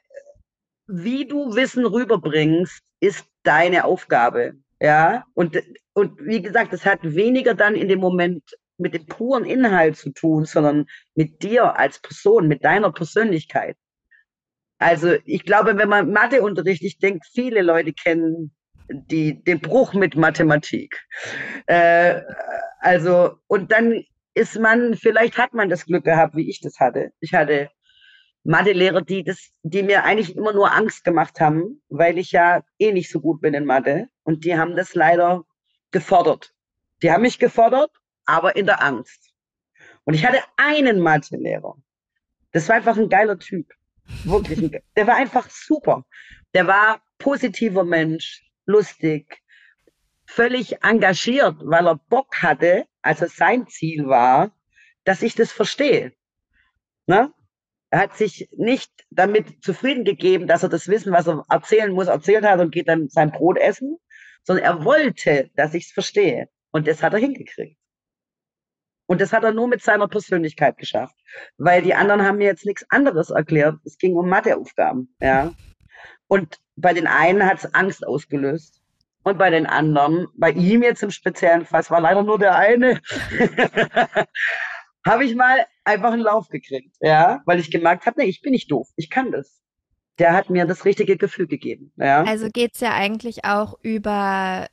wie 0.86 1.26
du 1.26 1.56
Wissen 1.56 1.84
rüberbringst, 1.84 2.80
ist 3.00 3.26
deine 3.42 3.84
Aufgabe. 3.84 4.54
Ja, 4.80 5.24
und, 5.34 5.60
und 5.94 6.20
wie 6.20 6.42
gesagt, 6.42 6.72
es 6.72 6.84
hat 6.84 7.00
weniger 7.02 7.54
dann 7.54 7.74
in 7.74 7.88
dem 7.88 8.00
Moment 8.00 8.42
mit 8.76 8.94
dem 8.94 9.06
puren 9.06 9.44
Inhalt 9.44 9.96
zu 9.96 10.10
tun, 10.10 10.44
sondern 10.44 10.86
mit 11.14 11.42
dir 11.42 11.78
als 11.78 12.00
Person, 12.00 12.48
mit 12.48 12.64
deiner 12.64 12.92
Persönlichkeit. 12.92 13.76
Also 14.78 15.14
ich 15.24 15.44
glaube, 15.44 15.76
wenn 15.76 15.88
man 15.88 16.10
Matheunterricht, 16.12 16.82
ich 16.82 16.98
denke, 16.98 17.20
viele 17.32 17.62
Leute 17.62 17.92
kennen 17.92 18.54
die, 18.90 19.42
den 19.42 19.60
Bruch 19.60 19.94
mit 19.94 20.16
Mathematik. 20.16 21.06
Äh, 21.66 22.20
also, 22.80 23.36
und 23.46 23.72
dann 23.72 24.04
ist 24.34 24.58
man, 24.58 24.94
vielleicht 24.94 25.38
hat 25.38 25.54
man 25.54 25.68
das 25.68 25.86
Glück 25.86 26.04
gehabt, 26.04 26.36
wie 26.36 26.50
ich 26.50 26.60
das 26.60 26.80
hatte. 26.80 27.12
Ich 27.20 27.32
hatte 27.32 27.70
Mathelehrer, 28.42 29.00
die 29.00 29.24
das, 29.24 29.50
die 29.62 29.82
mir 29.82 30.04
eigentlich 30.04 30.36
immer 30.36 30.52
nur 30.52 30.72
Angst 30.72 31.04
gemacht 31.04 31.40
haben, 31.40 31.80
weil 31.88 32.18
ich 32.18 32.32
ja 32.32 32.62
eh 32.78 32.92
nicht 32.92 33.10
so 33.10 33.20
gut 33.20 33.40
bin 33.40 33.54
in 33.54 33.64
Mathe. 33.64 34.08
Und 34.22 34.44
die 34.44 34.56
haben 34.56 34.76
das 34.76 34.94
leider 34.94 35.44
gefordert. 35.90 36.52
Die 37.02 37.10
haben 37.10 37.22
mich 37.22 37.38
gefordert, 37.38 37.90
aber 38.26 38.56
in 38.56 38.66
der 38.66 38.82
Angst. 38.82 39.32
Und 40.04 40.14
ich 40.14 40.26
hatte 40.26 40.40
einen 40.56 41.00
Mathelehrer. 41.00 41.76
Das 42.52 42.68
war 42.68 42.76
einfach 42.76 42.98
ein 42.98 43.08
geiler 43.08 43.38
Typ. 43.38 43.72
Wirklich. 44.24 44.80
Der 44.96 45.06
war 45.06 45.16
einfach 45.16 45.48
super. 45.50 46.04
Der 46.54 46.66
war 46.66 47.02
positiver 47.18 47.84
Mensch, 47.84 48.44
lustig, 48.66 49.40
völlig 50.26 50.82
engagiert, 50.82 51.56
weil 51.60 51.86
er 51.86 51.96
Bock 51.96 52.42
hatte, 52.42 52.86
also 53.02 53.26
sein 53.26 53.66
Ziel 53.66 54.06
war, 54.06 54.52
dass 55.04 55.22
ich 55.22 55.34
das 55.34 55.52
verstehe. 55.52 56.12
Ne? 57.06 57.32
Er 57.90 58.00
hat 58.00 58.16
sich 58.16 58.48
nicht 58.56 58.90
damit 59.10 59.62
zufrieden 59.62 60.04
gegeben, 60.04 60.46
dass 60.46 60.62
er 60.62 60.68
das 60.68 60.88
Wissen, 60.88 61.12
was 61.12 61.28
er 61.28 61.44
erzählen 61.48 61.92
muss, 61.92 62.08
erzählt 62.08 62.44
hat 62.44 62.60
und 62.60 62.72
geht 62.72 62.88
dann 62.88 63.08
sein 63.08 63.30
Brot 63.30 63.58
essen, 63.58 63.98
sondern 64.42 64.64
er 64.64 64.84
wollte, 64.84 65.50
dass 65.54 65.74
ich 65.74 65.86
es 65.86 65.92
verstehe. 65.92 66.48
Und 66.70 66.88
das 66.88 67.02
hat 67.02 67.12
er 67.12 67.20
hingekriegt. 67.20 67.78
Und 69.14 69.20
das 69.20 69.32
hat 69.32 69.44
er 69.44 69.52
nur 69.52 69.68
mit 69.68 69.80
seiner 69.80 70.08
Persönlichkeit 70.08 70.76
geschafft. 70.76 71.14
Weil 71.56 71.82
die 71.82 71.94
anderen 71.94 72.24
haben 72.24 72.38
mir 72.38 72.48
jetzt 72.48 72.66
nichts 72.66 72.84
anderes 72.88 73.30
erklärt. 73.30 73.76
Es 73.84 73.96
ging 73.96 74.16
um 74.16 74.28
Matheaufgaben, 74.28 75.14
ja. 75.20 75.52
Und 76.26 76.58
bei 76.74 76.92
den 76.92 77.06
einen 77.06 77.46
hat 77.46 77.58
es 77.58 77.74
Angst 77.74 78.04
ausgelöst. 78.04 78.82
Und 79.22 79.38
bei 79.38 79.50
den 79.50 79.66
anderen, 79.66 80.26
bei 80.34 80.50
ihm 80.50 80.82
jetzt 80.82 81.04
im 81.04 81.12
speziellen 81.12 81.64
Fall, 81.64 81.82
es 81.82 81.92
war 81.92 82.00
leider 82.00 82.24
nur 82.24 82.40
der 82.40 82.56
eine, 82.56 83.00
habe 85.06 85.24
ich 85.24 85.36
mal 85.36 85.64
einfach 85.84 86.10
einen 86.10 86.22
Lauf 86.22 86.48
gekriegt, 86.48 86.96
ja, 86.98 87.40
weil 87.46 87.60
ich 87.60 87.70
gemerkt 87.70 88.06
habe, 88.06 88.20
nee, 88.20 88.26
ich 88.26 88.42
bin 88.42 88.50
nicht 88.50 88.68
doof, 88.72 88.88
ich 88.96 89.10
kann 89.10 89.30
das. 89.30 89.62
Der 90.18 90.32
hat 90.32 90.50
mir 90.50 90.66
das 90.66 90.84
richtige 90.84 91.16
Gefühl 91.16 91.46
gegeben, 91.46 91.92
ja. 91.96 92.24
Also 92.24 92.48
geht 92.48 92.74
es 92.74 92.80
ja 92.80 92.94
eigentlich 92.94 93.44
auch 93.44 93.78
über 93.80 94.66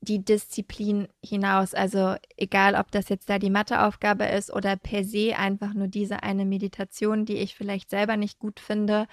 die 0.00 0.24
Disziplin 0.24 1.08
hinaus. 1.22 1.74
Also 1.74 2.16
egal, 2.36 2.74
ob 2.74 2.90
das 2.90 3.08
jetzt 3.08 3.28
da 3.28 3.38
die 3.38 3.50
Matheaufgabe 3.50 4.24
ist 4.24 4.52
oder 4.52 4.76
per 4.76 5.04
se 5.04 5.36
einfach 5.36 5.74
nur 5.74 5.88
diese 5.88 6.22
eine 6.22 6.44
Meditation, 6.44 7.24
die 7.24 7.36
ich 7.36 7.54
vielleicht 7.54 7.90
selber 7.90 8.16
nicht 8.16 8.38
gut 8.38 8.60
finde. 8.60 9.06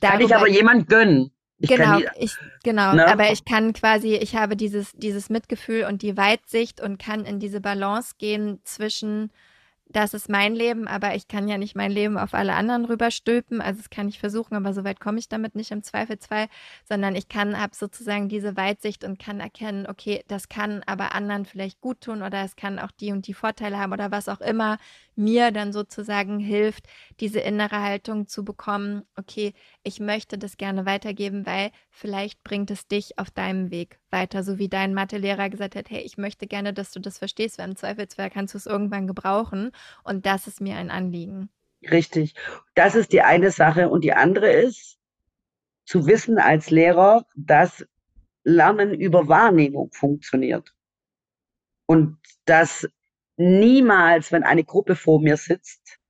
Kann 0.00 0.20
ich 0.20 0.34
aber 0.34 0.48
jemand 0.48 0.88
gönnen. 0.88 1.30
Ich 1.58 1.70
genau, 1.70 1.98
die, 1.98 2.06
ich, 2.18 2.34
genau. 2.64 2.94
Ne? 2.94 3.06
Aber 3.06 3.32
ich 3.32 3.44
kann 3.44 3.72
quasi, 3.72 4.14
ich 4.14 4.36
habe 4.36 4.56
dieses, 4.56 4.92
dieses 4.92 5.30
Mitgefühl 5.30 5.84
und 5.84 6.02
die 6.02 6.16
Weitsicht 6.16 6.82
und 6.82 6.98
kann 6.98 7.24
in 7.24 7.40
diese 7.40 7.60
Balance 7.62 8.16
gehen 8.18 8.60
zwischen 8.64 9.32
das 9.88 10.14
ist 10.14 10.28
mein 10.28 10.54
Leben, 10.54 10.88
aber 10.88 11.14
ich 11.14 11.28
kann 11.28 11.48
ja 11.48 11.58
nicht 11.58 11.76
mein 11.76 11.92
Leben 11.92 12.18
auf 12.18 12.34
alle 12.34 12.54
anderen 12.54 12.84
rüberstülpen. 12.84 13.60
Also 13.60 13.78
das 13.78 13.90
kann 13.90 14.08
ich 14.08 14.18
versuchen, 14.18 14.56
aber 14.56 14.74
so 14.74 14.84
weit 14.84 15.00
komme 15.00 15.18
ich 15.18 15.28
damit 15.28 15.54
nicht 15.54 15.70
im 15.70 15.82
Zweifelsfall, 15.82 16.48
sondern 16.84 17.14
ich 17.14 17.28
kann, 17.28 17.58
habe 17.60 17.74
sozusagen 17.74 18.28
diese 18.28 18.56
Weitsicht 18.56 19.04
und 19.04 19.18
kann 19.18 19.38
erkennen, 19.38 19.86
okay, 19.86 20.24
das 20.26 20.48
kann 20.48 20.82
aber 20.86 21.14
anderen 21.14 21.44
vielleicht 21.44 21.80
gut 21.80 22.00
tun 22.00 22.22
oder 22.22 22.42
es 22.42 22.56
kann 22.56 22.78
auch 22.78 22.90
die 22.90 23.12
und 23.12 23.26
die 23.26 23.34
Vorteile 23.34 23.78
haben 23.78 23.92
oder 23.92 24.10
was 24.10 24.28
auch 24.28 24.40
immer 24.40 24.78
mir 25.14 25.50
dann 25.50 25.72
sozusagen 25.72 26.40
hilft, 26.40 26.86
diese 27.20 27.40
innere 27.40 27.80
Haltung 27.80 28.26
zu 28.26 28.44
bekommen, 28.44 29.04
okay, 29.16 29.54
ich 29.86 30.00
möchte 30.00 30.36
das 30.36 30.56
gerne 30.56 30.84
weitergeben, 30.84 31.46
weil 31.46 31.70
vielleicht 31.90 32.42
bringt 32.42 32.72
es 32.72 32.88
dich 32.88 33.20
auf 33.20 33.30
deinem 33.30 33.70
Weg 33.70 34.00
weiter, 34.10 34.42
so 34.42 34.58
wie 34.58 34.68
dein 34.68 34.94
Mathelehrer 34.94 35.48
gesagt 35.48 35.76
hat, 35.76 35.90
hey, 35.90 36.02
ich 36.02 36.18
möchte 36.18 36.48
gerne, 36.48 36.74
dass 36.74 36.90
du 36.90 36.98
das 36.98 37.18
verstehst, 37.18 37.58
weil 37.58 37.68
im 37.68 37.76
Zweifelsfall 37.76 38.30
kannst 38.30 38.54
du 38.54 38.58
es 38.58 38.66
irgendwann 38.66 39.06
gebrauchen 39.06 39.70
und 40.02 40.26
das 40.26 40.48
ist 40.48 40.60
mir 40.60 40.74
ein 40.74 40.90
Anliegen. 40.90 41.50
Richtig. 41.88 42.34
Das 42.74 42.96
ist 42.96 43.12
die 43.12 43.22
eine 43.22 43.52
Sache 43.52 43.88
und 43.88 44.02
die 44.02 44.12
andere 44.12 44.50
ist, 44.50 44.98
zu 45.84 46.06
wissen 46.06 46.38
als 46.38 46.70
Lehrer, 46.70 47.24
dass 47.36 47.86
Lernen 48.42 48.92
über 48.92 49.28
Wahrnehmung 49.28 49.92
funktioniert. 49.92 50.74
Und 51.86 52.18
dass 52.44 52.88
niemals, 53.36 54.32
wenn 54.32 54.42
eine 54.42 54.64
Gruppe 54.64 54.96
vor 54.96 55.20
mir 55.20 55.36
sitzt, 55.36 56.00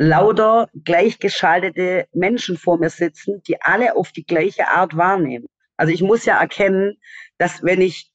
lauter 0.00 0.70
gleichgeschaltete 0.82 2.08
Menschen 2.14 2.56
vor 2.56 2.78
mir 2.78 2.88
sitzen, 2.88 3.42
die 3.46 3.60
alle 3.60 3.96
auf 3.96 4.12
die 4.12 4.24
gleiche 4.24 4.68
Art 4.68 4.96
wahrnehmen. 4.96 5.44
Also 5.76 5.92
ich 5.92 6.00
muss 6.00 6.24
ja 6.24 6.40
erkennen, 6.40 6.96
dass 7.36 7.62
wenn 7.62 7.82
ich, 7.82 8.10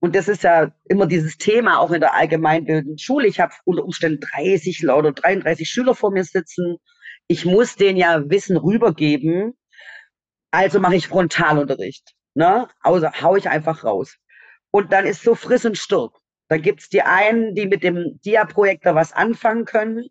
und 0.00 0.14
das 0.14 0.28
ist 0.28 0.42
ja 0.42 0.70
immer 0.84 1.06
dieses 1.06 1.38
Thema 1.38 1.78
auch 1.78 1.92
in 1.92 2.00
der 2.00 2.12
allgemeinbildenden 2.12 2.98
Schule, 2.98 3.26
ich 3.26 3.40
habe 3.40 3.54
unter 3.64 3.84
Umständen 3.84 4.20
30 4.20 4.86
oder 4.90 5.12
33 5.12 5.66
Schüler 5.66 5.94
vor 5.94 6.10
mir 6.10 6.24
sitzen, 6.24 6.76
ich 7.26 7.46
muss 7.46 7.76
denen 7.76 7.96
ja 7.96 8.28
Wissen 8.28 8.58
rübergeben, 8.58 9.54
also 10.50 10.78
mache 10.78 10.96
ich 10.96 11.08
Frontalunterricht. 11.08 12.12
Ne? 12.34 12.68
Also 12.80 13.10
hau 13.22 13.34
ich 13.36 13.48
einfach 13.48 13.82
raus. 13.82 14.18
Und 14.70 14.92
dann 14.92 15.06
ist 15.06 15.22
so 15.22 15.34
friss 15.34 15.64
und 15.64 15.78
stirb. 15.78 16.12
Da 16.48 16.58
gibt's 16.58 16.90
die 16.90 17.00
einen, 17.00 17.54
die 17.54 17.66
mit 17.66 17.82
dem 17.82 18.20
Dia-Projektor 18.22 18.94
was 18.94 19.14
anfangen 19.14 19.64
können. 19.64 20.08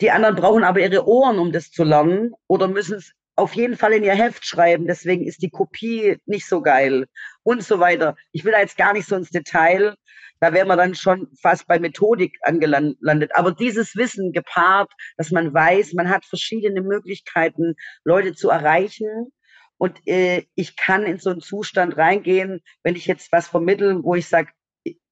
Die 0.00 0.10
anderen 0.10 0.36
brauchen 0.36 0.64
aber 0.64 0.80
ihre 0.80 1.06
Ohren, 1.06 1.38
um 1.38 1.52
das 1.52 1.70
zu 1.70 1.82
lernen 1.84 2.32
oder 2.46 2.68
müssen 2.68 2.96
es 2.96 3.12
auf 3.38 3.54
jeden 3.54 3.76
Fall 3.76 3.92
in 3.92 4.04
ihr 4.04 4.14
Heft 4.14 4.44
schreiben. 4.44 4.86
Deswegen 4.86 5.26
ist 5.26 5.42
die 5.42 5.50
Kopie 5.50 6.18
nicht 6.26 6.46
so 6.46 6.60
geil 6.60 7.06
und 7.44 7.62
so 7.62 7.78
weiter. 7.78 8.16
Ich 8.32 8.44
will 8.44 8.52
da 8.52 8.60
jetzt 8.60 8.76
gar 8.76 8.92
nicht 8.92 9.08
so 9.08 9.16
ins 9.16 9.30
Detail. 9.30 9.94
Da 10.40 10.52
wären 10.52 10.68
wir 10.68 10.76
dann 10.76 10.94
schon 10.94 11.28
fast 11.40 11.66
bei 11.66 11.78
Methodik 11.78 12.36
angelandet. 12.42 13.30
Aber 13.34 13.52
dieses 13.52 13.96
Wissen 13.96 14.32
gepaart, 14.32 14.90
dass 15.16 15.30
man 15.30 15.52
weiß, 15.52 15.94
man 15.94 16.08
hat 16.08 16.24
verschiedene 16.24 16.80
Möglichkeiten, 16.80 17.74
Leute 18.04 18.34
zu 18.34 18.50
erreichen. 18.50 19.32
Und 19.78 20.00
äh, 20.06 20.44
ich 20.56 20.76
kann 20.76 21.04
in 21.04 21.18
so 21.18 21.30
einen 21.30 21.40
Zustand 21.40 21.96
reingehen, 21.96 22.60
wenn 22.82 22.96
ich 22.96 23.06
jetzt 23.06 23.30
was 23.30 23.48
vermittle, 23.48 24.02
wo 24.02 24.16
ich 24.16 24.28
sage, 24.28 24.50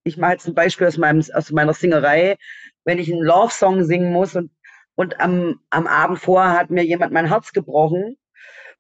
ich 0.05 0.17
mache 0.17 0.33
jetzt 0.33 0.47
ein 0.47 0.55
Beispiel 0.55 0.87
aus, 0.87 0.97
meinem, 0.97 1.23
aus 1.33 1.51
meiner 1.51 1.75
Singerei, 1.75 2.37
wenn 2.85 2.99
ich 2.99 3.13
einen 3.13 3.23
Love-Song 3.23 3.85
singen 3.85 4.13
muss 4.13 4.35
und, 4.35 4.51
und 4.97 5.21
am, 5.21 5.61
am 5.71 5.87
Abend 5.87 6.19
vorher 6.19 6.59
hat 6.59 6.71
mir 6.71 6.85
jemand 6.85 7.13
mein 7.13 7.29
Herz 7.29 7.53
gebrochen 7.53 8.17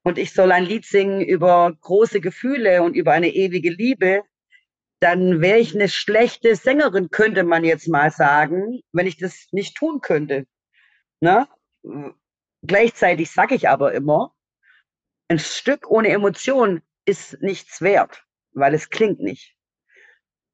und 0.02 0.18
ich 0.18 0.32
soll 0.32 0.50
ein 0.50 0.64
Lied 0.64 0.84
singen 0.84 1.20
über 1.20 1.76
große 1.80 2.20
Gefühle 2.20 2.82
und 2.82 2.94
über 2.94 3.12
eine 3.12 3.28
ewige 3.28 3.70
Liebe, 3.70 4.22
dann 5.00 5.40
wäre 5.40 5.58
ich 5.58 5.74
eine 5.74 5.88
schlechte 5.88 6.56
Sängerin, 6.56 7.10
könnte 7.10 7.44
man 7.44 7.64
jetzt 7.64 7.88
mal 7.88 8.10
sagen, 8.10 8.80
wenn 8.92 9.06
ich 9.06 9.18
das 9.18 9.48
nicht 9.52 9.76
tun 9.76 10.00
könnte. 10.00 10.46
Ne? 11.20 11.46
Gleichzeitig 12.62 13.30
sage 13.30 13.54
ich 13.54 13.68
aber 13.68 13.92
immer, 13.92 14.34
ein 15.28 15.38
Stück 15.38 15.90
ohne 15.90 16.08
Emotion 16.08 16.82
ist 17.04 17.42
nichts 17.42 17.82
wert, 17.82 18.24
weil 18.52 18.74
es 18.74 18.88
klingt 18.88 19.20
nicht. 19.20 19.54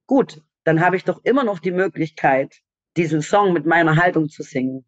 Gut, 0.06 0.42
dann 0.64 0.80
habe 0.80 0.96
ich 0.96 1.04
doch 1.04 1.20
immer 1.24 1.44
noch 1.44 1.60
die 1.60 1.70
Möglichkeit, 1.70 2.60
diesen 2.96 3.22
Song 3.22 3.52
mit 3.52 3.64
meiner 3.64 3.96
Haltung 3.96 4.28
zu 4.28 4.42
singen. 4.42 4.84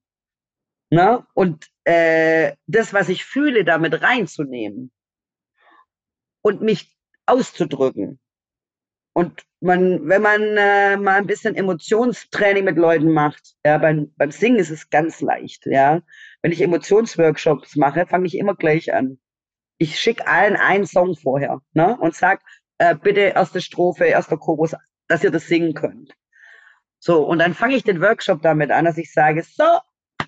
Ne? 0.94 1.26
Und 1.34 1.66
äh, 1.82 2.52
das, 2.68 2.92
was 2.92 3.08
ich 3.08 3.24
fühle, 3.24 3.64
damit 3.64 4.00
reinzunehmen 4.00 4.92
und 6.40 6.62
mich 6.62 6.96
auszudrücken. 7.26 8.20
Und 9.12 9.42
man, 9.60 10.08
wenn 10.08 10.22
man 10.22 10.42
äh, 10.56 10.96
mal 10.96 11.16
ein 11.16 11.26
bisschen 11.26 11.56
Emotionstraining 11.56 12.62
mit 12.62 12.76
Leuten 12.76 13.10
macht, 13.10 13.54
ja, 13.66 13.78
beim, 13.78 14.12
beim 14.16 14.30
Singen 14.30 14.60
ist 14.60 14.70
es 14.70 14.88
ganz 14.88 15.20
leicht, 15.20 15.66
ja. 15.66 16.00
Wenn 16.42 16.52
ich 16.52 16.60
Emotionsworkshops 16.60 17.74
mache, 17.74 18.06
fange 18.06 18.26
ich 18.26 18.36
immer 18.36 18.54
gleich 18.54 18.94
an. 18.94 19.18
Ich 19.78 19.98
schicke 19.98 20.28
allen 20.28 20.54
einen 20.54 20.86
Song 20.86 21.16
vorher, 21.16 21.60
ne, 21.72 21.96
und 21.98 22.14
sag, 22.14 22.40
äh, 22.78 22.94
bitte 22.94 23.20
erste 23.20 23.60
Strophe, 23.60 24.04
erster 24.04 24.36
Chorus, 24.36 24.76
dass 25.08 25.24
ihr 25.24 25.32
das 25.32 25.48
singen 25.48 25.74
könnt. 25.74 26.14
So, 27.00 27.26
und 27.26 27.40
dann 27.40 27.54
fange 27.54 27.74
ich 27.74 27.82
den 27.82 28.00
Workshop 28.00 28.42
damit 28.42 28.70
an, 28.70 28.84
dass 28.84 28.96
ich 28.96 29.12
sage, 29.12 29.42
so, 29.42 29.64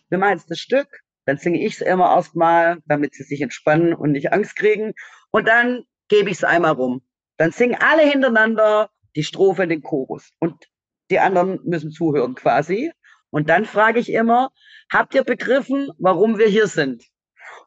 wir 0.09 0.19
machen 0.19 0.35
jetzt 0.35 0.51
das 0.51 0.59
Stück, 0.59 1.01
dann 1.25 1.38
singe 1.38 1.64
ich 1.64 1.75
es 1.75 1.81
immer 1.81 2.14
erstmal, 2.14 2.79
damit 2.87 3.14
sie 3.14 3.25
sich 3.25 3.40
entspannen 3.40 3.95
und 3.95 4.12
nicht 4.12 4.33
Angst 4.33 4.57
kriegen. 4.57 4.92
Und 5.31 5.49
dann 5.49 5.85
gebe 6.09 6.31
ich 6.31 6.37
es 6.37 6.45
einmal 6.45 6.73
rum. 6.73 7.03
Dann 7.37 7.51
singen 7.51 7.77
alle 7.81 8.03
hintereinander 8.03 8.90
die 9.16 9.25
Strophe, 9.25 9.66
den 9.66 9.83
Chorus. 9.83 10.33
Und 10.38 10.66
die 11.11 11.19
anderen 11.19 11.61
müssen 11.64 11.90
zuhören 11.90 12.35
quasi. 12.35 12.92
Und 13.31 13.49
dann 13.49 13.64
frage 13.64 13.99
ich 13.99 14.12
immer, 14.12 14.51
habt 14.92 15.14
ihr 15.14 15.25
begriffen, 15.25 15.90
warum 15.99 16.38
wir 16.38 16.47
hier 16.47 16.69
sind? 16.69 17.05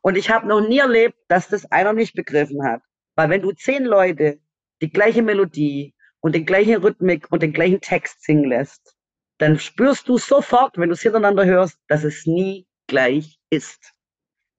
Und 0.01 0.17
ich 0.17 0.29
habe 0.29 0.47
noch 0.47 0.61
nie 0.61 0.79
erlebt, 0.79 1.17
dass 1.27 1.49
das 1.49 1.69
einer 1.71 1.93
nicht 1.93 2.15
begriffen 2.15 2.63
hat. 2.63 2.81
Weil 3.15 3.29
wenn 3.29 3.41
du 3.41 3.51
zehn 3.51 3.83
Leute 3.83 4.39
die 4.81 4.89
gleiche 4.89 5.21
Melodie, 5.21 5.93
und 6.21 6.35
den 6.35 6.45
gleichen 6.45 6.81
Rhythmik 6.81 7.31
und 7.31 7.41
den 7.41 7.53
gleichen 7.53 7.81
Text 7.81 8.23
singen 8.23 8.45
lässt, 8.45 8.95
dann 9.39 9.57
spürst 9.57 10.07
du 10.07 10.17
sofort, 10.17 10.77
wenn 10.77 10.89
du 10.89 10.93
es 10.93 11.01
hintereinander 11.01 11.45
hörst, 11.45 11.79
dass 11.87 12.03
es 12.03 12.25
nie 12.25 12.67
gleich 12.87 13.39
ist. 13.49 13.93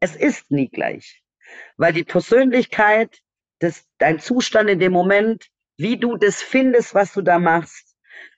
Es 0.00 0.16
ist 0.16 0.50
nie 0.50 0.68
gleich. 0.68 1.22
Weil 1.76 1.92
die 1.92 2.04
Persönlichkeit, 2.04 3.20
das, 3.58 3.86
dein 3.98 4.18
Zustand 4.18 4.70
in 4.70 4.78
dem 4.78 4.92
Moment, 4.92 5.48
wie 5.76 5.98
du 5.98 6.16
das 6.16 6.42
findest, 6.42 6.94
was 6.94 7.12
du 7.12 7.20
da 7.20 7.38
machst, 7.38 7.94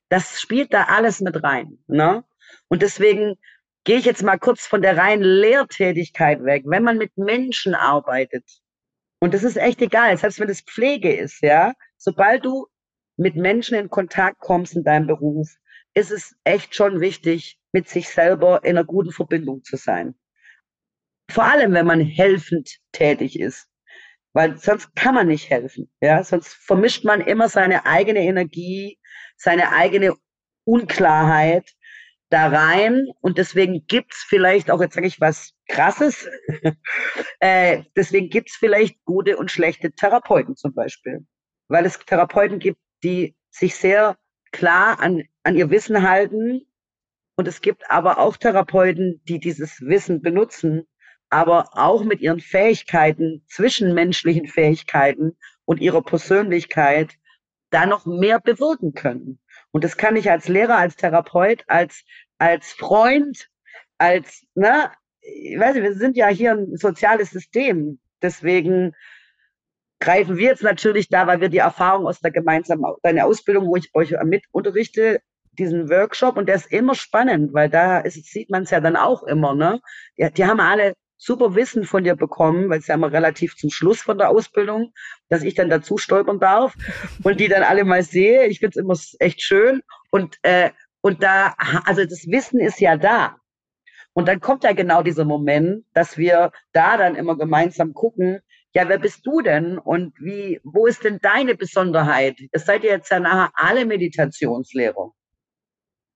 das 0.08 0.40
spielt 0.40 0.72
da 0.74 0.84
alles 0.84 1.20
mit 1.20 1.42
rein. 1.42 1.78
Ne? 1.86 2.24
Und 2.68 2.82
deswegen 2.82 3.36
gehe 3.84 3.98
ich 3.98 4.04
jetzt 4.04 4.22
mal 4.22 4.38
kurz 4.38 4.66
von 4.66 4.82
der 4.82 4.96
reinen 4.96 5.22
Lehrtätigkeit 5.22 6.44
weg. 6.44 6.64
Wenn 6.66 6.82
man 6.82 6.98
mit 6.98 7.16
Menschen 7.16 7.74
arbeitet, 7.74 8.44
und 9.20 9.32
das 9.32 9.44
ist 9.44 9.56
echt 9.56 9.80
egal, 9.80 10.16
selbst 10.16 10.40
wenn 10.40 10.50
es 10.50 10.62
Pflege 10.62 11.14
ist, 11.14 11.40
ja, 11.42 11.74
sobald 11.96 12.44
du 12.44 12.66
mit 13.16 13.36
Menschen 13.36 13.78
in 13.78 13.88
Kontakt 13.88 14.40
kommst 14.40 14.74
in 14.74 14.82
deinem 14.82 15.06
Beruf, 15.06 15.48
ist 15.94 16.10
es 16.10 16.36
echt 16.44 16.74
schon 16.74 17.00
wichtig, 17.00 17.58
mit 17.72 17.88
sich 17.88 18.08
selber 18.08 18.64
in 18.64 18.76
einer 18.76 18.84
guten 18.84 19.12
Verbindung 19.12 19.62
zu 19.64 19.76
sein. 19.76 20.14
Vor 21.30 21.44
allem, 21.44 21.72
wenn 21.72 21.86
man 21.86 22.00
helfend 22.00 22.78
tätig 22.92 23.38
ist. 23.38 23.68
Weil 24.34 24.56
sonst 24.56 24.94
kann 24.96 25.14
man 25.14 25.28
nicht 25.28 25.50
helfen. 25.50 25.90
Ja, 26.00 26.24
sonst 26.24 26.54
vermischt 26.54 27.04
man 27.04 27.20
immer 27.20 27.48
seine 27.48 27.84
eigene 27.84 28.20
Energie, 28.20 28.98
seine 29.36 29.72
eigene 29.72 30.14
Unklarheit 30.64 31.70
da 32.30 32.48
rein. 32.48 33.06
Und 33.20 33.36
deswegen 33.36 33.86
gibt's 33.86 34.24
vielleicht 34.26 34.70
auch, 34.70 34.80
jetzt 34.80 34.94
sage 34.94 35.06
ich 35.06 35.20
was 35.20 35.52
Krasses, 35.68 36.26
äh, 37.40 37.82
deswegen 37.94 38.30
gibt's 38.30 38.56
vielleicht 38.56 39.02
gute 39.04 39.36
und 39.36 39.50
schlechte 39.50 39.92
Therapeuten 39.92 40.56
zum 40.56 40.72
Beispiel. 40.72 41.26
Weil 41.68 41.84
es 41.84 41.98
Therapeuten 41.98 42.58
gibt, 42.58 42.78
die 43.02 43.36
sich 43.50 43.74
sehr 43.74 44.16
klar 44.52 45.00
an, 45.00 45.24
an 45.42 45.56
ihr 45.56 45.70
Wissen 45.70 46.08
halten. 46.08 46.66
Und 47.36 47.48
es 47.48 47.60
gibt 47.60 47.90
aber 47.90 48.18
auch 48.18 48.36
Therapeuten, 48.36 49.20
die 49.24 49.38
dieses 49.38 49.80
Wissen 49.80 50.22
benutzen, 50.22 50.86
aber 51.30 51.70
auch 51.72 52.04
mit 52.04 52.20
ihren 52.20 52.40
Fähigkeiten, 52.40 53.42
zwischenmenschlichen 53.48 54.46
Fähigkeiten 54.46 55.36
und 55.64 55.80
ihrer 55.80 56.02
Persönlichkeit 56.02 57.16
da 57.70 57.86
noch 57.86 58.04
mehr 58.04 58.38
bewirken 58.38 58.92
können. 58.92 59.40
Und 59.70 59.82
das 59.82 59.96
kann 59.96 60.16
ich 60.16 60.30
als 60.30 60.48
Lehrer, 60.48 60.76
als 60.76 60.96
Therapeut, 60.96 61.64
als, 61.66 62.04
als 62.38 62.72
Freund, 62.72 63.48
als, 63.96 64.44
ne, 64.54 64.92
ich 65.22 65.58
weiß 65.58 65.74
nicht, 65.74 65.84
wir 65.84 65.94
sind 65.94 66.16
ja 66.16 66.28
hier 66.28 66.52
ein 66.52 66.76
soziales 66.76 67.30
System. 67.30 67.98
Deswegen 68.20 68.94
greifen 70.02 70.36
wir 70.36 70.48
jetzt 70.48 70.64
natürlich 70.64 71.08
da, 71.08 71.26
weil 71.28 71.40
wir 71.40 71.48
die 71.48 71.58
Erfahrung 71.58 72.06
aus 72.06 72.18
der 72.18 72.32
gemeinsamen 72.32 72.84
deine 73.02 73.24
Ausbildung, 73.24 73.68
wo 73.68 73.76
ich 73.76 73.88
euch 73.94 74.12
mit 74.24 74.44
unterrichte, 74.50 75.20
diesen 75.52 75.88
Workshop 75.88 76.36
und 76.36 76.46
der 76.48 76.56
ist 76.56 76.72
immer 76.72 76.94
spannend, 76.94 77.54
weil 77.54 77.68
da 77.68 78.00
ist, 78.00 78.24
sieht 78.24 78.50
man 78.50 78.64
es 78.64 78.70
ja 78.70 78.80
dann 78.80 78.96
auch 78.96 79.22
immer, 79.22 79.54
ne? 79.54 79.80
Die, 80.18 80.28
die 80.32 80.44
haben 80.44 80.60
alle 80.60 80.94
super 81.18 81.54
Wissen 81.54 81.84
von 81.84 82.02
dir 82.02 82.16
bekommen, 82.16 82.68
weil 82.68 82.80
es 82.80 82.88
ja 82.88 82.96
immer 82.96 83.12
relativ 83.12 83.54
zum 83.56 83.70
Schluss 83.70 84.02
von 84.02 84.18
der 84.18 84.30
Ausbildung, 84.30 84.92
dass 85.28 85.44
ich 85.44 85.54
dann 85.54 85.70
dazu 85.70 85.98
stolpern 85.98 86.40
darf 86.40 86.74
und 87.22 87.38
die 87.38 87.48
dann 87.48 87.62
alle 87.62 87.84
mal 87.84 88.02
sehe. 88.02 88.46
Ich 88.46 88.58
finde 88.58 88.80
es 88.80 88.84
immer 88.84 88.96
echt 89.20 89.40
schön. 89.40 89.82
Und, 90.10 90.36
äh, 90.42 90.70
und 91.00 91.22
da, 91.22 91.54
also 91.84 92.04
das 92.04 92.26
Wissen 92.26 92.58
ist 92.58 92.80
ja 92.80 92.96
da. 92.96 93.36
Und 94.14 94.26
dann 94.26 94.40
kommt 94.40 94.64
ja 94.64 94.72
genau 94.72 95.02
dieser 95.02 95.24
Moment, 95.24 95.84
dass 95.94 96.18
wir 96.18 96.50
da 96.72 96.96
dann 96.96 97.14
immer 97.14 97.36
gemeinsam 97.38 97.94
gucken, 97.94 98.40
ja, 98.74 98.88
wer 98.88 98.98
bist 98.98 99.26
du 99.26 99.42
denn 99.42 99.78
und 99.78 100.18
wie, 100.18 100.60
wo 100.64 100.86
ist 100.86 101.04
denn 101.04 101.18
deine 101.20 101.54
Besonderheit? 101.54 102.40
Ihr 102.40 102.58
seid 102.58 102.84
ja 102.84 102.92
jetzt 102.92 103.10
ja 103.10 103.20
nachher 103.20 103.50
alle 103.54 103.84
Meditationslehrer. 103.84 105.12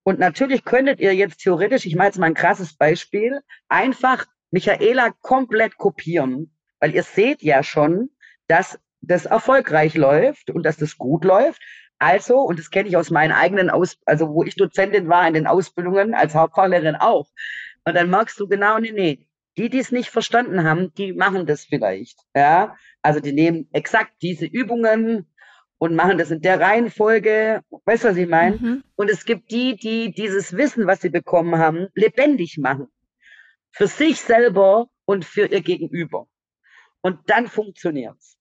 Und 0.04 0.18
natürlich 0.18 0.64
könntet 0.64 1.00
ihr 1.00 1.14
jetzt 1.14 1.38
theoretisch, 1.38 1.84
ich 1.84 1.96
mache 1.96 2.06
jetzt 2.06 2.18
mal 2.18 2.26
ein 2.26 2.34
krasses 2.34 2.76
Beispiel, 2.76 3.40
einfach 3.68 4.24
Michaela 4.50 5.10
komplett 5.20 5.76
kopieren, 5.76 6.56
weil 6.80 6.94
ihr 6.94 7.02
seht 7.02 7.42
ja 7.42 7.62
schon, 7.62 8.10
dass 8.46 8.78
das 9.00 9.26
erfolgreich 9.26 9.94
läuft 9.94 10.50
und 10.50 10.64
dass 10.64 10.76
das 10.76 10.96
gut 10.96 11.24
läuft. 11.24 11.60
Also, 11.98 12.38
und 12.38 12.58
das 12.58 12.70
kenne 12.70 12.88
ich 12.88 12.96
aus 12.96 13.10
meinen 13.10 13.32
eigenen 13.32 13.68
Aus, 13.68 13.98
also 14.06 14.28
wo 14.28 14.44
ich 14.44 14.54
Dozentin 14.56 15.08
war 15.08 15.26
in 15.26 15.34
den 15.34 15.46
Ausbildungen 15.46 16.14
als 16.14 16.34
Hauptfachlehrerin 16.34 16.96
auch. 16.96 17.28
Und 17.84 17.94
dann 17.94 18.10
merkst 18.10 18.38
du 18.38 18.48
genau, 18.48 18.78
nee, 18.78 18.92
nee, 18.92 19.25
die, 19.56 19.70
die 19.70 19.78
es 19.78 19.92
nicht 19.92 20.10
verstanden 20.10 20.64
haben, 20.64 20.92
die 20.94 21.12
machen 21.12 21.46
das 21.46 21.64
vielleicht. 21.64 22.18
Ja, 22.34 22.76
also 23.02 23.20
die 23.20 23.32
nehmen 23.32 23.68
exakt 23.72 24.12
diese 24.22 24.46
Übungen 24.46 25.26
und 25.78 25.94
machen 25.94 26.18
das 26.18 26.30
in 26.30 26.40
der 26.40 26.60
Reihenfolge. 26.60 27.62
Weißt 27.84 28.04
du, 28.04 28.08
was 28.08 28.16
ich 28.16 28.28
meine? 28.28 28.56
Mhm. 28.56 28.84
Und 28.96 29.10
es 29.10 29.24
gibt 29.24 29.50
die, 29.50 29.76
die 29.76 30.12
dieses 30.12 30.56
Wissen, 30.56 30.86
was 30.86 31.00
sie 31.00 31.10
bekommen 31.10 31.58
haben, 31.58 31.88
lebendig 31.94 32.58
machen 32.58 32.88
für 33.76 33.86
sich 33.86 34.20
selber 34.22 34.88
und 35.04 35.24
für 35.24 35.46
ihr 35.46 35.60
Gegenüber. 35.60 36.26
Und 37.02 37.28
dann 37.28 37.46
funktioniert's. 37.46 38.38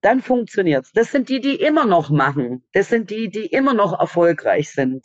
Dann 0.00 0.22
funktioniert's. 0.22 0.92
Das 0.92 1.10
sind 1.10 1.28
die, 1.28 1.40
die 1.40 1.56
immer 1.56 1.86
noch 1.86 2.08
machen. 2.08 2.64
Das 2.72 2.88
sind 2.88 3.10
die, 3.10 3.30
die 3.30 3.46
immer 3.46 3.74
noch 3.74 3.98
erfolgreich 3.98 4.70
sind. 4.70 5.04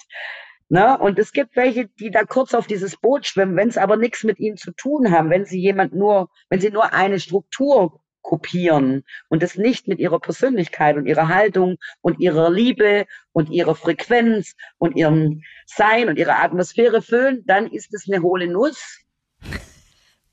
Ne? 0.70 0.98
Und 0.98 1.18
es 1.18 1.32
gibt 1.32 1.56
welche, 1.56 1.88
die 2.00 2.12
da 2.12 2.24
kurz 2.24 2.54
auf 2.54 2.68
dieses 2.68 2.98
Boot 2.98 3.26
schwimmen, 3.26 3.56
wenn 3.56 3.70
es 3.70 3.78
aber 3.78 3.96
nichts 3.96 4.24
mit 4.24 4.40
ihnen 4.40 4.58
zu 4.58 4.72
tun 4.72 5.12
haben, 5.12 5.30
wenn 5.30 5.46
sie 5.46 5.60
jemand 5.60 5.94
nur, 5.94 6.30
wenn 6.50 6.60
sie 6.60 6.72
nur 6.72 6.94
eine 6.94 7.20
Struktur 7.20 8.02
kopieren 8.22 9.06
und 9.30 9.42
es 9.42 9.56
nicht 9.56 9.88
mit 9.88 10.00
ihrer 10.00 10.20
Persönlichkeit 10.20 10.98
und 10.98 11.06
ihrer 11.06 11.30
Haltung 11.30 11.78
und 12.02 12.20
ihrer 12.20 12.50
Liebe 12.50 13.06
und 13.32 13.50
ihrer 13.50 13.76
Frequenz 13.76 14.56
und 14.78 14.98
ihrem 14.98 15.42
Sein 15.66 16.10
und 16.10 16.20
ihrer 16.20 16.44
Atmosphäre 16.44 17.02
füllen, 17.02 17.44
dann 17.46 17.68
ist 17.68 17.94
es 17.94 18.10
eine 18.10 18.22
hohle 18.22 18.48
Nuss 18.48 19.06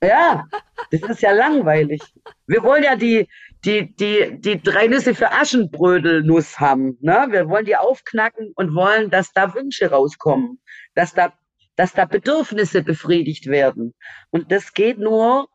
ja, 0.05 0.45
das 0.91 1.03
ist 1.03 1.23
ja 1.23 1.33
langweilig. 1.33 2.03
Wir 2.47 2.63
wollen 2.63 2.85
ja 2.85 2.97
die, 2.97 3.29
die, 3.65 3.95
die, 3.95 4.41
die 4.41 4.61
drei 4.61 4.87
Nüsse 4.87 5.15
für 5.15 5.33
Aschenbrödelnuss 5.33 6.61
haben. 6.61 6.99
Ne? 7.01 7.27
Wir 7.31 7.49
wollen 7.49 7.65
die 7.65 7.77
aufknacken 7.77 8.53
und 8.55 8.75
wollen, 8.75 9.11
dass 9.11 9.33
da 9.33 9.55
Wünsche 9.55 9.91
rauskommen, 9.91 10.61
dass 10.95 11.15
da, 11.15 11.33
dass 11.77 11.93
da 11.93 12.05
Bedürfnisse 12.05 12.83
befriedigt 12.83 13.47
werden. 13.47 13.95
Und 14.31 14.53
das 14.53 14.75
geht 14.75 14.99
nur, 14.99 15.49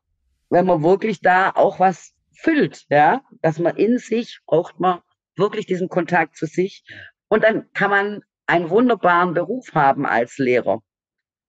wenn 0.49 0.65
man 0.65 0.83
wirklich 0.83 1.21
da 1.21 1.51
auch 1.51 1.79
was 1.79 2.13
füllt, 2.35 2.85
ja, 2.89 3.21
dass 3.41 3.59
man 3.59 3.75
in 3.75 3.97
sich 3.97 4.39
braucht 4.45 4.79
man 4.79 5.01
wirklich 5.35 5.65
diesen 5.65 5.89
Kontakt 5.89 6.35
zu 6.35 6.45
sich. 6.45 6.83
Und 7.27 7.43
dann 7.43 7.71
kann 7.73 7.91
man 7.91 8.21
einen 8.47 8.69
wunderbaren 8.69 9.33
Beruf 9.33 9.73
haben 9.73 10.05
als 10.05 10.37
Lehrer. 10.37 10.79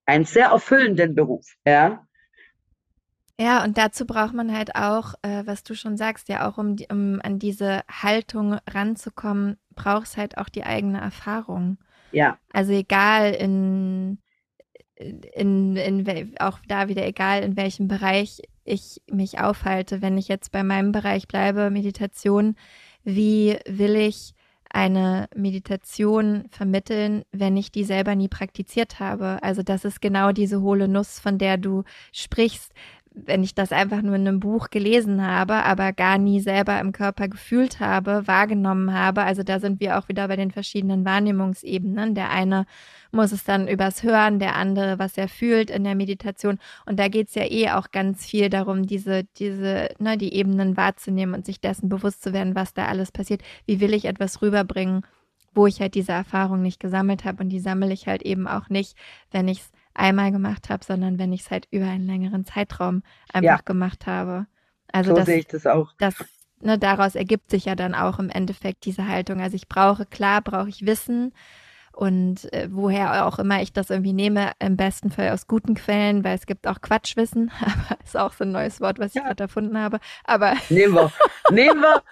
Einen 0.04 0.24
sehr 0.24 0.48
erfüllenden 0.48 1.14
Beruf, 1.14 1.46
ja. 1.64 2.06
Ja, 3.40 3.64
und 3.64 3.78
dazu 3.78 4.04
braucht 4.04 4.34
man 4.34 4.54
halt 4.54 4.74
auch, 4.76 5.14
äh, 5.22 5.44
was 5.46 5.62
du 5.62 5.74
schon 5.74 5.96
sagst, 5.96 6.28
ja 6.28 6.46
auch 6.46 6.58
um, 6.58 6.76
um 6.90 7.20
an 7.22 7.38
diese 7.38 7.80
Haltung 7.90 8.58
ranzukommen, 8.68 9.56
braucht 9.74 10.08
es 10.08 10.16
halt 10.18 10.36
auch 10.36 10.50
die 10.50 10.64
eigene 10.64 11.00
Erfahrung. 11.00 11.78
Ja. 12.12 12.36
Also 12.52 12.72
egal 12.72 13.32
in, 13.32 14.18
in, 14.94 15.74
in, 15.74 16.34
auch 16.38 16.58
da 16.68 16.88
wieder 16.88 17.06
egal, 17.06 17.42
in 17.42 17.56
welchem 17.56 17.88
Bereich 17.88 18.42
ich 18.64 19.00
mich 19.10 19.40
aufhalte. 19.40 20.02
Wenn 20.02 20.18
ich 20.18 20.28
jetzt 20.28 20.52
bei 20.52 20.62
meinem 20.62 20.92
Bereich 20.92 21.26
bleibe, 21.26 21.70
Meditation, 21.70 22.56
wie 23.04 23.58
will 23.66 23.96
ich 23.96 24.34
eine 24.72 25.28
Meditation 25.34 26.44
vermitteln, 26.50 27.24
wenn 27.32 27.56
ich 27.56 27.72
die 27.72 27.84
selber 27.84 28.14
nie 28.14 28.28
praktiziert 28.28 29.00
habe? 29.00 29.38
Also 29.42 29.62
das 29.62 29.84
ist 29.84 30.00
genau 30.00 30.32
diese 30.32 30.60
hohle 30.60 30.88
Nuss, 30.88 31.18
von 31.18 31.38
der 31.38 31.56
du 31.56 31.84
sprichst 32.12 32.72
wenn 33.12 33.42
ich 33.42 33.54
das 33.54 33.72
einfach 33.72 34.02
nur 34.02 34.14
in 34.14 34.26
einem 34.26 34.40
Buch 34.40 34.70
gelesen 34.70 35.26
habe, 35.26 35.64
aber 35.64 35.92
gar 35.92 36.16
nie 36.16 36.40
selber 36.40 36.78
im 36.78 36.92
Körper 36.92 37.28
gefühlt 37.28 37.80
habe, 37.80 38.26
wahrgenommen 38.26 38.94
habe. 38.94 39.22
Also 39.22 39.42
da 39.42 39.58
sind 39.58 39.80
wir 39.80 39.98
auch 39.98 40.08
wieder 40.08 40.28
bei 40.28 40.36
den 40.36 40.52
verschiedenen 40.52 41.04
Wahrnehmungsebenen. 41.04 42.14
Der 42.14 42.30
eine 42.30 42.66
muss 43.10 43.32
es 43.32 43.42
dann 43.42 43.66
übers 43.66 44.04
Hören, 44.04 44.38
der 44.38 44.54
andere, 44.54 44.98
was 45.00 45.18
er 45.18 45.28
fühlt 45.28 45.70
in 45.70 45.82
der 45.82 45.96
Meditation. 45.96 46.58
Und 46.86 47.00
da 47.00 47.08
geht's 47.08 47.34
ja 47.34 47.44
eh 47.50 47.70
auch 47.70 47.90
ganz 47.90 48.24
viel 48.26 48.48
darum, 48.48 48.86
diese, 48.86 49.24
diese, 49.36 49.88
ne, 49.98 50.16
die 50.16 50.34
Ebenen 50.34 50.76
wahrzunehmen 50.76 51.34
und 51.34 51.44
sich 51.44 51.60
dessen 51.60 51.88
bewusst 51.88 52.22
zu 52.22 52.32
werden, 52.32 52.54
was 52.54 52.74
da 52.74 52.86
alles 52.86 53.10
passiert. 53.10 53.42
Wie 53.66 53.80
will 53.80 53.92
ich 53.92 54.04
etwas 54.04 54.40
rüberbringen, 54.40 55.02
wo 55.52 55.66
ich 55.66 55.80
halt 55.80 55.94
diese 55.96 56.12
Erfahrung 56.12 56.62
nicht 56.62 56.78
gesammelt 56.78 57.24
habe. 57.24 57.42
Und 57.42 57.48
die 57.48 57.60
sammle 57.60 57.92
ich 57.92 58.06
halt 58.06 58.22
eben 58.22 58.46
auch 58.46 58.68
nicht, 58.68 58.96
wenn 59.32 59.48
ich 59.48 59.60
es 59.60 59.72
einmal 59.94 60.32
gemacht 60.32 60.70
habe, 60.70 60.84
sondern 60.84 61.18
wenn 61.18 61.32
ich 61.32 61.42
es 61.42 61.50
halt 61.50 61.66
über 61.70 61.86
einen 61.86 62.06
längeren 62.06 62.44
Zeitraum 62.44 63.02
einfach 63.32 63.58
ja. 63.58 63.64
gemacht 63.64 64.06
habe. 64.06 64.46
Also 64.92 65.10
so 65.10 65.16
das, 65.16 65.26
sehe 65.26 65.38
ich 65.38 65.46
das 65.46 65.66
auch. 65.66 65.92
Das, 65.98 66.14
ne, 66.60 66.78
daraus 66.78 67.14
ergibt 67.14 67.50
sich 67.50 67.66
ja 67.66 67.74
dann 67.74 67.94
auch 67.94 68.18
im 68.18 68.30
Endeffekt 68.30 68.84
diese 68.84 69.06
Haltung. 69.06 69.40
Also 69.40 69.56
ich 69.56 69.68
brauche, 69.68 70.06
klar, 70.06 70.42
brauche 70.42 70.68
ich 70.68 70.86
Wissen 70.86 71.32
und 71.92 72.52
äh, 72.52 72.68
woher 72.70 73.26
auch 73.26 73.38
immer 73.38 73.60
ich 73.62 73.72
das 73.72 73.90
irgendwie 73.90 74.12
nehme, 74.12 74.52
im 74.58 74.76
besten 74.76 75.10
Fall 75.10 75.30
aus 75.30 75.46
guten 75.46 75.74
Quellen, 75.74 76.24
weil 76.24 76.36
es 76.36 76.46
gibt 76.46 76.66
auch 76.66 76.80
Quatschwissen, 76.80 77.50
aber 77.60 78.00
ist 78.04 78.16
auch 78.16 78.32
so 78.32 78.44
ein 78.44 78.52
neues 78.52 78.80
Wort, 78.80 78.98
was 78.98 79.08
ich 79.08 79.16
ja. 79.16 79.22
gerade 79.22 79.44
erfunden 79.44 79.78
habe. 79.78 80.00
Aber 80.24 80.54
nehmen 80.68 80.94
wir, 80.94 81.12
nehmen 81.50 81.80
wir. 81.80 82.02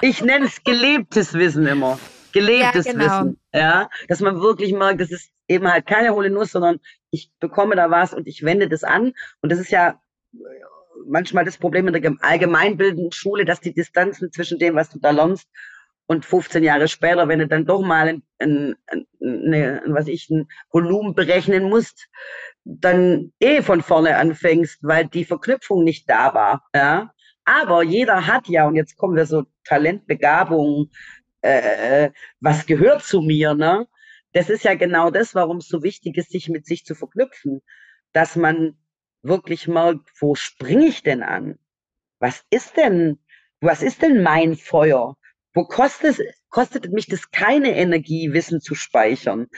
Ich 0.00 0.22
nenne 0.22 0.46
es 0.46 0.64
gelebtes 0.64 1.34
Wissen 1.34 1.66
immer 1.66 1.98
gelebtes 2.32 2.86
ja, 2.86 2.92
genau. 2.92 3.04
Wissen. 3.04 3.40
Ja, 3.52 3.88
dass 4.08 4.20
man 4.20 4.40
wirklich 4.40 4.72
merkt, 4.72 5.00
das 5.00 5.10
ist 5.10 5.30
eben 5.48 5.70
halt 5.70 5.86
keine 5.86 6.14
hohle 6.14 6.30
Nuss, 6.30 6.52
sondern 6.52 6.80
ich 7.10 7.30
bekomme 7.40 7.76
da 7.76 7.90
was 7.90 8.14
und 8.14 8.26
ich 8.26 8.42
wende 8.42 8.68
das 8.68 8.84
an. 8.84 9.12
Und 9.40 9.52
das 9.52 9.58
ist 9.58 9.70
ja 9.70 10.00
manchmal 11.06 11.44
das 11.44 11.58
Problem 11.58 11.88
in 11.88 12.00
der 12.00 12.16
allgemeinbildenden 12.20 13.12
Schule, 13.12 13.44
dass 13.44 13.60
die 13.60 13.74
Distanzen 13.74 14.32
zwischen 14.32 14.58
dem, 14.58 14.74
was 14.74 14.90
du 14.90 14.98
da 14.98 15.10
lernst, 15.10 15.48
und 16.06 16.24
15 16.24 16.62
Jahre 16.62 16.88
später, 16.88 17.28
wenn 17.28 17.38
du 17.38 17.48
dann 17.48 17.64
doch 17.64 17.80
mal 17.80 18.08
ein, 18.08 18.22
ein, 18.38 18.74
ein, 18.86 19.06
eine, 19.22 19.82
was 19.86 20.08
ich, 20.08 20.28
ein 20.30 20.48
Volumen 20.70 21.14
berechnen 21.14 21.68
musst, 21.68 22.08
dann 22.64 23.32
eh 23.40 23.62
von 23.62 23.82
vorne 23.82 24.16
anfängst, 24.16 24.78
weil 24.82 25.06
die 25.06 25.24
Verknüpfung 25.24 25.84
nicht 25.84 26.08
da 26.08 26.34
war. 26.34 26.68
Ja? 26.74 27.12
Aber 27.44 27.82
jeder 27.82 28.26
hat 28.26 28.48
ja, 28.48 28.66
und 28.66 28.76
jetzt 28.76 28.96
kommen 28.96 29.16
wir 29.16 29.26
so 29.26 29.44
Talentbegabung, 29.64 30.90
äh, 31.42 32.10
was 32.40 32.66
gehört 32.66 33.02
zu 33.04 33.20
mir, 33.20 33.54
ne? 33.54 33.86
Das 34.32 34.48
ist 34.48 34.64
ja 34.64 34.74
genau 34.74 35.10
das, 35.10 35.34
warum 35.34 35.58
es 35.58 35.68
so 35.68 35.82
wichtig 35.82 36.16
ist, 36.16 36.30
sich 36.30 36.48
mit 36.48 36.64
sich 36.66 36.84
zu 36.84 36.94
verknüpfen, 36.94 37.60
dass 38.12 38.36
man 38.36 38.78
wirklich 39.22 39.68
merkt, 39.68 40.10
wo 40.20 40.34
springe 40.34 40.86
ich 40.86 41.02
denn 41.02 41.22
an? 41.22 41.58
Was 42.18 42.44
ist 42.50 42.76
denn, 42.76 43.18
was 43.60 43.82
ist 43.82 44.02
denn 44.02 44.22
mein 44.22 44.56
Feuer? 44.56 45.16
Wo 45.54 45.64
kostet, 45.64 46.18
kostet 46.48 46.90
mich 46.92 47.06
das 47.06 47.30
keine 47.30 47.76
Energie, 47.76 48.32
Wissen 48.32 48.60
zu 48.60 48.74
speichern? 48.74 49.48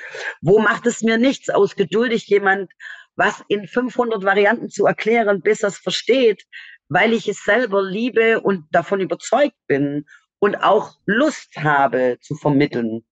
Wo 0.41 0.59
macht 0.59 0.87
es 0.87 1.03
mir 1.03 1.18
nichts 1.18 1.51
aus, 1.51 1.76
geduldig 1.76 2.26
jemand 2.26 2.72
was 3.16 3.45
in 3.47 3.68
500 3.68 4.24
Varianten 4.24 4.70
zu 4.70 4.87
erklären, 4.87 5.41
bis 5.41 5.62
er 5.62 5.68
es 5.68 5.78
versteht, 5.78 6.45
weil 6.89 7.12
ich 7.12 7.28
es 7.28 7.45
selber 7.45 7.80
liebe 7.82 8.41
und 8.41 8.66
davon 8.72 9.01
überzeugt 9.01 9.57
bin 9.68 10.05
und 10.45 10.57
auch 10.57 10.92
Lust 11.07 11.57
habe 11.57 12.18
zu 12.20 12.34
vermitteln. 12.34 13.03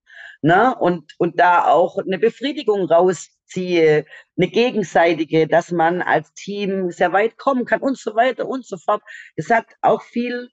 Ne? 0.43 0.75
Und, 0.79 1.15
und 1.17 1.39
da 1.39 1.65
auch 1.65 1.97
eine 1.97 2.19
Befriedigung 2.19 2.85
rausziehe, 2.85 4.05
eine 4.37 4.47
gegenseitige, 4.49 5.47
dass 5.47 5.71
man 5.71 6.03
als 6.03 6.31
Team 6.35 6.91
sehr 6.91 7.11
weit 7.11 7.35
kommen 7.37 7.65
kann 7.65 7.81
und 7.81 7.97
so 7.97 8.13
weiter 8.13 8.47
und 8.47 8.67
so 8.67 8.77
fort. 8.77 9.01
Es 9.35 9.49
hat 9.49 9.65
auch 9.81 10.03
viel 10.03 10.49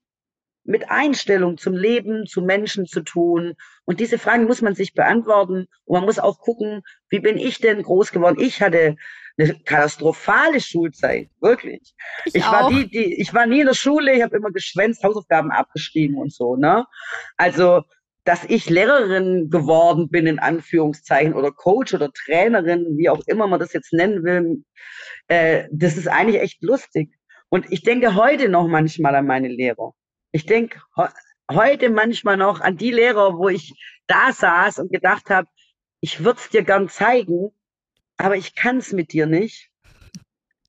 mit 0.64 0.88
Einstellung 0.88 1.58
zum 1.58 1.74
Leben, 1.74 2.26
zu 2.26 2.40
Menschen 2.40 2.86
zu 2.86 3.02
tun. 3.02 3.56
Und 3.84 4.00
diese 4.00 4.18
Fragen 4.18 4.44
muss 4.44 4.62
man 4.62 4.74
sich 4.74 4.94
beantworten. 4.94 5.66
Und 5.84 5.98
man 5.98 6.04
muss 6.06 6.18
auch 6.18 6.38
gucken, 6.38 6.80
wie 7.10 7.20
bin 7.20 7.36
ich 7.36 7.58
denn 7.58 7.82
groß 7.82 8.10
geworden? 8.10 8.40
Ich 8.40 8.62
hatte 8.62 8.96
eine 9.40 9.58
katastrophale 9.60 10.60
Schulzeit, 10.60 11.28
wirklich. 11.40 11.94
Ich, 12.26 12.36
ich 12.36 12.44
war 12.44 12.70
die, 12.70 12.88
die, 12.88 13.20
ich 13.20 13.32
war 13.32 13.46
nie 13.46 13.60
in 13.60 13.66
der 13.66 13.74
Schule, 13.74 14.14
ich 14.14 14.22
habe 14.22 14.36
immer 14.36 14.50
geschwänzt, 14.50 15.02
Hausaufgaben 15.02 15.50
abgeschrieben 15.50 16.16
und 16.16 16.32
so, 16.32 16.56
ne? 16.56 16.86
Also, 17.36 17.82
dass 18.24 18.44
ich 18.44 18.68
Lehrerin 18.68 19.48
geworden 19.50 20.10
bin, 20.10 20.26
in 20.26 20.38
Anführungszeichen, 20.38 21.34
oder 21.34 21.50
Coach 21.52 21.94
oder 21.94 22.10
Trainerin, 22.12 22.98
wie 22.98 23.08
auch 23.08 23.22
immer 23.26 23.46
man 23.46 23.60
das 23.60 23.72
jetzt 23.72 23.92
nennen 23.92 24.22
will, 24.24 24.62
äh, 25.28 25.68
das 25.72 25.96
ist 25.96 26.08
eigentlich 26.08 26.40
echt 26.40 26.62
lustig. 26.62 27.14
Und 27.48 27.70
ich 27.72 27.82
denke 27.82 28.14
heute 28.14 28.48
noch 28.48 28.68
manchmal 28.68 29.14
an 29.14 29.26
meine 29.26 29.48
Lehrer. 29.48 29.92
Ich 30.32 30.46
denke 30.46 30.80
he 30.96 31.04
heute 31.50 31.90
manchmal 31.90 32.36
noch 32.36 32.60
an 32.60 32.76
die 32.76 32.92
Lehrer, 32.92 33.36
wo 33.36 33.48
ich 33.48 33.74
da 34.06 34.32
saß 34.32 34.78
und 34.78 34.92
gedacht 34.92 35.30
habe, 35.30 35.48
ich 36.00 36.22
würde 36.24 36.38
es 36.38 36.48
dir 36.50 36.62
gern 36.62 36.88
zeigen, 36.88 37.50
aber 38.20 38.36
ich 38.36 38.54
kann 38.54 38.78
es 38.78 38.92
mit 38.92 39.12
dir 39.12 39.26
nicht. 39.26 39.70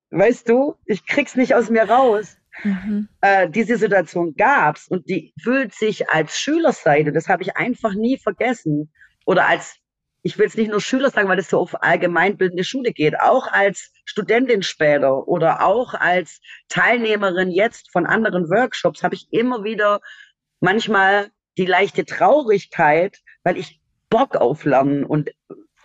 Weißt 0.10 0.48
du, 0.50 0.76
ich 0.86 1.06
krieg's 1.06 1.36
nicht 1.36 1.56
aus 1.56 1.70
mir 1.70 1.84
raus. 1.84 2.38
Mhm. 2.64 3.08
Äh, 3.22 3.50
diese 3.50 3.78
Situation 3.78 4.36
gab's 4.36 4.88
und 4.88 5.10
die 5.10 5.34
fühlt 5.42 5.74
sich 5.74 6.10
als 6.10 6.38
Schülerseite, 6.38 7.14
das 7.14 7.30
habe 7.30 7.44
ich 7.44 7.56
einfach 7.56 7.94
nie 7.94 8.18
vergessen. 8.18 8.92
Oder 9.26 9.48
als, 9.48 9.78
ich 10.22 10.38
will 10.38 10.48
es 10.48 10.56
nicht 10.56 10.70
nur 10.70 10.82
Schüler 10.82 11.10
sagen, 11.10 11.30
weil 11.30 11.40
es 11.40 11.50
so 11.50 11.60
auf 11.60 11.82
allgemeinbildende 11.82 12.66
Schule 12.66 12.92
geht, 12.92 13.20
auch 13.20 13.48
als 13.48 13.92
Studentin 14.04 14.64
später 14.64 15.28
oder 15.28 15.66
auch 15.66 15.94
als 15.94 16.42
Teilnehmerin 16.68 17.52
jetzt 17.52 17.90
von 17.92 18.06
anderen 18.06 18.50
Workshops 18.50 19.04
habe 19.04 19.16
ich 19.16 19.28
immer 19.32 19.64
wieder 19.64 20.02
manchmal 20.60 21.32
die 21.58 21.66
leichte 21.66 22.06
Traurigkeit, 22.06 23.18
weil 23.44 23.58
ich 23.58 23.82
Bock 24.10 24.36
auf 24.36 24.66
Lernen 24.66 25.06
und 25.06 25.32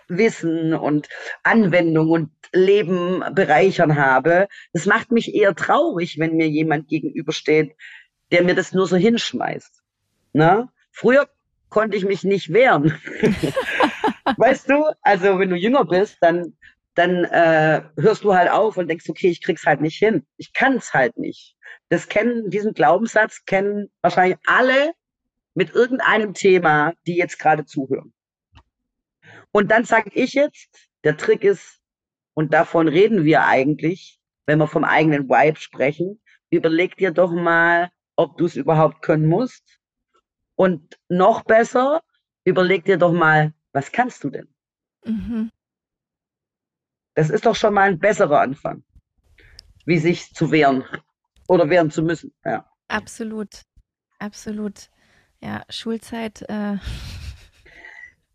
Wissen 0.09 0.75
und 0.75 1.09
Anwendung 1.43 2.11
und 2.11 2.31
Leben 2.53 3.23
bereichern 3.33 3.97
habe. 3.97 4.49
Das 4.73 4.87
macht 4.87 5.11
mich 5.11 5.35
eher 5.35 5.55
traurig, 5.55 6.19
wenn 6.19 6.37
mir 6.37 6.49
jemand 6.49 6.89
gegenübersteht, 6.89 7.75
der 8.31 8.45
mir 8.45 8.55
das 8.55 8.73
nur 8.73 8.87
so 8.87 8.97
hinschmeißt. 8.97 9.83
Na? 10.33 10.69
Früher 10.93 11.29
konnte 11.69 11.97
ich 11.97 12.05
mich 12.05 12.25
nicht 12.25 12.53
wehren. 12.53 12.99
weißt 14.37 14.71
du, 14.71 14.85
also 15.03 15.39
wenn 15.39 15.51
du 15.51 15.57
jünger 15.57 15.85
bist, 15.85 16.19
dann, 16.21 16.57
dann 16.95 17.25
äh, 17.25 17.83
hörst 17.97 18.25
du 18.25 18.35
halt 18.35 18.51
auf 18.51 18.77
und 18.77 18.89
denkst, 18.89 19.09
okay, 19.09 19.29
ich 19.29 19.43
krieg's 19.43 19.67
halt 19.67 19.81
nicht 19.81 19.99
hin. 19.99 20.27
Ich 20.37 20.53
kann's 20.53 20.95
halt 20.95 21.19
nicht. 21.19 21.57
Das 21.89 22.09
kennen, 22.09 22.51
diesen 22.51 22.75
Glaubenssatz 22.75 23.45
kennen 23.45 23.91
wahrscheinlich 24.03 24.39
alle 24.47 24.93
mit 25.55 25.75
irgendeinem 25.75 26.35
Thema, 26.35 26.93
die 27.07 27.17
jetzt 27.17 27.39
gerade 27.39 27.65
zuhören. 27.65 28.13
Und 29.57 29.71
dann 29.71 29.87
sage 29.87 30.11
ich 30.13 30.35
jetzt, 30.35 30.91
der 31.03 31.17
Trick 31.17 31.43
ist, 31.43 31.81
und 32.35 32.53
davon 32.53 32.89
reden 32.89 33.25
wir 33.25 33.47
eigentlich, 33.47 34.21
wenn 34.45 34.59
wir 34.59 34.67
vom 34.67 34.85
eigenen 34.85 35.31
Vibe 35.31 35.59
sprechen, 35.59 36.21
überleg 36.51 36.99
dir 36.99 37.11
doch 37.11 37.33
mal, 37.33 37.91
ob 38.17 38.37
du 38.37 38.45
es 38.45 38.55
überhaupt 38.55 39.01
können 39.01 39.27
musst. 39.27 39.81
Und 40.57 40.99
noch 41.09 41.43
besser, 41.43 42.03
überleg 42.45 42.85
dir 42.85 42.99
doch 42.99 43.13
mal, 43.13 43.55
was 43.73 43.91
kannst 43.93 44.23
du 44.25 44.29
denn? 44.29 44.55
Mhm. 45.07 45.51
Das 47.15 47.31
ist 47.31 47.47
doch 47.47 47.57
schon 47.57 47.73
mal 47.73 47.89
ein 47.89 47.99
besserer 47.99 48.41
Anfang, 48.41 48.85
wie 49.87 49.97
sich 49.97 50.35
zu 50.35 50.51
wehren 50.51 50.85
oder 51.49 51.71
wehren 51.71 51.91
zu 51.91 52.03
müssen. 52.03 52.35
Ja. 52.45 52.71
Absolut, 52.89 53.63
absolut. 54.19 54.91
Ja, 55.41 55.65
Schulzeit. 55.71 56.43
Äh 56.43 56.77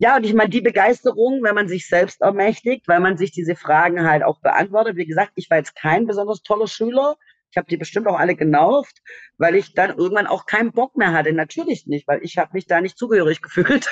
ja, 0.02 0.18
und 0.18 0.24
ich 0.24 0.34
meine, 0.34 0.50
die 0.50 0.62
Begeisterung, 0.62 1.44
wenn 1.44 1.54
man 1.54 1.68
sich 1.68 1.88
selbst 1.88 2.22
ermächtigt, 2.22 2.88
weil 2.88 3.00
man 3.00 3.18
sich 3.18 3.32
diese 3.32 3.56
Fragen 3.56 4.04
halt 4.04 4.24
auch 4.24 4.42
beantwortet. 4.42 4.96
Wie 4.96 5.06
gesagt, 5.06 5.34
ich 5.36 5.48
war 5.52 5.60
jetzt 5.60 5.76
kein 5.76 6.08
besonders 6.08 6.42
toller 6.42 6.66
Schüler. 6.66 7.18
Ich 7.52 7.58
habe 7.58 7.68
die 7.68 7.78
bestimmt 7.78 8.08
auch 8.08 8.18
alle 8.18 8.36
genauft, 8.36 8.98
weil 9.38 9.54
ich 9.54 9.76
dann 9.76 9.96
irgendwann 9.96 10.26
auch 10.26 10.48
keinen 10.48 10.72
Bock 10.72 10.98
mehr 10.98 11.14
hatte. 11.14 11.34
Natürlich 11.34 11.86
nicht, 11.86 12.08
weil 12.08 12.20
ich 12.24 12.40
habe 12.40 12.50
mich 12.54 12.66
da 12.66 12.82
nicht 12.82 12.98
zugehörig 12.98 13.42
gefühlt. 13.44 13.92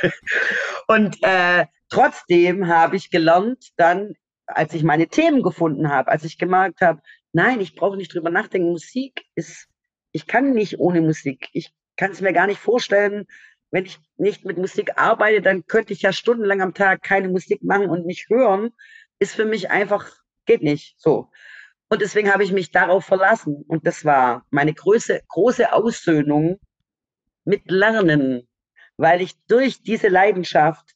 Und 0.88 1.22
äh, 1.22 1.68
trotzdem 1.90 2.68
habe 2.68 2.96
ich 2.96 3.12
gelernt, 3.12 3.68
dann, 3.78 4.16
als 4.48 4.74
ich 4.74 4.82
meine 4.82 5.10
Themen 5.10 5.44
gefunden 5.44 5.90
habe, 5.90 6.10
als 6.10 6.24
ich 6.24 6.40
gemerkt 6.40 6.82
habe, 6.82 7.04
nein, 7.34 7.62
ich 7.62 7.76
brauche 7.76 7.98
nicht 7.98 8.16
drüber 8.16 8.32
nachdenken. 8.32 8.72
Musik 8.72 9.26
ist, 9.36 9.68
ich 10.12 10.26
kann 10.26 10.54
nicht 10.54 10.80
ohne 10.80 11.02
Musik. 11.02 11.50
Ich 11.54 11.72
kann 11.98 12.10
es 12.10 12.22
mir 12.22 12.34
gar 12.34 12.48
nicht 12.48 12.60
vorstellen, 12.60 13.28
wenn 13.72 13.86
ich 13.86 14.00
nicht 14.18 14.46
mit 14.46 14.58
Musik 14.58 14.98
arbeite, 14.98 15.42
dann 15.42 15.66
könnte 15.66 15.94
ich 15.94 16.02
ja 16.02 16.12
stundenlang 16.12 16.62
am 16.62 16.74
Tag 16.74 17.04
keine 17.04 17.30
Musik 17.30 17.64
machen 17.64 17.90
und 17.90 18.06
nicht 18.06 18.30
hören. 18.30 18.72
Ist 19.20 19.36
für 19.36 19.46
mich 19.46 19.70
einfach, 19.70 20.12
geht 20.46 20.64
nicht 20.64 21.00
so. 21.00 21.30
Und 21.90 22.02
deswegen 22.02 22.32
habe 22.32 22.44
ich 22.44 22.52
mich 22.52 22.72
darauf 22.72 23.06
verlassen. 23.06 23.64
Und 23.68 23.86
das 23.86 24.06
war 24.06 24.46
meine 24.50 24.74
große, 24.74 25.22
große 25.28 25.74
Aussöhnung 25.74 26.60
mit 27.46 27.70
Lernen, 27.70 28.48
weil 28.98 29.22
ich 29.22 29.36
durch 29.46 29.82
diese 29.82 30.08
Leidenschaft 30.08 30.96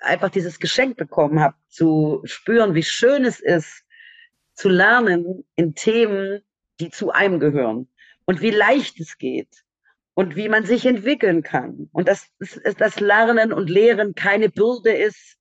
einfach 0.00 0.30
dieses 0.30 0.58
Geschenk 0.58 0.96
bekommen 0.96 1.40
habe, 1.40 1.56
zu 1.68 2.22
spüren, 2.24 2.74
wie 2.74 2.82
schön 2.82 3.24
es 3.24 3.40
ist, 3.40 3.84
zu 4.54 4.68
lernen 4.68 5.44
in 5.54 5.74
Themen, 5.74 6.42
die 6.80 6.90
zu 6.90 7.10
einem 7.10 7.40
gehören 7.40 7.88
und 8.24 8.40
wie 8.40 8.50
leicht 8.50 9.00
es 9.00 9.18
geht 9.18 9.64
und 10.20 10.36
wie 10.36 10.50
man 10.50 10.66
sich 10.66 10.84
entwickeln 10.84 11.42
kann. 11.42 11.88
Und 11.92 12.06
dass 12.06 12.28
das 12.76 13.00
Lernen 13.00 13.54
und 13.54 13.70
Lehren 13.70 14.14
keine 14.14 14.50
Bürde 14.50 14.92
ist 14.92 15.38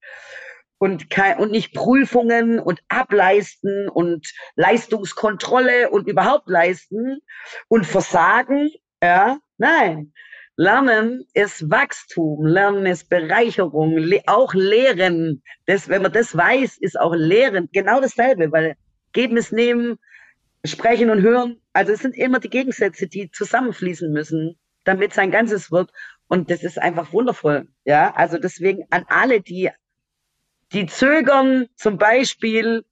und, 0.77 1.09
kein, 1.09 1.38
und 1.38 1.51
nicht 1.51 1.73
Prüfungen 1.73 2.59
und 2.59 2.80
Ableisten 2.88 3.89
und 3.89 4.32
Leistungskontrolle 4.55 5.89
und 5.89 6.07
überhaupt 6.07 6.47
leisten 6.47 7.19
und 7.67 7.86
Versagen. 7.86 8.69
Ja, 9.03 9.39
nein. 9.57 10.13
Lernen 10.55 11.25
ist 11.34 11.69
Wachstum, 11.69 12.45
Lernen 12.45 12.86
ist 12.86 13.09
Bereicherung, 13.09 13.97
le 13.97 14.21
auch 14.27 14.53
Lehren. 14.53 15.43
Das, 15.65 15.89
wenn 15.89 16.03
man 16.03 16.13
das 16.13 16.38
weiß, 16.38 16.77
ist 16.77 16.97
auch 16.97 17.13
Lehren 17.13 17.67
genau 17.73 17.99
dasselbe, 17.99 18.49
weil 18.53 18.77
geben 19.11 19.36
es 19.36 19.51
nehmen, 19.51 19.97
sprechen 20.63 21.09
und 21.09 21.21
hören. 21.21 21.61
Also 21.73 21.91
es 21.91 21.99
sind 21.99 22.15
immer 22.15 22.39
die 22.39 22.49
Gegensätze, 22.49 23.07
die 23.07 23.30
zusammenfließen 23.30 24.09
müssen 24.13 24.57
damit 24.89 25.13
sein 25.13 25.31
Ganzes 25.31 25.71
wird. 25.71 25.91
Und 26.27 26.49
das 26.49 26.63
ist 26.63 26.79
einfach 26.79 27.13
wundervoll. 27.13 27.67
Ja, 27.85 28.13
also 28.15 28.37
deswegen 28.37 28.85
an 28.89 29.05
alle, 29.07 29.41
die, 29.41 29.69
die 30.73 30.87
zögern, 30.87 31.67
zum 31.75 31.97
Beispiel, 31.97 32.85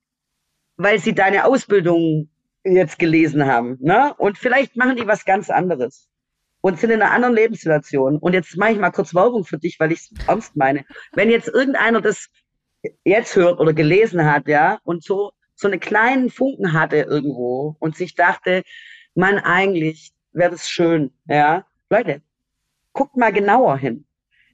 weil 0.77 0.99
sie 0.99 1.13
deine 1.13 1.45
Ausbildung 1.45 2.29
jetzt 2.63 2.99
gelesen 2.99 3.45
haben, 3.45 3.77
ne? 3.79 4.13
Und 4.17 4.37
vielleicht 4.37 4.75
machen 4.75 4.97
die 4.97 5.07
was 5.07 5.25
ganz 5.25 5.49
anderes 5.49 6.07
und 6.61 6.79
sind 6.79 6.89
in 6.89 7.01
einer 7.01 7.11
anderen 7.11 7.35
Lebenssituation. 7.35 8.17
Und 8.17 8.33
jetzt 8.33 8.57
mache 8.57 8.71
ich 8.73 8.79
mal 8.79 8.91
kurz 8.91 9.15
Werbung 9.15 9.45
für 9.45 9.57
dich, 9.57 9.79
weil 9.79 9.91
ich 9.91 9.99
es 9.99 10.27
ernst 10.27 10.55
meine. 10.55 10.85
Wenn 11.13 11.29
jetzt 11.29 11.47
irgendeiner 11.47 12.01
das 12.01 12.29
jetzt 13.03 13.35
hört 13.35 13.59
oder 13.59 13.73
gelesen 13.73 14.25
hat, 14.25 14.47
ja, 14.47 14.79
und 14.83 15.03
so, 15.03 15.31
so 15.55 15.67
eine 15.67 15.79
kleinen 15.79 16.29
Funken 16.29 16.73
hatte 16.73 16.97
irgendwo 16.97 17.75
und 17.79 17.95
sich 17.95 18.15
dachte, 18.15 18.63
man, 19.15 19.37
eigentlich 19.37 20.11
wäre 20.31 20.51
das 20.51 20.69
schön, 20.69 21.11
ja, 21.27 21.65
Leute, 21.89 22.21
guckt 22.91 23.15
mal 23.15 23.31
genauer 23.31 23.77
hin. 23.77 24.05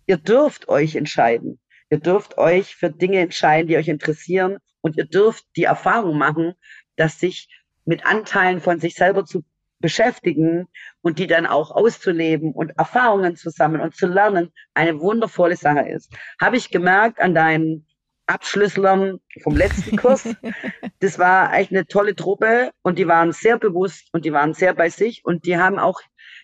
Ihr 0.05 0.17
dürft 0.17 0.69
euch 0.69 0.95
entscheiden. 0.95 1.59
Ihr 1.89 1.99
dürft 1.99 2.37
euch 2.37 2.75
für 2.75 2.91
Dinge 2.91 3.19
entscheiden, 3.19 3.67
die 3.67 3.77
euch 3.77 3.87
interessieren. 3.87 4.57
Und 4.81 4.97
ihr 4.97 5.05
dürft 5.05 5.45
die 5.55 5.63
Erfahrung 5.63 6.17
machen, 6.17 6.53
dass 6.95 7.19
sich 7.19 7.49
mit 7.85 8.05
Anteilen 8.05 8.61
von 8.61 8.79
sich 8.79 8.95
selber 8.95 9.25
zu 9.25 9.43
beschäftigen 9.79 10.67
und 11.01 11.19
die 11.19 11.27
dann 11.27 11.45
auch 11.45 11.71
auszuleben 11.71 12.53
und 12.53 12.77
Erfahrungen 12.77 13.35
zu 13.35 13.49
sammeln 13.49 13.81
und 13.81 13.95
zu 13.95 14.07
lernen, 14.07 14.51
eine 14.73 14.99
wundervolle 14.99 15.57
Sache 15.57 15.89
ist. 15.89 16.13
Habe 16.39 16.57
ich 16.57 16.69
gemerkt 16.69 17.19
an 17.19 17.33
deinen 17.33 17.85
Abschlüsslern 18.25 19.19
vom 19.41 19.57
letzten 19.57 19.97
Kurs. 19.97 20.29
das 20.99 21.19
war 21.19 21.53
echt 21.53 21.71
eine 21.71 21.85
tolle 21.85 22.15
Truppe 22.15 22.71
und 22.81 22.97
die 22.97 23.07
waren 23.07 23.33
sehr 23.33 23.57
bewusst 23.57 24.07
und 24.13 24.23
die 24.23 24.31
waren 24.31 24.53
sehr 24.53 24.73
bei 24.73 24.89
sich 24.89 25.25
und 25.25 25.45
die 25.45 25.57
haben 25.57 25.79
auch 25.79 25.99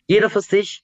jeder 0.10 0.30
für 0.30 0.42
sich, 0.42 0.84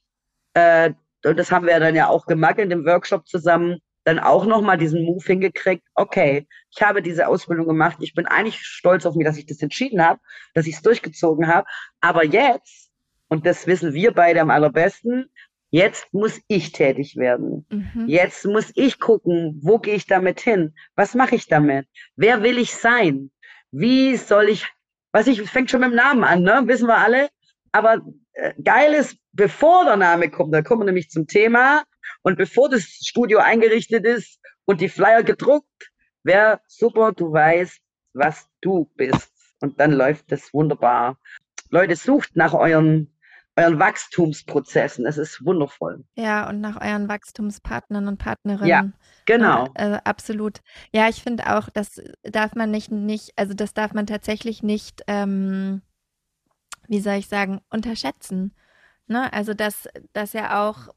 äh, 0.54 0.94
und 1.26 1.38
das 1.38 1.52
haben 1.52 1.66
wir 1.66 1.80
dann 1.80 1.96
ja 1.96 2.08
auch 2.08 2.28
gemacht 2.28 2.60
in 2.60 2.70
dem 2.70 2.86
Workshop 2.86 3.28
zusammen, 3.28 3.80
dann 4.04 4.20
auch 4.20 4.46
nochmal 4.46 4.78
diesen 4.78 5.04
Move 5.04 5.26
hingekriegt, 5.26 5.84
okay, 5.96 6.48
ich 6.70 6.84
habe 6.84 7.02
diese 7.02 7.28
Ausbildung 7.28 7.66
gemacht, 7.66 7.98
ich 8.02 8.14
bin 8.14 8.28
eigentlich 8.28 8.60
stolz 8.62 9.04
auf 9.06 9.16
mich, 9.16 9.26
dass 9.26 9.38
ich 9.38 9.48
das 9.48 9.64
entschieden 9.64 10.06
habe, 10.06 10.20
dass 10.54 10.68
ich 10.68 10.76
es 10.76 10.84
durchgezogen 10.84 11.48
habe, 11.48 11.68
aber 12.02 12.24
jetzt, 12.24 12.92
und 13.28 13.48
das 13.48 13.66
wissen 13.66 13.94
wir 13.94 14.14
beide 14.14 14.42
am 14.42 14.52
allerbesten, 14.52 15.26
jetzt 15.72 16.14
muss 16.14 16.40
ich 16.48 16.72
tätig 16.72 17.16
werden. 17.18 17.66
Mhm. 17.72 18.06
Jetzt 18.08 18.46
muss 18.46 18.72
ich 18.76 19.00
gucken, 19.00 19.60
wo 19.64 19.80
gehe 19.80 19.96
ich 19.96 20.06
damit 20.06 20.40
hin? 20.40 20.76
Was 20.96 21.16
mache 21.16 21.34
ich 21.34 21.48
damit? 21.48 21.88
Wer 22.16 22.44
will 22.44 22.60
ich 22.60 22.76
sein? 22.76 23.32
Wie 23.72 24.16
soll 24.18 24.50
ich, 24.50 24.68
was 25.12 25.26
ich, 25.26 25.42
fängt 25.50 25.72
schon 25.72 25.82
mit 25.82 25.90
dem 25.90 25.96
Namen 25.96 26.24
an, 26.24 26.44
ne? 26.44 26.62
wissen 26.66 26.88
wir 26.88 27.00
alle, 27.00 27.30
aber 27.76 28.02
äh, 28.32 28.54
geil 28.64 28.94
ist, 28.94 29.18
bevor 29.34 29.84
der 29.84 29.98
Name 29.98 30.30
kommt, 30.30 30.54
da 30.54 30.62
kommen 30.62 30.82
wir 30.82 30.86
nämlich 30.86 31.10
zum 31.10 31.28
Thema, 31.28 31.84
und 32.22 32.38
bevor 32.38 32.70
das 32.70 32.84
Studio 32.84 33.40
eingerichtet 33.40 34.06
ist 34.06 34.40
und 34.64 34.80
die 34.80 34.88
Flyer 34.88 35.24
gedruckt, 35.24 35.92
wäre 36.24 36.62
super, 36.68 37.12
du 37.12 37.34
weißt, 37.34 37.82
was 38.14 38.48
du 38.62 38.90
bist. 38.96 39.30
Und 39.60 39.78
dann 39.80 39.92
läuft 39.92 40.32
das 40.32 40.54
wunderbar. 40.54 41.18
Leute, 41.70 41.98
sucht 41.98 42.38
nach 42.38 42.54
euren, 42.54 43.14
euren 43.58 43.78
Wachstumsprozessen. 43.78 45.06
Es 45.06 45.18
ist 45.18 45.46
wundervoll. 45.46 46.06
Ja, 46.16 46.48
und 46.48 46.62
nach 46.62 46.80
euren 46.82 47.10
Wachstumspartnern 47.10 48.08
und 48.08 48.20
Partnerinnen. 48.20 48.68
Ja, 48.68 48.90
genau. 49.26 49.68
Äh, 49.74 50.00
absolut. 50.06 50.62
Ja, 50.94 51.10
ich 51.10 51.22
finde 51.22 51.58
auch, 51.58 51.70
das 51.70 52.02
darf 52.24 52.56
man 52.56 52.72
nicht, 52.72 52.90
nicht, 52.90 53.34
also 53.36 53.54
das 53.54 53.74
darf 53.74 53.94
man 53.94 54.08
tatsächlich 54.08 54.64
nicht, 54.64 55.02
ähm, 55.08 55.82
wie 56.88 57.00
soll 57.00 57.16
ich 57.16 57.28
sagen, 57.28 57.62
unterschätzen. 57.70 58.54
Ne? 59.08 59.32
Also, 59.34 59.54
dass, 59.54 59.88
dass 60.14 60.34
ja 60.34 60.68
auch 60.68 60.90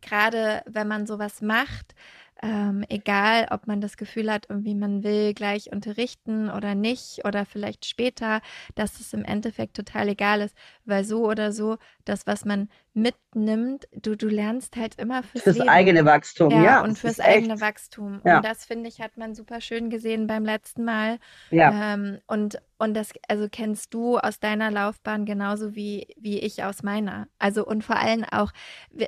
gerade 0.00 0.62
wenn 0.66 0.88
man 0.88 1.06
sowas 1.06 1.42
macht, 1.42 1.94
ähm, 2.42 2.84
egal, 2.88 3.46
ob 3.50 3.66
man 3.66 3.80
das 3.80 3.96
Gefühl 3.96 4.30
hat, 4.30 4.46
irgendwie 4.50 4.74
man 4.74 5.02
will 5.02 5.32
gleich 5.32 5.72
unterrichten 5.72 6.50
oder 6.50 6.74
nicht 6.74 7.24
oder 7.24 7.46
vielleicht 7.46 7.86
später, 7.86 8.42
dass 8.74 9.00
es 9.00 9.12
im 9.14 9.24
Endeffekt 9.24 9.74
total 9.74 10.08
egal 10.08 10.42
ist, 10.42 10.54
weil 10.84 11.04
so 11.04 11.26
oder 11.26 11.52
so 11.52 11.78
das, 12.04 12.26
was 12.26 12.44
man 12.44 12.68
mitnimmt, 12.96 13.86
du, 13.92 14.16
du 14.16 14.26
lernst 14.26 14.74
halt 14.76 14.98
immer 14.98 15.22
fürs, 15.22 15.44
fürs 15.44 15.58
Leben. 15.58 15.68
eigene 15.68 16.04
Wachstum, 16.06 16.50
ja. 16.50 16.62
ja 16.62 16.82
und 16.82 16.98
fürs 16.98 17.20
eigene 17.20 17.54
echt. 17.54 17.62
Wachstum. 17.62 18.22
Ja. 18.24 18.38
Und 18.38 18.44
das, 18.46 18.64
finde 18.64 18.88
ich, 18.88 19.02
hat 19.02 19.18
man 19.18 19.34
super 19.34 19.60
schön 19.60 19.90
gesehen 19.90 20.26
beim 20.26 20.46
letzten 20.46 20.82
Mal. 20.82 21.18
Ja. 21.50 21.92
Ähm, 21.92 22.18
und, 22.26 22.58
und 22.78 22.94
das, 22.94 23.10
also 23.28 23.48
kennst 23.52 23.92
du 23.92 24.16
aus 24.16 24.40
deiner 24.40 24.70
Laufbahn 24.70 25.26
genauso 25.26 25.74
wie, 25.74 26.08
wie 26.16 26.38
ich 26.38 26.64
aus 26.64 26.82
meiner. 26.82 27.28
Also 27.38 27.66
und 27.66 27.84
vor 27.84 27.96
allem 27.96 28.24
auch, 28.24 28.50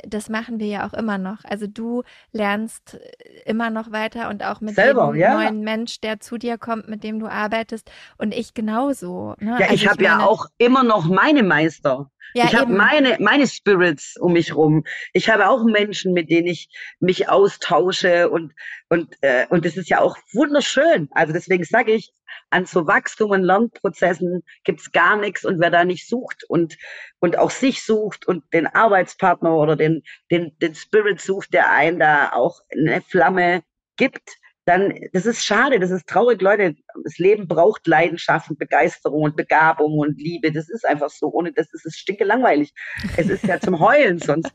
das 0.06 0.28
machen 0.28 0.60
wir 0.60 0.66
ja 0.66 0.86
auch 0.86 0.92
immer 0.92 1.16
noch. 1.16 1.44
Also 1.44 1.66
du 1.66 2.02
lernst 2.32 2.94
äh, 2.94 3.50
immer 3.50 3.70
noch 3.70 3.90
weiter 3.90 4.28
und 4.28 4.44
auch 4.44 4.60
mit 4.60 4.74
Selber, 4.74 5.06
jedem 5.14 5.20
ja. 5.20 5.34
neuen 5.34 5.60
Mensch, 5.60 6.02
der 6.02 6.20
zu 6.20 6.36
dir 6.36 6.58
kommt, 6.58 6.88
mit 6.88 7.02
dem 7.04 7.20
du 7.20 7.26
arbeitest. 7.26 7.90
Und 8.18 8.34
ich 8.34 8.52
genauso. 8.52 9.34
Ne? 9.38 9.56
Ja, 9.58 9.68
also 9.68 9.74
ich 9.74 9.88
habe 9.88 10.04
ja 10.04 10.20
auch 10.20 10.44
immer 10.58 10.84
noch 10.84 11.06
meine 11.06 11.42
Meister. 11.42 12.10
Ja, 12.34 12.44
ich 12.44 12.54
habe 12.54 12.72
meine, 12.72 13.16
meine 13.20 13.46
Spirits 13.46 14.16
um 14.18 14.32
mich 14.32 14.54
rum. 14.54 14.84
Ich 15.12 15.30
habe 15.30 15.48
auch 15.48 15.64
Menschen, 15.64 16.12
mit 16.12 16.30
denen 16.30 16.46
ich 16.46 16.68
mich 17.00 17.28
austausche 17.28 18.30
und, 18.30 18.52
und, 18.88 19.14
äh, 19.22 19.46
und 19.48 19.64
das 19.64 19.76
ist 19.76 19.88
ja 19.88 20.00
auch 20.00 20.16
wunderschön. 20.32 21.08
Also 21.12 21.32
deswegen 21.32 21.64
sage 21.64 21.92
ich, 21.92 22.12
an 22.50 22.66
so 22.66 22.86
Wachstum 22.86 23.30
und 23.30 23.42
Lernprozessen 23.42 24.42
gibt's 24.64 24.92
gar 24.92 25.16
nichts 25.16 25.44
und 25.44 25.60
wer 25.60 25.70
da 25.70 25.84
nicht 25.84 26.08
sucht 26.08 26.44
und, 26.48 26.76
und 27.18 27.38
auch 27.38 27.50
sich 27.50 27.84
sucht 27.84 28.26
und 28.26 28.44
den 28.52 28.66
Arbeitspartner 28.66 29.54
oder 29.54 29.76
den, 29.76 30.02
den, 30.30 30.56
den 30.58 30.74
Spirit 30.74 31.20
sucht, 31.20 31.52
der 31.52 31.70
einen 31.70 31.98
da 31.98 32.32
auch 32.32 32.60
eine 32.72 33.00
Flamme 33.02 33.62
gibt, 33.96 34.36
dann, 34.68 34.92
das 35.14 35.24
ist 35.24 35.46
schade, 35.46 35.80
das 35.80 35.90
ist 35.90 36.06
traurig, 36.06 36.42
Leute. 36.42 36.76
Das 37.02 37.16
Leben 37.16 37.48
braucht 37.48 37.86
Leidenschaft 37.86 38.50
und 38.50 38.58
Begeisterung 38.58 39.22
und 39.22 39.34
Begabung 39.34 39.98
und 39.98 40.20
Liebe. 40.20 40.52
Das 40.52 40.68
ist 40.68 40.84
einfach 40.84 41.08
so. 41.08 41.28
Ohne 41.32 41.52
das 41.52 41.72
ist 41.72 41.86
es 41.86 41.96
stinke 41.96 42.24
langweilig. 42.24 42.74
Es 43.16 43.30
ist 43.30 43.44
ja 43.44 43.58
zum 43.58 43.80
Heulen, 43.80 44.18
sonst 44.18 44.52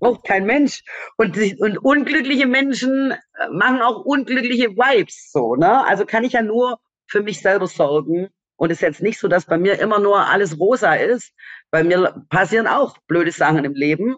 braucht 0.00 0.24
kein 0.24 0.46
Mensch. 0.46 0.82
Und, 1.16 1.38
und 1.60 1.78
unglückliche 1.78 2.46
Menschen 2.46 3.12
äh, 3.12 3.48
machen 3.52 3.82
auch 3.82 4.04
unglückliche 4.04 4.70
Vibes, 4.70 5.30
so, 5.30 5.54
ne? 5.54 5.86
Also 5.86 6.06
kann 6.06 6.24
ich 6.24 6.32
ja 6.32 6.42
nur 6.42 6.80
für 7.06 7.22
mich 7.22 7.40
selber 7.40 7.68
sorgen. 7.68 8.30
Und 8.56 8.70
es 8.70 8.78
ist 8.78 8.82
jetzt 8.82 9.02
nicht 9.02 9.20
so, 9.20 9.28
dass 9.28 9.46
bei 9.46 9.58
mir 9.58 9.78
immer 9.78 10.00
nur 10.00 10.26
alles 10.26 10.58
rosa 10.58 10.94
ist. 10.94 11.32
Bei 11.70 11.84
mir 11.84 12.24
passieren 12.30 12.66
auch 12.66 12.98
blöde 13.06 13.30
Sachen 13.30 13.64
im 13.64 13.74
Leben. 13.74 14.16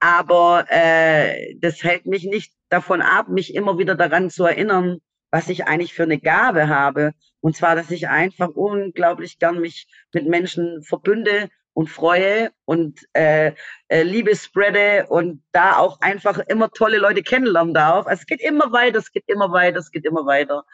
Aber 0.00 0.66
äh, 0.68 1.54
das 1.60 1.84
hält 1.84 2.06
mich 2.06 2.24
nicht 2.24 2.52
davon 2.70 3.02
ab, 3.02 3.28
mich 3.28 3.54
immer 3.54 3.78
wieder 3.78 3.94
daran 3.94 4.30
zu 4.30 4.44
erinnern, 4.44 4.98
was 5.30 5.48
ich 5.48 5.66
eigentlich 5.66 5.94
für 5.94 6.04
eine 6.04 6.18
Gabe 6.18 6.68
habe. 6.68 7.12
Und 7.40 7.56
zwar, 7.56 7.76
dass 7.76 7.90
ich 7.90 8.08
einfach 8.08 8.48
unglaublich 8.48 9.38
gern 9.38 9.60
mich 9.60 9.86
mit 10.12 10.26
Menschen 10.26 10.82
verbünde 10.82 11.48
und 11.72 11.88
freue 11.88 12.50
und 12.64 13.00
äh, 13.12 13.52
äh, 13.88 14.02
Liebe 14.02 14.34
spreade 14.34 15.06
und 15.08 15.42
da 15.52 15.76
auch 15.76 16.00
einfach 16.00 16.38
immer 16.48 16.70
tolle 16.70 16.98
Leute 16.98 17.22
kennenlernen 17.22 17.74
darf. 17.74 18.06
Also 18.06 18.20
es 18.20 18.26
geht 18.26 18.40
immer 18.40 18.72
weiter, 18.72 18.98
es 18.98 19.12
geht 19.12 19.24
immer 19.26 19.52
weiter, 19.52 19.78
es 19.78 19.90
geht 19.90 20.04
immer 20.04 20.26
weiter. 20.26 20.64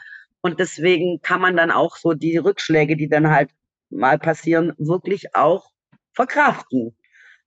Und 0.41 0.59
deswegen 0.61 1.21
kann 1.23 1.41
man 1.41 1.57
dann 1.57 1.71
auch 1.71 1.97
so 1.97 2.13
die 2.13 2.37
Rückschläge, 2.37 2.97
die 2.97 3.09
dann 3.09 3.31
halt 3.31 3.51
mal 3.91 4.19
passieren, 4.19 4.73
wirklich 4.79 5.35
auch 5.35 5.71
verkraften. 6.13 6.97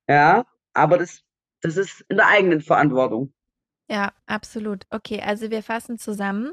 Ja, 0.08 0.44
aber 0.74 0.98
das, 0.98 1.22
das 1.60 1.76
ist 1.76 2.04
in 2.08 2.16
der 2.16 2.28
eigenen 2.28 2.60
Verantwortung. 2.60 3.32
Ja, 3.90 4.12
absolut. 4.26 4.86
Okay, 4.90 5.20
also 5.20 5.50
wir 5.50 5.62
fassen 5.62 5.98
zusammen. 5.98 6.52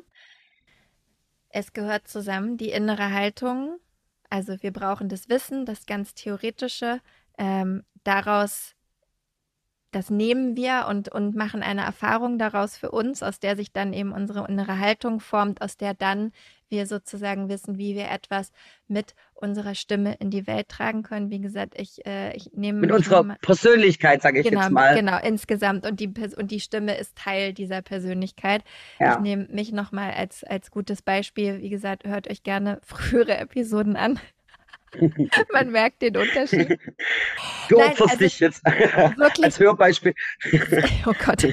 Es 1.49 1.73
gehört 1.73 2.07
zusammen 2.07 2.57
die 2.57 2.69
innere 2.71 3.11
Haltung. 3.11 3.79
Also 4.29 4.61
wir 4.61 4.71
brauchen 4.73 5.09
das 5.09 5.29
Wissen, 5.29 5.65
das 5.65 5.85
ganz 5.85 6.13
Theoretische. 6.13 7.01
Ähm, 7.38 7.83
daraus, 8.03 8.75
das 9.97 10.11
nehmen 10.11 10.55
wir 10.55 10.85
und, 10.87 11.09
und 11.09 11.35
machen 11.35 11.63
eine 11.63 11.81
Erfahrung 11.81 12.37
daraus 12.37 12.77
für 12.77 12.91
uns, 12.91 13.23
aus 13.23 13.39
der 13.39 13.55
sich 13.55 13.71
dann 13.71 13.93
eben 13.93 14.11
unsere 14.11 14.47
innere 14.47 14.77
Haltung 14.77 15.19
formt, 15.19 15.59
aus 15.63 15.75
der 15.75 15.95
dann 15.95 16.33
wir 16.69 16.85
sozusagen 16.85 17.49
wissen, 17.49 17.79
wie 17.79 17.95
wir 17.95 18.11
etwas 18.11 18.51
mit 18.87 19.15
unserer 19.33 19.73
Stimme 19.73 20.13
in 20.19 20.29
die 20.29 20.45
Welt 20.45 20.69
tragen 20.69 21.01
können. 21.01 21.31
Wie 21.31 21.39
gesagt, 21.39 21.73
ich, 21.79 22.05
äh, 22.05 22.35
ich 22.35 22.51
nehme. 22.53 22.81
Mit 22.81 22.91
unserer 22.91 23.23
mal, 23.23 23.37
Persönlichkeit, 23.41 24.21
sage 24.21 24.41
ich 24.41 24.47
genau, 24.47 24.61
jetzt 24.61 24.71
mal. 24.71 24.93
Genau, 24.93 25.17
insgesamt. 25.19 25.87
Und 25.87 25.99
die, 25.99 26.13
und 26.37 26.51
die 26.51 26.59
Stimme 26.59 26.95
ist 26.95 27.15
Teil 27.17 27.53
dieser 27.53 27.81
Persönlichkeit. 27.81 28.63
Ja. 28.99 29.13
Ich 29.13 29.19
nehme 29.21 29.47
mich 29.49 29.71
nochmal 29.71 30.11
als, 30.11 30.43
als 30.43 30.69
gutes 30.69 31.01
Beispiel. 31.01 31.59
Wie 31.63 31.69
gesagt, 31.69 32.05
hört 32.05 32.29
euch 32.29 32.43
gerne 32.43 32.79
frühere 32.83 33.35
Episoden 33.35 33.95
an. 33.95 34.19
Man 35.53 35.71
merkt 35.71 36.01
den 36.01 36.17
Unterschied. 36.17 36.79
Du 37.69 37.77
opferst 37.77 38.01
also, 38.01 38.17
dich 38.17 38.39
jetzt 38.39 38.65
wirklich, 38.65 39.45
als 39.45 39.59
Hörbeispiel. 39.59 40.13
oh 41.05 41.13
Gott. 41.25 41.43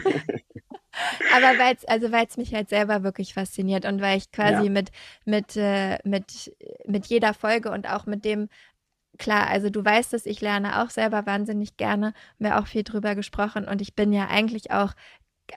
Aber 1.34 1.58
weil 1.58 1.74
es 1.74 1.84
also 1.86 2.12
weil's 2.12 2.36
mich 2.36 2.54
halt 2.54 2.68
selber 2.68 3.02
wirklich 3.02 3.34
fasziniert 3.34 3.84
und 3.84 4.00
weil 4.00 4.18
ich 4.18 4.30
quasi 4.30 4.64
ja. 4.64 4.70
mit, 4.70 4.90
mit, 5.24 5.56
äh, 5.56 5.98
mit, 6.04 6.54
mit 6.86 7.06
jeder 7.06 7.34
Folge 7.34 7.72
und 7.72 7.90
auch 7.90 8.06
mit 8.06 8.24
dem, 8.24 8.48
klar, 9.18 9.48
also 9.48 9.70
du 9.70 9.84
weißt 9.84 10.14
es, 10.14 10.26
ich 10.26 10.40
lerne 10.40 10.82
auch 10.82 10.90
selber 10.90 11.26
wahnsinnig 11.26 11.76
gerne, 11.76 12.14
wir 12.38 12.58
auch 12.58 12.68
viel 12.68 12.84
drüber 12.84 13.16
gesprochen 13.16 13.66
und 13.66 13.82
ich 13.82 13.94
bin 13.94 14.12
ja 14.12 14.28
eigentlich 14.28 14.70
auch 14.70 14.92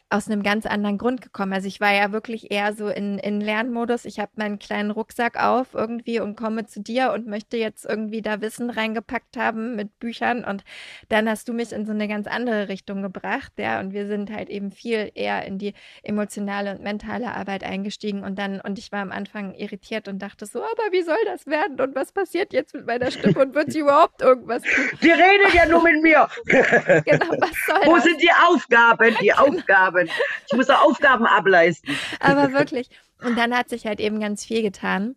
aus 0.10 0.30
einem 0.30 0.44
ganz 0.44 0.66
anderen 0.66 0.98
Grund 0.98 1.22
gekommen. 1.22 1.54
Also 1.54 1.68
ich 1.68 1.82
war 1.82 1.94
ja 1.94 2.12
wirklich 2.12 2.52
eher 2.52 2.74
so 2.74 2.88
in, 2.88 3.20
in 3.20 3.42
Lernmodus. 3.42 4.06
Ich 4.06 4.20
habe 4.20 4.32
meinen 4.36 4.60
kleinen 4.60 4.92
Rucksack 4.92 5.38
auf 5.42 5.74
irgendwie 5.74 6.20
und 6.20 6.38
komme 6.38 6.66
zu 6.66 6.82
dir 6.82 7.12
und 7.12 7.28
möchte 7.28 7.58
jetzt 7.58 7.86
irgendwie 7.86 8.22
da 8.22 8.42
Wissen 8.42 8.70
reingepackt 8.70 9.38
haben 9.38 9.76
mit 9.76 10.00
Büchern. 10.00 10.46
Und 10.46 10.64
dann 11.10 11.30
hast 11.30 11.50
du 11.50 11.54
mich 11.54 11.72
in 11.74 11.86
so 11.86 11.92
eine 11.92 12.08
ganz 12.08 12.28
andere 12.28 12.70
Richtung 12.70 13.02
gebracht, 13.02 13.54
ja. 13.58 13.80
Und 13.80 13.92
wir 13.94 14.08
sind 14.08 14.32
halt 14.32 14.50
eben 14.50 14.72
viel 14.72 15.12
eher 15.14 15.46
in 15.46 15.58
die 15.58 15.74
emotionale 16.04 16.72
und 16.72 16.82
mentale 16.82 17.34
Arbeit 17.34 17.64
eingestiegen. 17.64 18.24
Und 18.24 18.40
dann, 18.40 18.62
und 18.62 18.80
ich 18.80 18.92
war 18.92 19.02
am 19.02 19.12
Anfang 19.12 19.54
irritiert 19.56 20.08
und 20.08 20.20
dachte 20.22 20.46
so, 20.46 20.60
aber 20.60 20.92
wie 20.92 21.02
soll 21.02 21.18
das 21.26 21.48
werden? 21.48 21.82
Und 21.82 21.96
was 21.96 22.12
passiert 22.12 22.54
jetzt 22.54 22.74
mit 22.74 22.86
meiner 22.86 23.12
Stimme? 23.12 23.40
Und 23.40 23.56
wird 23.56 23.72
sie 23.72 23.80
überhaupt 23.80 24.22
irgendwas 24.22 24.64
tun? 24.64 24.86
Die 25.02 25.12
redet 25.12 25.54
ja 25.54 25.66
nur 25.66 25.84
mit 25.84 26.02
mir. 26.02 26.28
genau, 26.46 27.30
was 27.40 27.52
soll 27.66 27.82
Wo 27.86 27.96
das? 27.96 28.06
sind 28.06 28.22
die 28.22 28.32
Aufgaben? 28.48 29.16
Die 29.20 29.28
genau. 29.28 29.48
Aufgaben. 29.48 29.77
Aufgaben. 29.78 30.10
Ich 30.48 30.58
muss 30.58 30.70
auch 30.70 30.84
Aufgaben 30.84 31.26
ableisten. 31.26 31.96
Aber 32.20 32.54
wirklich. 32.54 32.90
Und 33.24 33.38
dann 33.38 33.56
hat 33.56 33.70
sich 33.70 33.86
halt 33.86 34.00
eben 34.00 34.20
ganz 34.20 34.46
viel 34.46 34.62
getan. 34.62 35.16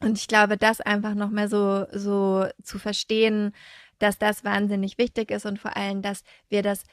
Und 0.00 0.18
ich 0.18 0.28
glaube, 0.28 0.56
das 0.56 0.80
einfach 0.80 1.14
noch 1.14 1.30
mal 1.30 1.48
so, 1.48 1.86
so 1.92 2.46
zu 2.62 2.78
verstehen, 2.78 3.52
dass 3.98 4.18
das 4.18 4.44
wahnsinnig 4.44 4.96
wichtig 4.98 5.30
ist 5.30 5.44
und 5.44 5.58
vor 5.58 5.76
allem, 5.76 6.02
dass 6.02 6.22
wir 6.48 6.62
das 6.62 6.84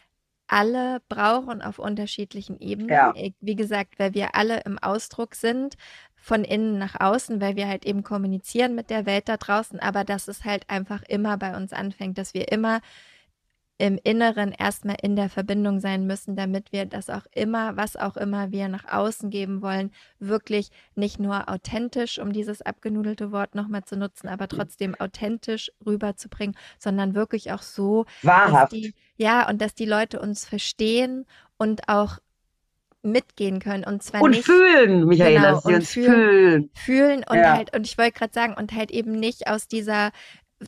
alle 0.47 1.01
brauchen 1.07 1.61
auf 1.61 1.79
unterschiedlichen 1.79 2.59
Ebenen. 2.59 2.89
Ja. 2.89 3.13
Wie 3.41 3.55
gesagt, 3.55 3.99
weil 3.99 4.13
wir 4.13 4.35
alle 4.35 4.61
im 4.61 4.79
Ausdruck 4.79 5.35
sind, 5.35 5.75
von 6.15 6.43
innen 6.43 6.79
nach 6.79 6.99
außen, 6.99 7.39
weil 7.39 7.55
wir 7.55 7.67
halt 7.67 7.85
eben 7.85 8.03
kommunizieren 8.03 8.73
mit 8.73 8.89
der 8.89 9.05
Welt 9.05 9.29
da 9.29 9.37
draußen, 9.37 9.79
aber 9.79 10.03
dass 10.03 10.27
es 10.27 10.43
halt 10.43 10.67
einfach 10.71 11.03
immer 11.03 11.37
bei 11.37 11.55
uns 11.55 11.71
anfängt, 11.71 12.17
dass 12.17 12.33
wir 12.33 12.51
immer 12.51 12.81
im 13.77 13.99
Inneren 14.03 14.53
erstmal 14.53 14.95
in 15.01 15.15
der 15.15 15.29
Verbindung 15.29 15.79
sein 15.79 16.07
müssen, 16.07 16.35
damit 16.35 16.71
wir 16.71 16.85
das 16.85 17.09
auch 17.09 17.25
immer, 17.33 17.75
was 17.75 17.97
auch 17.97 18.15
immer 18.15 18.51
wir 18.51 18.69
nach 18.69 18.85
außen 18.85 19.29
geben 19.29 19.61
wollen, 19.61 19.91
wirklich 20.19 20.69
nicht 20.95 21.19
nur 21.19 21.49
authentisch, 21.49 22.17
um 22.19 22.31
dieses 22.31 22.61
abgenudelte 22.61 23.31
Wort 23.33 23.53
nochmal 23.53 23.83
zu 23.83 23.97
nutzen, 23.97 24.29
aber 24.29 24.47
trotzdem 24.47 24.95
authentisch 24.95 25.71
rüberzubringen, 25.85 26.55
sondern 26.79 27.15
wirklich 27.15 27.51
auch 27.51 27.61
so, 27.61 28.05
Wahrhaft. 28.21 28.71
Die, 28.71 28.93
ja, 29.17 29.49
und 29.49 29.61
dass 29.61 29.75
die 29.75 29.85
Leute 29.85 30.19
uns 30.21 30.45
verstehen 30.45 31.25
und 31.57 31.89
auch 31.89 32.19
mitgehen 33.01 33.59
können 33.59 33.83
und 33.83 34.01
zwar 34.01 34.21
und 34.21 34.31
nicht 34.31 34.45
fühlen, 34.45 35.05
Michaela, 35.05 35.59
genau, 35.61 35.77
und 35.77 35.83
fühlen, 35.83 36.11
fühlen. 36.11 36.69
fühlen 36.73 37.23
und 37.29 37.37
Ja. 37.37 37.53
halt 37.53 37.75
und 37.75 37.85
ich 37.85 37.97
wollte 37.97 38.13
gerade 38.13 38.33
sagen 38.33 38.55
und 38.55 38.73
halt 38.73 38.89
eben 38.89 39.11
nicht 39.11 39.47
aus 39.47 39.67
dieser 39.67 40.11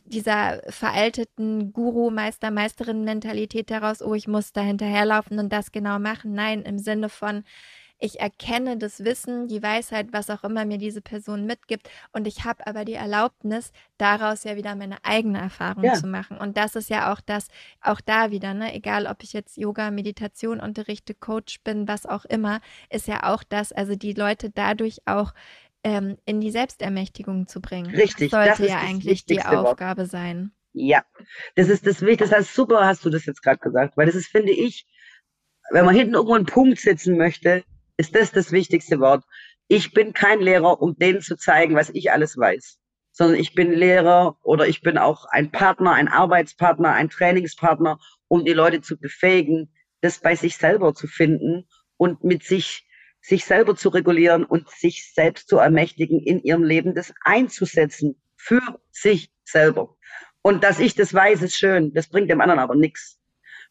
dieser 0.04 0.60
veralteten 0.68 1.72
Guru, 1.72 2.10
Meister, 2.10 2.50
Meisterin-Mentalität 2.50 3.70
heraus, 3.70 4.02
oh, 4.02 4.14
ich 4.14 4.28
muss 4.28 4.52
da 4.52 4.60
hinterherlaufen 4.60 5.38
und 5.38 5.52
das 5.52 5.72
genau 5.72 5.98
machen. 5.98 6.34
Nein, 6.34 6.62
im 6.62 6.78
Sinne 6.78 7.08
von, 7.08 7.44
ich 8.00 8.20
erkenne 8.20 8.76
das 8.76 9.04
Wissen, 9.04 9.48
die 9.48 9.62
Weisheit, 9.62 10.08
was 10.12 10.30
auch 10.30 10.44
immer 10.44 10.64
mir 10.64 10.78
diese 10.78 11.00
Person 11.02 11.46
mitgibt 11.46 11.90
und 12.12 12.28
ich 12.28 12.44
habe 12.44 12.66
aber 12.66 12.84
die 12.84 12.94
Erlaubnis, 12.94 13.72
daraus 13.98 14.44
ja 14.44 14.56
wieder 14.56 14.76
meine 14.76 14.98
eigene 15.04 15.38
Erfahrung 15.40 15.84
Ja. 15.84 15.94
zu 15.94 16.06
machen. 16.06 16.38
Und 16.38 16.56
das 16.56 16.76
ist 16.76 16.90
ja 16.90 17.12
auch 17.12 17.20
das, 17.20 17.48
auch 17.80 18.00
da 18.00 18.30
wieder, 18.30 18.54
ne? 18.54 18.72
egal 18.74 19.06
ob 19.06 19.22
ich 19.24 19.32
jetzt 19.32 19.56
Yoga, 19.56 19.90
Meditation 19.90 20.60
unterrichte, 20.60 21.14
Coach 21.14 21.60
bin, 21.64 21.88
was 21.88 22.06
auch 22.06 22.24
immer, 22.24 22.60
ist 22.90 23.08
ja 23.08 23.24
auch 23.34 23.42
das, 23.42 23.72
also 23.72 23.96
die 23.96 24.12
Leute 24.12 24.50
dadurch 24.50 24.98
auch 25.06 25.32
ähm, 25.84 26.18
in 26.24 26.40
die 26.40 26.50
Selbstermächtigung 26.50 27.46
zu 27.46 27.60
bringen. 27.60 27.94
Richtig, 27.94 28.30
Sollte 28.30 28.50
das 28.50 28.58
ja 28.58 28.66
das 28.66 28.84
eigentlich 28.84 29.24
die 29.24 29.34
wichtigste 29.34 29.56
Wort. 29.56 29.66
Aufgabe 29.66 30.06
sein. 30.06 30.52
Ja, 30.72 31.02
das 31.56 31.68
ist 31.68 31.86
das 31.86 32.02
Wichtigste. 32.02 32.36
Das 32.36 32.46
heißt, 32.46 32.54
super 32.54 32.86
hast 32.86 33.04
du 33.04 33.10
das 33.10 33.26
jetzt 33.26 33.42
gerade 33.42 33.58
gesagt, 33.58 33.96
weil 33.96 34.06
das 34.06 34.14
ist, 34.14 34.28
finde 34.28 34.52
ich, 34.52 34.86
wenn 35.70 35.84
man 35.84 35.94
hinten 35.94 36.14
irgendwo 36.14 36.34
einen 36.34 36.46
Punkt 36.46 36.78
setzen 36.78 37.16
möchte, 37.16 37.64
ist 37.96 38.14
das 38.14 38.32
das 38.32 38.52
wichtigste 38.52 39.00
Wort. 39.00 39.24
Ich 39.66 39.92
bin 39.92 40.12
kein 40.12 40.40
Lehrer, 40.40 40.80
um 40.80 40.96
denen 40.96 41.20
zu 41.20 41.36
zeigen, 41.36 41.74
was 41.74 41.90
ich 41.90 42.10
alles 42.10 42.36
weiß, 42.38 42.78
sondern 43.12 43.38
ich 43.38 43.54
bin 43.54 43.72
Lehrer 43.72 44.38
oder 44.42 44.66
ich 44.66 44.80
bin 44.80 44.96
auch 44.96 45.26
ein 45.26 45.50
Partner, 45.50 45.92
ein 45.92 46.08
Arbeitspartner, 46.08 46.92
ein 46.92 47.10
Trainingspartner, 47.10 47.98
um 48.28 48.44
die 48.44 48.52
Leute 48.52 48.80
zu 48.80 48.98
befähigen, 48.98 49.74
das 50.00 50.20
bei 50.20 50.36
sich 50.36 50.56
selber 50.56 50.94
zu 50.94 51.06
finden 51.06 51.68
und 51.96 52.24
mit 52.24 52.44
sich 52.44 52.87
sich 53.28 53.44
selber 53.44 53.76
zu 53.76 53.90
regulieren 53.90 54.44
und 54.44 54.70
sich 54.70 55.12
selbst 55.12 55.48
zu 55.48 55.58
ermächtigen, 55.58 56.20
in 56.20 56.40
ihrem 56.40 56.64
Leben 56.64 56.94
das 56.94 57.12
einzusetzen 57.24 58.16
für 58.36 58.62
sich 58.90 59.30
selber. 59.44 59.96
Und 60.40 60.64
dass 60.64 60.80
ich 60.80 60.94
das 60.94 61.12
weiß, 61.12 61.42
ist 61.42 61.56
schön. 61.56 61.92
Das 61.92 62.08
bringt 62.08 62.30
dem 62.30 62.40
anderen 62.40 62.58
aber 62.58 62.74
nichts. 62.74 63.18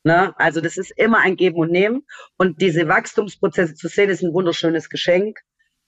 Ne? 0.03 0.35
Also 0.37 0.61
das 0.61 0.77
ist 0.77 0.91
immer 0.91 1.19
ein 1.19 1.35
Geben 1.37 1.57
und 1.57 1.71
Nehmen. 1.71 2.03
Und 2.37 2.61
diese 2.61 2.87
Wachstumsprozesse 2.87 3.73
zu 3.73 3.87
sehen, 3.87 4.11
ist 4.11 4.21
ein 4.21 4.33
wunderschönes 4.33 4.89
Geschenk. 4.89 5.39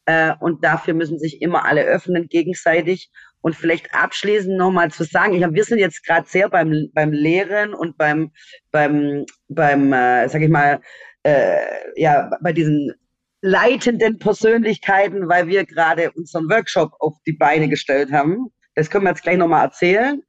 Äh, 0.06 0.34
und 0.40 0.64
dafür 0.64 0.96
müssen 0.96 1.20
sich 1.20 1.40
immer 1.42 1.66
alle 1.66 1.84
öffnen, 1.84 2.28
gegenseitig. 2.28 3.12
Und 3.42 3.56
vielleicht 3.56 3.94
abschließend 3.94 4.58
nochmal 4.58 4.90
zu 4.90 5.04
sagen, 5.04 5.36
ich 5.36 5.44
hab, 5.44 5.54
wir 5.54 5.64
sind 5.64 5.78
jetzt 5.78 6.04
gerade 6.04 6.28
sehr 6.28 6.50
beim, 6.50 6.90
beim 6.94 7.12
Lehren 7.12 7.76
und 7.76 7.98
beim, 7.98 8.32
beim, 8.72 9.26
beim 9.48 9.94
äh, 9.94 10.28
sag 10.28 10.42
ich 10.42 10.50
mal, 10.50 10.82
äh, 11.22 11.60
ja, 11.96 12.32
bei 12.42 12.52
diesen 12.52 12.96
leitenden 13.42 14.20
Persönlichkeiten, 14.20 15.30
weil 15.30 15.48
wir 15.48 15.66
gerade 15.66 16.12
unseren 16.12 16.50
Workshop 16.50 16.94
auf 17.00 17.16
die 17.26 17.34
Beine 17.34 17.70
gestellt 17.70 18.12
haben. 18.12 18.48
Das 18.76 18.90
können 18.90 19.06
wir 19.06 19.10
jetzt 19.10 19.24
gleich 19.24 19.38
nochmal 19.38 19.66
erzählen 19.66 20.22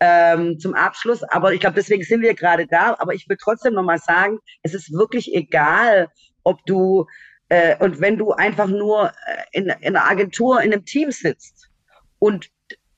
ähm, 0.00 0.58
zum 0.58 0.74
Abschluss. 0.74 1.22
Aber 1.24 1.52
ich 1.52 1.60
glaube, 1.60 1.76
deswegen 1.76 2.02
sind 2.02 2.22
wir 2.22 2.34
gerade 2.34 2.66
da. 2.66 2.96
Aber 2.98 3.14
ich 3.14 3.28
will 3.28 3.36
trotzdem 3.40 3.74
nochmal 3.74 3.98
sagen, 3.98 4.38
es 4.62 4.74
ist 4.74 4.92
wirklich 4.92 5.34
egal, 5.34 6.08
ob 6.44 6.64
du 6.66 7.06
äh, 7.48 7.76
und 7.82 8.00
wenn 8.00 8.16
du 8.16 8.32
einfach 8.32 8.66
nur 8.66 9.12
äh, 9.26 9.42
in, 9.52 9.66
in 9.66 9.96
einer 9.96 10.10
Agentur, 10.10 10.60
in 10.62 10.72
einem 10.72 10.84
Team 10.84 11.10
sitzt 11.10 11.70
und 12.18 12.50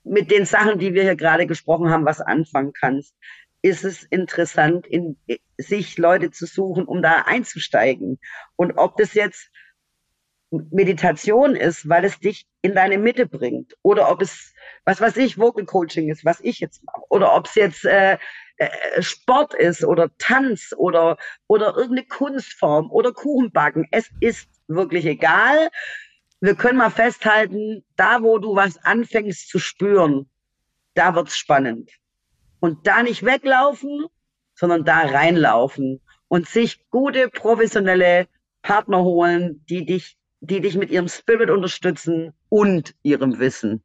mit 0.04 0.30
den 0.30 0.46
Sachen, 0.46 0.78
die 0.78 0.94
wir 0.94 1.02
hier 1.02 1.16
gerade 1.16 1.46
gesprochen 1.46 1.90
haben, 1.90 2.06
was 2.06 2.20
anfangen 2.20 2.72
kannst, 2.72 3.14
ist 3.60 3.84
es 3.84 4.04
interessant, 4.04 4.86
in 4.86 5.18
sich 5.58 5.98
Leute 5.98 6.30
zu 6.30 6.46
suchen, 6.46 6.84
um 6.84 7.02
da 7.02 7.22
einzusteigen. 7.26 8.18
Und 8.56 8.72
ob 8.78 8.96
das 8.96 9.14
jetzt 9.14 9.50
Meditation 10.50 11.54
ist, 11.54 11.88
weil 11.88 12.04
es 12.04 12.18
dich 12.20 12.46
in 12.62 12.74
deine 12.74 12.98
Mitte 12.98 13.26
bringt, 13.26 13.74
oder 13.82 14.10
ob 14.10 14.22
es, 14.22 14.54
was 14.84 15.00
weiß 15.00 15.16
ich, 15.18 15.38
Vocal 15.38 15.66
Coaching 15.66 16.08
ist, 16.08 16.24
was 16.24 16.40
ich 16.40 16.60
jetzt 16.60 16.82
mache, 16.84 17.02
oder 17.10 17.34
ob 17.34 17.46
es 17.46 17.54
jetzt 17.54 17.84
äh, 17.84 18.18
äh, 18.58 19.02
Sport 19.02 19.54
ist 19.54 19.84
oder 19.84 20.10
Tanz 20.18 20.74
oder, 20.76 21.16
oder 21.46 21.76
irgendeine 21.76 22.06
Kunstform 22.06 22.90
oder 22.90 23.12
Kuchenbacken. 23.12 23.86
Es 23.90 24.10
ist 24.20 24.48
wirklich 24.66 25.06
egal. 25.06 25.68
Wir 26.40 26.54
können 26.54 26.78
mal 26.78 26.90
festhalten, 26.90 27.84
da 27.96 28.22
wo 28.22 28.38
du 28.38 28.56
was 28.56 28.82
anfängst 28.84 29.48
zu 29.48 29.58
spüren, 29.58 30.28
da 30.94 31.14
wird's 31.14 31.36
spannend. 31.36 31.90
Und 32.60 32.86
da 32.86 33.02
nicht 33.02 33.24
weglaufen, 33.24 34.06
sondern 34.54 34.84
da 34.84 35.02
reinlaufen 35.02 36.00
und 36.26 36.48
sich 36.48 36.88
gute 36.90 37.28
professionelle 37.28 38.26
Partner 38.62 39.02
holen, 39.02 39.64
die 39.68 39.86
dich, 39.86 40.16
die 40.40 40.60
dich 40.60 40.76
mit 40.76 40.90
ihrem 40.90 41.08
Spirit 41.08 41.50
unterstützen 41.50 42.32
und 42.48 42.94
ihrem 43.02 43.38
Wissen. 43.38 43.82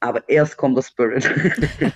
Aber 0.00 0.28
erst 0.28 0.56
kommt 0.56 0.76
der 0.76 0.82
Spirit. 0.82 1.30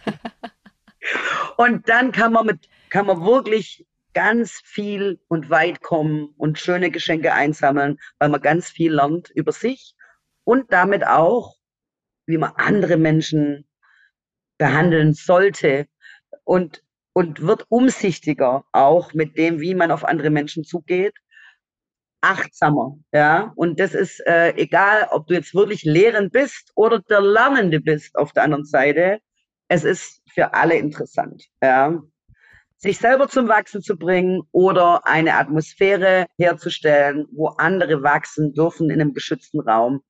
und 1.57 1.89
dann 1.89 2.13
kann 2.13 2.33
man 2.33 2.47
mit, 2.47 2.69
kann 2.89 3.07
man 3.07 3.25
wirklich 3.25 3.87
ganz 4.15 4.61
viel 4.65 5.21
und 5.29 5.51
weit 5.51 5.83
kommen 5.83 6.35
und 6.37 6.59
schöne 6.59 6.91
Geschenke 6.91 7.33
einsammeln, 7.33 7.99
weil 8.19 8.29
man 8.29 8.41
ganz 8.41 8.71
viel 8.71 8.93
lernt 8.93 9.31
über 9.31 9.53
sich 9.53 9.95
und 10.45 10.73
damit 10.73 11.07
auch, 11.07 11.57
wie 12.27 12.39
man 12.39 12.53
andere 12.57 12.97
Menschen 12.97 13.69
behandeln 14.59 15.15
sollte 15.15 15.87
und, 16.45 16.83
und 17.13 17.43
wird 17.43 17.67
umsichtiger 17.69 18.65
auch 18.73 19.15
mit 19.15 19.37
dem, 19.37 19.61
wie 19.61 19.75
man 19.75 19.91
auf 19.91 20.05
andere 20.05 20.31
Menschen 20.31 20.65
zugeht, 20.65 21.15
achtsamer, 22.21 22.97
ja. 23.13 23.53
Und 23.57 23.81
das 23.81 23.95
ist 23.95 24.21
äh, 24.27 24.55
egal, 24.57 25.09
ob 25.11 25.27
du 25.27 25.35
jetzt 25.35 25.55
wirklich 25.55 25.85
lehrend 25.85 26.33
bist 26.33 26.73
oder 26.75 27.01
der 27.01 27.21
Lernende 27.21 27.81
bist 27.81 28.17
auf 28.17 28.33
der 28.33 28.45
anderen 28.45 28.65
Seite. 28.65 29.19
Es 29.69 29.85
ist 29.85 30.23
für 30.33 30.55
alle 30.55 30.77
interessant, 30.77 31.45
ja. 31.63 32.01
Sich 32.77 32.99
selber 32.99 33.29
zum 33.29 33.49
Wachsen 33.49 33.83
zu 33.83 33.97
bringen 33.97 34.43
oder 34.53 35.07
eine 35.07 35.35
Atmosphäre 35.35 36.27
herzustellen, 36.39 37.27
wo 37.31 37.49
andere 37.49 38.03
wachsen 38.03 38.55
dürfen 38.55 38.89
in 38.91 39.01
einem 39.01 39.13
geschützten 39.13 39.61
Raum. 39.61 40.03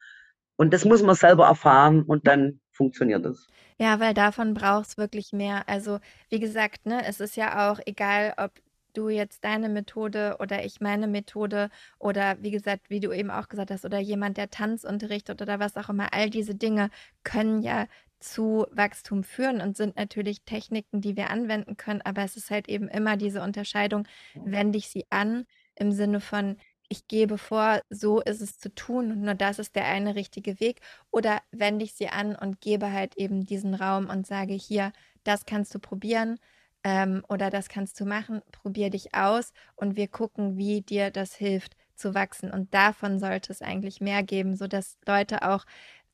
Und 0.56 0.72
das 0.72 0.84
muss 0.84 1.02
man 1.02 1.16
selber 1.16 1.46
erfahren 1.46 2.02
und 2.02 2.26
dann 2.28 2.60
funktioniert 2.70 3.26
es. 3.26 3.48
Ja, 3.78 3.98
weil 3.98 4.14
davon 4.14 4.54
brauchst 4.54 4.98
wirklich 4.98 5.32
mehr. 5.32 5.62
Also, 5.66 6.00
wie 6.28 6.38
gesagt, 6.38 6.84
ne, 6.84 7.02
es 7.06 7.18
ist 7.18 7.34
ja 7.36 7.72
auch 7.72 7.80
egal, 7.86 8.34
ob 8.36 8.52
du 8.96 9.08
jetzt 9.08 9.44
deine 9.44 9.68
Methode 9.68 10.36
oder 10.40 10.64
ich 10.64 10.80
meine 10.80 11.06
Methode 11.06 11.70
oder 11.98 12.36
wie 12.42 12.50
gesagt, 12.50 12.90
wie 12.90 13.00
du 13.00 13.12
eben 13.12 13.30
auch 13.30 13.48
gesagt 13.48 13.70
hast, 13.70 13.84
oder 13.84 13.98
jemand, 13.98 14.36
der 14.36 14.50
Tanz 14.50 14.84
unterrichtet 14.84 15.42
oder 15.42 15.58
was 15.60 15.76
auch 15.76 15.88
immer, 15.88 16.12
all 16.12 16.30
diese 16.30 16.54
Dinge 16.54 16.90
können 17.24 17.62
ja 17.62 17.86
zu 18.20 18.66
Wachstum 18.70 19.24
führen 19.24 19.60
und 19.60 19.76
sind 19.76 19.96
natürlich 19.96 20.42
Techniken, 20.42 21.00
die 21.00 21.16
wir 21.16 21.30
anwenden 21.30 21.76
können, 21.76 22.02
aber 22.02 22.22
es 22.22 22.36
ist 22.36 22.50
halt 22.50 22.68
eben 22.68 22.88
immer 22.88 23.16
diese 23.16 23.42
Unterscheidung, 23.42 24.06
wende 24.34 24.78
ich 24.78 24.88
sie 24.88 25.06
an 25.10 25.46
im 25.74 25.92
Sinne 25.92 26.20
von, 26.20 26.56
ich 26.88 27.06
gebe 27.08 27.38
vor, 27.38 27.80
so 27.88 28.20
ist 28.20 28.42
es 28.42 28.58
zu 28.58 28.74
tun 28.74 29.12
und 29.12 29.22
nur 29.22 29.34
das 29.34 29.58
ist 29.58 29.76
der 29.76 29.86
eine 29.86 30.16
richtige 30.16 30.60
Weg 30.60 30.80
oder 31.10 31.40
wende 31.52 31.84
ich 31.84 31.94
sie 31.94 32.08
an 32.08 32.34
und 32.36 32.60
gebe 32.60 32.92
halt 32.92 33.16
eben 33.16 33.46
diesen 33.46 33.74
Raum 33.74 34.08
und 34.08 34.26
sage 34.26 34.54
hier, 34.54 34.92
das 35.24 35.46
kannst 35.46 35.74
du 35.74 35.78
probieren 35.78 36.38
ähm, 36.84 37.24
oder 37.28 37.50
das 37.50 37.68
kannst 37.68 37.98
du 38.00 38.04
machen, 38.04 38.42
probier 38.52 38.90
dich 38.90 39.14
aus 39.14 39.52
und 39.76 39.96
wir 39.96 40.08
gucken, 40.08 40.56
wie 40.56 40.82
dir 40.82 41.10
das 41.10 41.34
hilft 41.34 41.76
zu 41.94 42.14
wachsen 42.14 42.50
und 42.50 42.72
davon 42.72 43.18
sollte 43.18 43.52
es 43.52 43.62
eigentlich 43.62 44.00
mehr 44.00 44.22
geben, 44.22 44.56
sodass 44.56 44.98
Leute 45.06 45.42
auch 45.42 45.64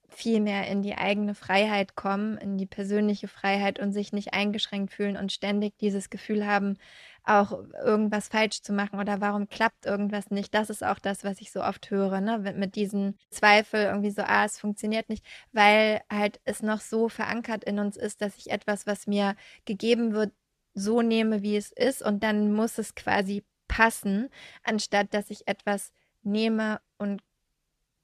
viel 0.09 0.41
mehr 0.41 0.67
in 0.69 0.83
die 0.83 0.97
eigene 0.97 1.35
Freiheit 1.35 1.97
kommen, 1.97 2.39
in 2.39 2.57
die 2.59 2.67
persönliche 2.67 3.29
Freiheit 3.29 3.79
und 3.79 3.93
sich 3.93 4.13
nicht 4.13 4.35
eingeschränkt 4.35 4.93
fühlen 4.93 5.17
und 5.17 5.33
ständig 5.33 5.77
dieses 5.79 6.11
Gefühl 6.11 6.47
haben, 6.47 6.79
auch 7.25 7.59
irgendwas 7.85 8.29
falsch 8.29 8.63
zu 8.63 8.73
machen 8.73 9.01
oder 9.01 9.21
warum 9.21 9.49
klappt 9.49 9.85
irgendwas 9.85 10.31
nicht. 10.31 10.55
Das 10.55 10.71
ist 10.71 10.85
auch 10.85 11.01
das, 11.01 11.25
was 11.25 11.41
ich 11.41 11.51
so 11.51 11.63
oft 11.63 11.91
höre, 11.91 12.21
ne? 12.21 12.39
mit 12.57 12.77
diesen 12.77 13.19
Zweifel 13.31 13.83
irgendwie 13.83 14.11
so, 14.11 14.23
ah, 14.23 14.45
es 14.45 14.61
funktioniert 14.61 15.09
nicht, 15.09 15.25
weil 15.53 16.01
halt 16.11 16.41
es 16.45 16.63
noch 16.63 16.81
so 16.81 17.09
verankert 17.09 17.65
in 17.65 17.79
uns 17.79 17.97
ist, 17.97 18.23
dass 18.23 18.37
ich 18.37 18.51
etwas, 18.51 18.87
was 18.87 19.07
mir 19.07 19.35
gegeben 19.65 20.13
wird, 20.13 20.33
so 20.77 21.03
nehme, 21.03 21.43
wie 21.43 21.57
es 21.57 21.73
ist 21.73 22.03
und 22.03 22.23
dann 22.23 22.53
muss 22.53 22.79
es 22.79 22.95
quasi 22.95 23.45
passen, 23.67 24.29
anstatt 24.63 25.13
dass 25.13 25.31
ich 25.31 25.49
etwas 25.49 25.93
nehme 26.23 26.81
und 26.99 27.23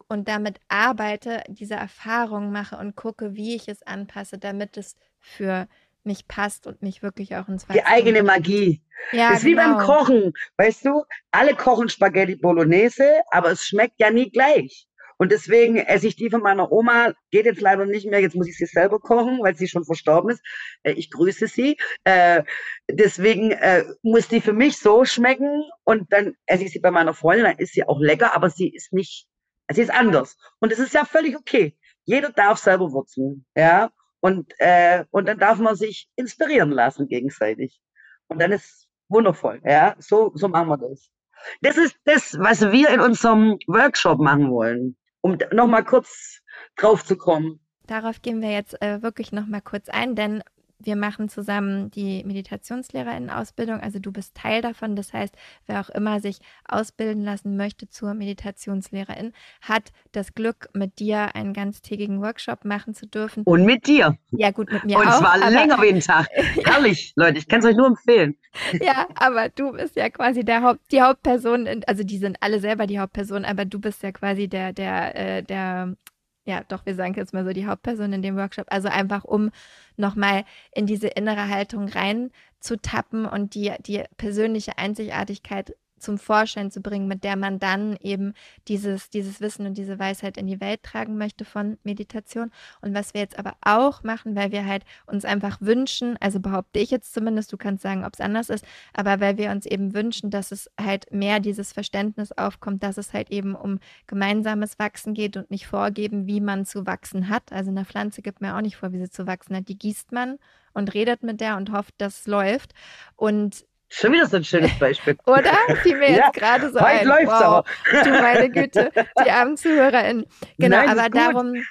und 0.09 0.29
damit 0.29 0.61
arbeite, 0.69 1.43
diese 1.49 1.75
Erfahrung 1.75 2.53
mache 2.53 2.77
und 2.77 2.97
gucke, 2.97 3.35
wie 3.35 3.55
ich 3.55 3.69
es 3.69 3.83
anpasse, 3.83 4.37
damit 4.37 4.77
es 4.77 4.95
für 5.19 5.69
mich 6.05 6.29
passt 6.29 6.67
und 6.67 6.83
mich 6.83 7.03
wirklich 7.03 7.37
auch 7.37 7.49
ins 7.49 7.69
Wachstum 7.69 7.83
Die 7.83 7.85
eigene 7.85 8.23
Magie. 8.23 8.83
Ja, 9.13 9.31
das 9.31 9.39
ist 9.39 9.45
genau. 9.45 9.51
wie 9.51 9.65
beim 9.65 9.79
genau. 9.79 9.87
Kochen. 9.87 10.33
Weißt 10.59 10.85
du, 10.85 11.05
alle 11.31 11.55
kochen 11.55 11.89
Spaghetti 11.89 12.37
Bolognese, 12.37 13.23
aber 13.31 13.53
es 13.53 13.65
schmeckt 13.65 13.99
ja 14.01 14.11
nie 14.11 14.31
gleich. 14.31 14.87
Und 15.23 15.31
deswegen 15.31 15.77
esse 15.77 16.09
ich 16.09 16.17
die 16.17 16.31
von 16.31 16.43
meiner 16.43 16.73
Oma, 16.73 17.13
geht 17.31 17.47
jetzt 17.47 17.61
leider 17.61 17.87
nicht 17.87 18.11
mehr, 18.11 18.19
jetzt 18.19 18.35
muss 18.35 18.49
ich 18.49 18.57
sie 18.57 18.67
selber 18.67 18.99
kochen, 18.99 19.39
weil 19.41 19.55
sie 19.55 19.69
schon 19.69 19.85
verstorben 19.85 20.33
ist. 20.33 20.43
Äh, 20.83 20.95
ich 20.95 21.13
grüße 21.13 21.47
sie. 21.47 21.77
Äh, 22.03 22.43
deswegen 22.91 23.53
äh, 23.53 23.85
muss 24.03 24.27
die 24.27 24.41
für 24.41 24.53
mich 24.53 24.79
so 24.79 25.05
schmecken 25.05 25.63
und 25.85 26.13
dann 26.13 26.35
esse 26.47 26.65
ich 26.65 26.73
sie 26.73 26.81
bei 26.81 26.91
meiner 26.91 27.15
Freundin, 27.15 27.45
dann 27.45 27.59
ist 27.59 27.73
sie 27.73 27.87
auch 27.87 28.01
lecker, 28.01 28.35
aber 28.35 28.51
sie 28.51 28.75
ist 28.75 28.93
nicht, 28.93 29.29
sie 29.73 29.83
ist 29.83 29.93
anders. 29.95 30.37
Und 30.59 30.73
es 30.73 30.81
ist 30.81 30.93
ja 30.93 31.05
völlig 31.05 31.37
okay. 31.37 31.79
Jeder 32.03 32.31
darf 32.31 32.59
selber 32.59 32.91
wurzeln, 32.91 33.47
ja. 33.55 33.93
Und, 34.19 34.53
äh, 34.59 35.05
und 35.13 35.29
dann 35.29 35.39
darf 35.39 35.59
man 35.61 35.77
sich 35.77 36.09
inspirieren 36.17 36.73
lassen 36.73 37.07
gegenseitig. 37.07 37.81
Und 38.27 38.43
dann 38.43 38.51
ist 38.51 38.89
wundervoll, 39.07 39.61
ja. 39.65 39.95
So, 40.01 40.33
so 40.35 40.49
machen 40.49 40.67
wir 40.67 40.79
das. 40.79 41.13
Das 41.61 41.77
ist 41.77 41.97
das, 42.07 42.37
was 42.41 42.73
wir 42.73 42.91
in 42.91 42.99
unserem 42.99 43.61
Workshop 43.69 44.19
machen 44.19 44.51
wollen 44.51 44.97
um 45.23 45.39
nochmal 45.53 45.85
kurz 45.85 46.41
drauf 46.77 47.05
zu 47.05 47.17
kommen. 47.17 47.61
Darauf 47.87 48.23
gehen 48.23 48.43
wir 48.43 48.53
jetzt 48.53 48.81
äh, 48.83 49.03
wirklich 49.03 49.33
nochmal 49.33 49.63
kurz 49.63 49.89
ein, 49.89 50.15
denn 50.15 50.43
wir 50.85 50.97
machen 50.97 51.29
zusammen 51.29 51.91
die 51.91 52.25
Meditationslehrerinnen-Ausbildung. 52.25 53.81
Also 53.81 53.99
du 53.99 54.13
bist 54.13 54.35
Teil 54.35 54.63
davon. 54.63 54.97
Das 54.97 55.13
heißt, 55.13 55.35
wer 55.67 55.81
auch 55.81 55.91
immer 55.91 56.21
sich 56.21 56.39
ausbilden 56.67 57.25
lassen 57.25 57.57
möchte 57.57 57.89
zur 57.89 58.15
Meditationslehrerin, 58.15 59.33
hat 59.61 59.93
das 60.13 60.35
Glück, 60.35 60.69
mit 60.75 60.99
dir 60.99 61.35
einen 61.35 61.53
ganztägigen 61.53 62.21
Workshop 62.21 62.65
machen 62.65 62.95
zu 62.95 63.07
dürfen. 63.07 63.43
Und 63.45 63.65
mit 63.65 63.87
dir. 63.87 64.17
Ja, 64.31 64.51
gut, 64.51 64.73
mit 64.73 64.85
mir 64.85 64.99
Und 64.99 65.07
auch. 65.07 65.19
Und 65.19 65.27
zwar 65.27 65.51
länger 65.51 65.81
wie 65.83 65.89
ein 65.89 66.01
Tag. 66.01 66.29
Herrlich, 66.65 67.13
Leute. 67.17 67.39
Ich 67.39 67.49
kann 67.49 67.61
es 67.61 67.67
euch 67.67 67.77
nur 67.77 67.87
empfehlen. 67.87 68.37
Ja, 68.81 69.07
aber 69.15 69.49
du 69.49 69.73
bist 69.73 69.97
ja 69.97 70.11
quasi 70.11 70.45
der 70.45 70.63
Haupt, 70.63 70.81
die 70.91 71.03
Hauptperson. 71.03 71.69
Also 71.87 72.05
die 72.05 72.19
sind 72.19 72.37
alle 72.41 72.61
selber 72.61 72.87
die 72.87 72.99
Hauptperson, 72.99 73.45
aber 73.45 73.65
du 73.65 73.81
bist 73.81 74.03
ja 74.03 74.13
quasi 74.13 74.49
der, 74.49 74.73
der, 74.73 75.17
äh, 75.17 75.43
der 75.43 75.97
ja, 76.45 76.63
doch, 76.67 76.85
wir 76.87 76.95
sagen 76.95 77.15
jetzt 77.15 77.33
mal 77.33 77.45
so 77.45 77.53
die 77.53 77.67
Hauptperson 77.67 78.13
in 78.13 78.23
dem 78.23 78.37
Workshop. 78.37 78.67
Also 78.71 78.89
einfach, 78.89 79.25
um 79.25 79.51
nochmal 79.97 80.45
in 80.75 80.87
diese 80.87 81.09
innere 81.09 81.49
Haltung 81.49 81.89
reinzutappen 81.89 83.27
und 83.27 83.55
die, 83.55 83.73
die 83.81 84.03
persönliche 84.17 84.79
Einzigartigkeit 84.79 85.77
zum 86.03 86.19
Vorschein 86.19 86.71
zu 86.71 86.81
bringen, 86.81 87.09
mit 87.09 87.25
der 87.25 87.37
man 87.37 87.59
dann 87.59 87.97
eben 88.01 88.35
dieses, 88.69 89.11
dieses 89.11 89.41
Wissen 89.41 89.67
und 89.67 89.79
diese 89.79 89.99
Weisheit 89.99 90.37
in 90.37 90.47
die 90.47 90.61
Welt 90.61 90.83
tragen 90.83 91.17
möchte 91.17 91.45
von 91.45 91.79
Meditation. 91.85 92.51
Und 92.81 92.95
was 92.95 93.15
wir 93.15 93.21
jetzt 93.21 93.39
aber 93.39 93.55
auch 93.63 94.03
machen, 94.03 94.37
weil 94.37 94.53
wir 94.53 94.67
halt 94.67 94.85
uns 95.07 95.25
einfach 95.25 95.59
wünschen, 95.61 96.17
also 96.21 96.41
behaupte 96.41 96.79
ich 96.79 96.91
jetzt 96.91 97.15
zumindest, 97.15 97.53
du 97.53 97.57
kannst 97.57 97.83
sagen, 97.83 98.05
ob 98.05 98.15
es 98.15 98.21
anders 98.21 98.51
ist, 98.51 98.65
aber 98.93 99.21
weil 99.21 99.39
wir 99.39 99.51
uns 99.51 99.67
eben 99.67 99.95
wünschen, 99.95 100.31
dass 100.31 100.53
es 100.53 100.71
halt 100.81 101.13
mehr 101.13 101.41
dieses 101.41 101.73
Verständnis 101.73 102.33
aufkommt, 102.33 102.83
dass 102.83 102.99
es 102.99 103.13
halt 103.13 103.31
eben 103.31 103.55
um 103.55 103.79
gemeinsames 104.07 104.79
Wachsen 104.79 105.15
geht 105.15 105.37
und 105.37 105.51
nicht 105.51 105.67
vorgeben, 105.67 106.27
wie 106.27 106.41
man 106.41 106.67
zu 106.67 106.87
wachsen 106.87 107.29
hat. 107.29 107.53
Also 107.53 107.71
eine 107.71 107.85
Pflanze 107.85 108.23
gibt 108.23 108.41
mir 108.41 108.57
auch 108.57 108.61
nicht 108.61 108.77
vor, 108.77 108.93
wie 108.93 108.99
sie 108.99 109.11
zu 109.11 109.27
wachsen 109.27 109.57
hat. 109.57 109.69
Die 109.69 109.79
gießt 109.79 110.13
man 110.13 110.39
und 110.75 110.95
redet 110.95 111.23
mit 111.23 111.41
der 111.41 111.57
und 111.57 111.73
hofft, 111.73 111.95
dass 111.99 112.21
es 112.21 112.27
läuft. 112.27 112.73
Und 113.17 113.65
Schon 113.95 114.13
wieder 114.13 114.27
so 114.27 114.39
ein 114.39 114.45
schönes 114.45 114.73
Beispiel. 114.79 115.19
Oder? 115.27 115.53
Fiel 115.83 115.99
mir 115.99 116.11
ja, 116.11 116.17
jetzt 116.17 116.33
gerade 116.33 116.71
so 116.73 116.81
heute 116.81 117.01
ein. 117.01 117.07
läuft's 117.07 117.27
wow, 117.27 117.43
aber. 117.43 117.65
Du 118.05 118.11
meine 118.11 118.51
Güte, 118.51 118.91
die 119.23 119.31
armen 119.31 119.57
ZuhörerInnen. 119.59 120.25
Genau, 120.59 120.79
Nein, 120.79 120.89
aber 120.89 121.11
darum, 121.11 121.63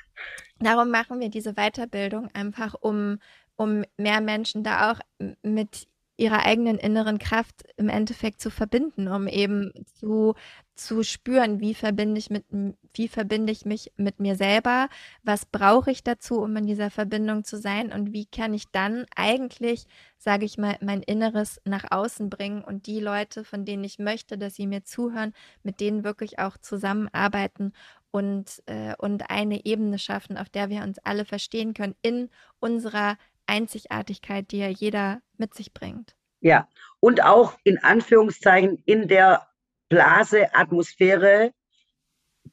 darum 0.59 0.91
machen 0.91 1.19
wir 1.19 1.29
diese 1.29 1.55
Weiterbildung 1.55 2.29
einfach, 2.35 2.75
um, 2.79 3.17
um 3.55 3.83
mehr 3.97 4.21
Menschen 4.21 4.63
da 4.63 4.91
auch 4.91 4.99
mit 5.41 5.87
ihrer 6.17 6.45
eigenen 6.45 6.77
inneren 6.77 7.17
Kraft 7.19 7.63
im 7.77 7.89
Endeffekt 7.89 8.41
zu 8.41 8.49
verbinden, 8.49 9.07
um 9.07 9.27
eben 9.27 9.71
zu, 9.95 10.35
zu 10.75 11.03
spüren, 11.03 11.59
wie 11.59 11.73
verbinde 11.73 12.19
ich 12.19 12.29
mit, 12.29 12.45
wie 12.93 13.07
verbinde 13.07 13.51
ich 13.51 13.65
mich 13.65 13.91
mit 13.97 14.19
mir 14.19 14.35
selber, 14.35 14.89
was 15.23 15.45
brauche 15.45 15.89
ich 15.91 16.03
dazu, 16.03 16.39
um 16.41 16.55
in 16.57 16.67
dieser 16.67 16.91
Verbindung 16.91 17.43
zu 17.43 17.57
sein? 17.57 17.91
Und 17.91 18.13
wie 18.13 18.25
kann 18.25 18.53
ich 18.53 18.65
dann 18.71 19.05
eigentlich, 19.15 19.85
sage 20.17 20.45
ich 20.45 20.57
mal, 20.57 20.77
mein 20.81 21.01
Inneres 21.01 21.61
nach 21.65 21.85
außen 21.89 22.29
bringen 22.29 22.63
und 22.63 22.85
die 22.85 22.99
Leute, 22.99 23.43
von 23.43 23.65
denen 23.65 23.83
ich 23.83 23.97
möchte, 23.97 24.37
dass 24.37 24.55
sie 24.55 24.67
mir 24.67 24.83
zuhören, 24.83 25.33
mit 25.63 25.79
denen 25.79 26.03
wirklich 26.03 26.39
auch 26.39 26.57
zusammenarbeiten 26.57 27.73
und, 28.11 28.61
äh, 28.65 28.93
und 28.97 29.29
eine 29.29 29.65
Ebene 29.65 29.97
schaffen, 29.97 30.37
auf 30.37 30.49
der 30.49 30.69
wir 30.69 30.83
uns 30.83 30.99
alle 30.99 31.25
verstehen 31.25 31.73
können 31.73 31.95
in 32.01 32.29
unserer 32.59 33.17
Einzigartigkeit, 33.51 34.49
die 34.51 34.59
ja 34.59 34.69
jeder 34.69 35.21
mit 35.37 35.53
sich 35.53 35.73
bringt. 35.73 36.15
Ja, 36.39 36.67
und 36.99 37.23
auch 37.23 37.57
in 37.63 37.77
Anführungszeichen 37.83 38.81
in 38.85 39.07
der 39.07 39.47
Blase, 39.89 40.55
Atmosphäre, 40.55 41.51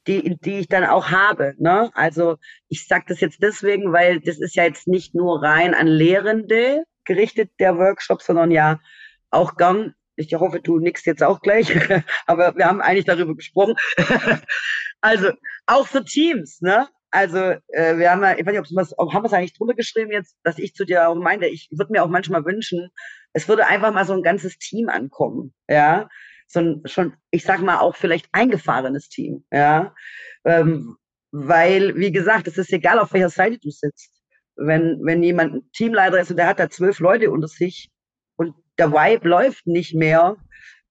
die, 0.07 0.37
die 0.41 0.59
ich 0.59 0.67
dann 0.67 0.83
auch 0.85 1.09
habe. 1.09 1.55
Ne? 1.57 1.89
Also 1.93 2.37
ich 2.67 2.85
sage 2.85 3.05
das 3.07 3.21
jetzt 3.21 3.41
deswegen, 3.41 3.93
weil 3.93 4.19
das 4.19 4.39
ist 4.39 4.55
ja 4.55 4.65
jetzt 4.65 4.87
nicht 4.87 5.15
nur 5.15 5.41
rein 5.41 5.73
an 5.73 5.87
Lehrende 5.87 6.83
gerichtet, 7.05 7.51
der 7.59 7.77
Workshop, 7.77 8.21
sondern 8.21 8.51
ja 8.51 8.79
auch 9.31 9.55
gern, 9.55 9.95
ich 10.15 10.33
hoffe, 10.33 10.59
du 10.59 10.79
nix 10.79 11.05
jetzt 11.05 11.23
auch 11.23 11.39
gleich, 11.39 11.71
aber 12.27 12.55
wir 12.57 12.65
haben 12.65 12.81
eigentlich 12.81 13.05
darüber 13.05 13.35
gesprochen. 13.35 13.75
also 15.01 15.31
auch 15.65 15.87
für 15.87 16.03
Teams, 16.03 16.61
ne? 16.61 16.87
Also 17.11 17.37
äh, 17.69 17.97
wir 17.97 18.11
haben 18.11 18.21
ja, 18.21 18.37
ich 18.37 18.45
weiß 18.45 18.53
nicht, 18.53 18.75
was, 18.75 18.91
haben 18.91 19.23
wir 19.23 19.25
es 19.25 19.33
eigentlich 19.33 19.53
drunter 19.53 19.73
geschrieben 19.73 20.11
jetzt, 20.11 20.37
dass 20.43 20.59
ich 20.59 20.75
zu 20.75 20.85
dir 20.85 21.09
auch 21.09 21.15
meinte, 21.15 21.47
ich 21.47 21.69
würde 21.71 21.91
mir 21.91 22.03
auch 22.03 22.09
manchmal 22.09 22.45
wünschen, 22.45 22.89
es 23.33 23.47
würde 23.47 23.67
einfach 23.67 23.91
mal 23.93 24.05
so 24.05 24.13
ein 24.13 24.23
ganzes 24.23 24.57
Team 24.57 24.89
ankommen, 24.89 25.53
ja, 25.67 26.07
so 26.47 26.59
ein 26.59 26.81
schon, 26.85 27.13
ich 27.31 27.43
sag 27.43 27.61
mal 27.61 27.79
auch 27.79 27.95
vielleicht 27.95 28.27
eingefahrenes 28.31 29.09
Team, 29.09 29.43
ja, 29.51 29.95
ähm, 30.45 30.97
weil 31.31 31.95
wie 31.95 32.11
gesagt, 32.11 32.47
es 32.47 32.57
ist 32.57 32.73
egal, 32.73 32.99
auf 32.99 33.13
welcher 33.13 33.29
Seite 33.29 33.59
du 33.59 33.69
sitzt. 33.69 34.11
Wenn 34.55 34.99
wenn 35.03 35.23
jemand 35.23 35.71
Teamleiter 35.73 36.19
ist 36.19 36.31
und 36.31 36.37
der 36.37 36.47
hat 36.47 36.59
da 36.59 36.69
zwölf 36.69 36.99
Leute 36.99 37.31
unter 37.31 37.47
sich 37.47 37.89
und 38.35 38.55
der 38.77 38.91
Vibe 38.91 39.27
läuft 39.29 39.67
nicht 39.67 39.95
mehr, 39.95 40.37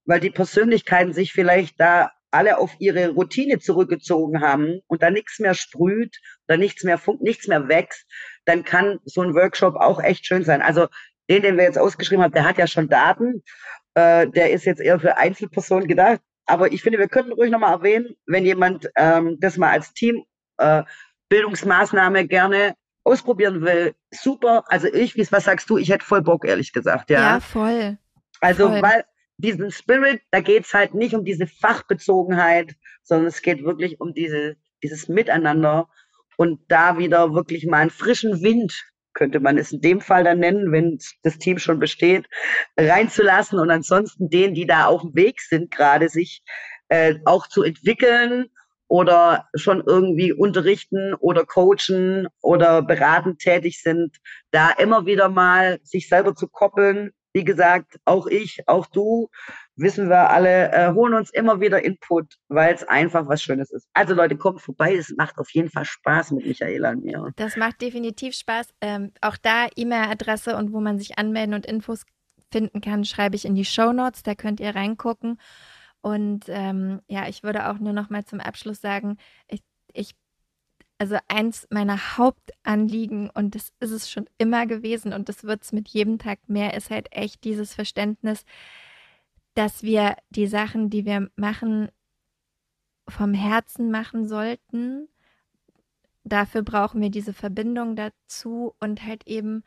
weil 0.05 0.21
die 0.21 0.31
Persönlichkeiten 0.31 1.13
sich 1.13 1.33
vielleicht 1.33 1.79
da 1.81 2.13
alle 2.31 2.59
auf 2.59 2.75
ihre 2.79 3.11
Routine 3.11 3.59
zurückgezogen 3.59 4.41
haben 4.41 4.81
und 4.87 5.03
da 5.03 5.11
nichts 5.11 5.39
mehr 5.39 5.55
sprüht, 5.55 6.19
da 6.47 6.57
nichts 6.57 6.85
mehr 6.85 6.99
funkt, 6.99 7.23
nichts 7.23 7.49
mehr 7.49 7.69
wächst, 7.69 8.07
dann 8.45 8.65
kann 8.65 8.99
so 9.05 9.23
ein 9.23 9.35
Workshop 9.35 9.77
auch 9.77 10.03
echt 10.03 10.27
schön 10.27 10.45
sein. 10.45 10.63
Also 10.63 10.89
den, 11.31 11.43
den 11.43 11.57
wir 11.57 11.65
jetzt 11.65 11.79
ausgeschrieben 11.79 12.23
haben, 12.23 12.33
der 12.33 12.45
hat 12.45 12.59
ja 12.59 12.67
schon 12.67 12.89
Daten. 12.89 13.43
Äh, 13.95 14.29
der 14.29 14.51
ist 14.51 14.65
jetzt 14.65 14.81
eher 14.81 14.99
für 14.99 15.17
Einzelpersonen 15.17 15.89
gedacht. 15.89 16.21
Aber 16.47 16.73
ich 16.73 16.83
finde, 16.83 16.99
wir 16.99 17.09
könnten 17.09 17.33
ruhig 17.33 17.51
nochmal 17.51 17.73
erwähnen, 17.73 18.15
wenn 18.27 18.47
jemand 18.47 18.89
ähm, 18.97 19.37
das 19.41 19.59
mal 19.59 19.71
als 19.71 19.93
Team 19.93 20.25
äh, 20.57 20.83
gerne 21.31 22.75
ausprobieren 23.05 23.63
will, 23.63 23.95
super. 24.11 24.65
Also 24.69 24.87
ich, 24.89 25.17
wie 25.17 25.27
was 25.31 25.45
sagst 25.45 25.69
du? 25.69 25.77
Ich 25.79 25.91
hätte 25.91 26.05
voll 26.05 26.23
Bock, 26.23 26.47
ehrlich 26.47 26.73
gesagt. 26.73 27.11
Ja, 27.11 27.35
ja 27.35 27.41
voll. 27.41 27.99
Also, 28.41 28.69
voll. 28.69 28.83
weil 28.83 29.05
diesen 29.39 29.71
Spirit, 29.71 30.21
da 30.31 30.41
geht 30.41 30.67
es 30.67 30.75
halt 30.75 30.95
nicht 30.95 31.15
um 31.15 31.25
diese 31.25 31.47
Fachbezogenheit, 31.47 32.75
sondern 33.03 33.29
es 33.29 33.41
geht 33.41 33.65
wirklich 33.65 34.01
um 34.01 34.13
diese, 34.13 34.57
dieses 34.83 35.09
Miteinander. 35.09 35.89
Und 36.37 36.61
da 36.69 36.99
wieder 36.99 37.35
wirklich 37.35 37.67
mal 37.67 37.79
einen 37.79 37.91
frischen 37.91 38.43
Wind, 38.43 38.85
könnte 39.15 39.41
man 39.41 39.59
es 39.59 39.73
in 39.73 39.81
dem 39.81 40.01
Fall 40.01 40.23
dann 40.23 40.39
nennen, 40.39 40.71
wenn 40.71 40.99
das 41.23 41.39
Team 41.39 41.59
schon 41.59 41.81
besteht, 41.81 42.27
reinzulassen 42.77 43.59
und 43.59 43.71
ansonsten 43.71 44.29
denen, 44.29 44.55
die 44.55 44.67
da 44.67 44.87
auf 44.87 45.03
dem 45.03 45.15
Weg 45.17 45.41
sind, 45.41 45.73
gerade 45.73 46.09
sich 46.09 46.43
äh, 46.89 47.17
auch 47.25 47.49
zu 47.49 47.63
entwickeln 47.63 48.47
oder 48.87 49.49
schon 49.55 49.83
irgendwie 49.85 50.33
unterrichten 50.33 51.15
oder 51.15 51.45
coachen 51.45 52.29
oder 52.41 52.83
beratend 52.83 53.41
tätig 53.41 53.83
sind, 53.83 54.17
da 54.51 54.71
immer 54.71 55.05
wieder 55.07 55.29
mal 55.29 55.81
sich 55.83 56.09
selber 56.09 56.35
zu 56.35 56.49
koppeln 56.49 57.11
wie 57.33 57.45
gesagt, 57.45 57.99
auch 58.05 58.27
ich, 58.27 58.63
auch 58.67 58.87
du, 58.87 59.29
wissen 59.77 60.09
wir 60.09 60.31
alle, 60.31 60.73
äh, 60.73 60.93
holen 60.93 61.15
uns 61.15 61.31
immer 61.31 61.61
wieder 61.61 61.85
Input, 61.85 62.37
weil 62.49 62.75
es 62.75 62.85
einfach 62.85 63.29
was 63.29 63.43
Schönes 63.43 63.71
ist. 63.71 63.89
Also 63.93 64.15
Leute, 64.15 64.37
kommt 64.37 64.61
vorbei, 64.61 64.97
es 64.97 65.15
macht 65.17 65.39
auf 65.39 65.51
jeden 65.51 65.71
Fall 65.71 65.85
Spaß 65.85 66.33
mit 66.33 66.47
Michaela 66.47 66.91
und 66.91 67.05
mir. 67.05 67.31
Das 67.37 67.57
macht 67.57 67.81
definitiv 67.81 68.35
Spaß. 68.35 68.69
Ähm, 68.81 69.13
auch 69.21 69.37
da 69.37 69.69
E-Mail-Adresse 69.75 70.57
und 70.57 70.73
wo 70.73 70.81
man 70.81 70.99
sich 70.99 71.19
anmelden 71.19 71.55
und 71.55 71.67
Infos 71.67 72.05
finden 72.51 72.81
kann, 72.81 73.05
schreibe 73.05 73.37
ich 73.37 73.45
in 73.45 73.55
die 73.55 73.65
Show 73.65 73.93
Notes, 73.93 74.23
da 74.23 74.35
könnt 74.35 74.61
ihr 74.61 74.75
reingucken. 74.75 75.39
Und 76.01 76.45
ähm, 76.49 77.01
ja, 77.09 77.29
ich 77.29 77.43
würde 77.43 77.69
auch 77.69 77.79
nur 77.79 77.93
noch 77.93 78.09
mal 78.09 78.25
zum 78.25 78.41
Abschluss 78.41 78.81
sagen, 78.81 79.17
ich, 79.49 79.63
ich 79.93 80.15
also 80.99 81.17
eins 81.29 81.67
meiner 81.71 82.19
Hauptanliegen, 82.19 83.31
und 83.31 83.55
das 83.55 83.73
ist 83.81 83.93
es 83.93 84.11
schon 84.11 84.29
immer 84.39 84.67
gewesen 84.67 85.13
und 85.13 85.29
das 85.29 85.45
wird 85.45 85.63
es 85.63 85.73
mit 85.73 85.89
jedem 85.89 86.19
Tag 86.19 86.41
mehr, 86.49 86.75
ist 86.75 86.91
halt 86.91 87.09
echt 87.13 87.45
dieses 87.45 87.75
Verständnis, 87.75 88.45
dass 89.55 89.83
wir 89.83 90.17
die 90.31 90.47
Sachen, 90.47 90.91
die 90.91 91.05
wir 91.05 91.31
machen, 91.37 91.91
vom 93.09 93.33
Herzen 93.33 93.91
machen 93.91 94.29
sollten. 94.29 95.09
Dafür 96.25 96.63
brauchen 96.63 97.01
wir 97.01 97.11
diese 97.11 97.33
Verbindung 97.33 97.97
dazu 97.97 98.75
und 98.81 99.05
halt 99.05 99.27
eben 99.27 99.63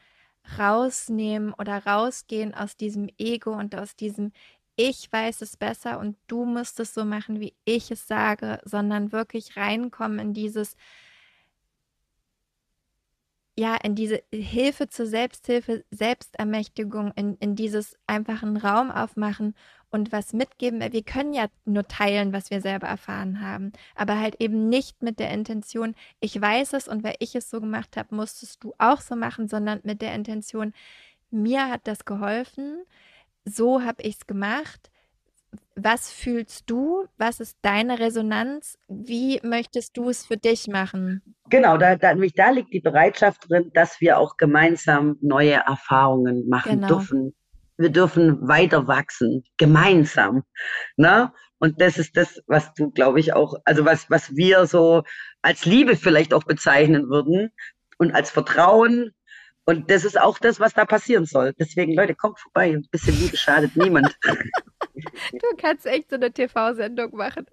rausnehmen 0.57 1.53
oder 1.53 1.85
rausgehen 1.85 2.53
aus 2.53 2.75
diesem 2.77 3.09
Ego 3.17 3.51
und 3.51 3.75
aus 3.75 3.95
diesem 3.95 4.31
ich 4.75 5.11
weiß 5.11 5.41
es 5.41 5.57
besser 5.57 5.99
und 5.99 6.17
du 6.27 6.45
musst 6.45 6.79
es 6.79 6.93
so 6.93 7.05
machen, 7.05 7.39
wie 7.39 7.53
ich 7.65 7.91
es 7.91 8.07
sage, 8.07 8.59
sondern 8.63 9.11
wirklich 9.11 9.57
reinkommen 9.57 10.19
in 10.19 10.33
dieses 10.33 10.75
ja, 13.57 13.75
in 13.75 13.95
diese 13.95 14.23
Hilfe 14.31 14.87
zur 14.87 15.05
Selbsthilfe, 15.05 15.83
Selbstermächtigung, 15.91 17.11
in, 17.15 17.35
in 17.37 17.55
dieses 17.55 17.97
einfachen 18.07 18.57
Raum 18.57 18.91
aufmachen 18.91 19.55
und 19.89 20.11
was 20.11 20.33
mitgeben. 20.33 20.79
Wir 20.79 21.03
können 21.03 21.33
ja 21.33 21.47
nur 21.65 21.87
teilen, 21.87 22.31
was 22.33 22.49
wir 22.49 22.61
selber 22.61 22.87
erfahren 22.87 23.41
haben, 23.41 23.73
aber 23.95 24.19
halt 24.19 24.35
eben 24.39 24.69
nicht 24.69 25.03
mit 25.03 25.19
der 25.19 25.31
Intention, 25.31 25.95
ich 26.21 26.39
weiß 26.39 26.73
es 26.73 26.87
und 26.87 27.03
weil 27.03 27.15
ich 27.19 27.35
es 27.35 27.49
so 27.49 27.59
gemacht 27.59 27.97
habe, 27.97 28.15
musstest 28.15 28.63
du 28.63 28.73
auch 28.77 29.01
so 29.01 29.15
machen, 29.15 29.47
sondern 29.47 29.81
mit 29.83 30.01
der 30.01 30.15
Intention, 30.15 30.73
mir 31.29 31.69
hat 31.69 31.87
das 31.87 32.05
geholfen, 32.05 32.83
so 33.45 33.81
habe 33.83 34.03
ich 34.03 34.15
es 34.15 34.27
gemacht. 34.27 34.90
Was 35.75 36.11
fühlst 36.11 36.69
du? 36.69 37.05
Was 37.17 37.39
ist 37.39 37.57
deine 37.61 37.99
Resonanz? 37.99 38.77
Wie 38.87 39.39
möchtest 39.43 39.95
du 39.95 40.09
es 40.09 40.25
für 40.25 40.37
dich 40.37 40.67
machen? 40.67 41.21
Genau, 41.49 41.77
da, 41.77 41.95
da, 41.95 42.13
da 42.13 42.49
liegt 42.49 42.73
die 42.73 42.81
Bereitschaft 42.81 43.49
drin, 43.49 43.71
dass 43.73 44.01
wir 44.01 44.17
auch 44.17 44.37
gemeinsam 44.37 45.17
neue 45.21 45.53
Erfahrungen 45.53 46.47
machen 46.49 46.81
genau. 46.81 46.87
dürfen. 46.87 47.33
Wir 47.77 47.89
dürfen 47.89 48.47
weiter 48.47 48.87
wachsen, 48.87 49.43
gemeinsam. 49.57 50.43
Ne? 50.97 51.31
Und 51.59 51.79
das 51.79 51.97
ist 51.97 52.17
das, 52.17 52.41
was 52.47 52.73
du, 52.73 52.91
glaube 52.91 53.19
ich, 53.19 53.33
auch, 53.33 53.55
also 53.65 53.85
was, 53.85 54.09
was 54.09 54.35
wir 54.35 54.65
so 54.65 55.03
als 55.41 55.65
Liebe 55.65 55.95
vielleicht 55.95 56.33
auch 56.33 56.43
bezeichnen 56.43 57.09
würden 57.09 57.51
und 57.97 58.13
als 58.13 58.29
Vertrauen 58.29 59.11
und 59.65 59.91
das 59.91 60.05
ist 60.05 60.19
auch 60.19 60.39
das, 60.39 60.59
was 60.59 60.73
da 60.73 60.85
passieren 60.85 61.25
soll. 61.25 61.53
Deswegen, 61.59 61.93
Leute, 61.93 62.15
kommt 62.15 62.39
vorbei. 62.39 62.71
Ein 62.71 62.87
bisschen 62.91 63.17
Liebe 63.19 63.37
schadet 63.37 63.75
niemand. 63.75 64.17
Du 65.31 65.55
kannst 65.57 65.85
echt 65.85 66.09
so 66.09 66.15
eine 66.15 66.31
TV-Sendung 66.31 67.15
machen. 67.15 67.45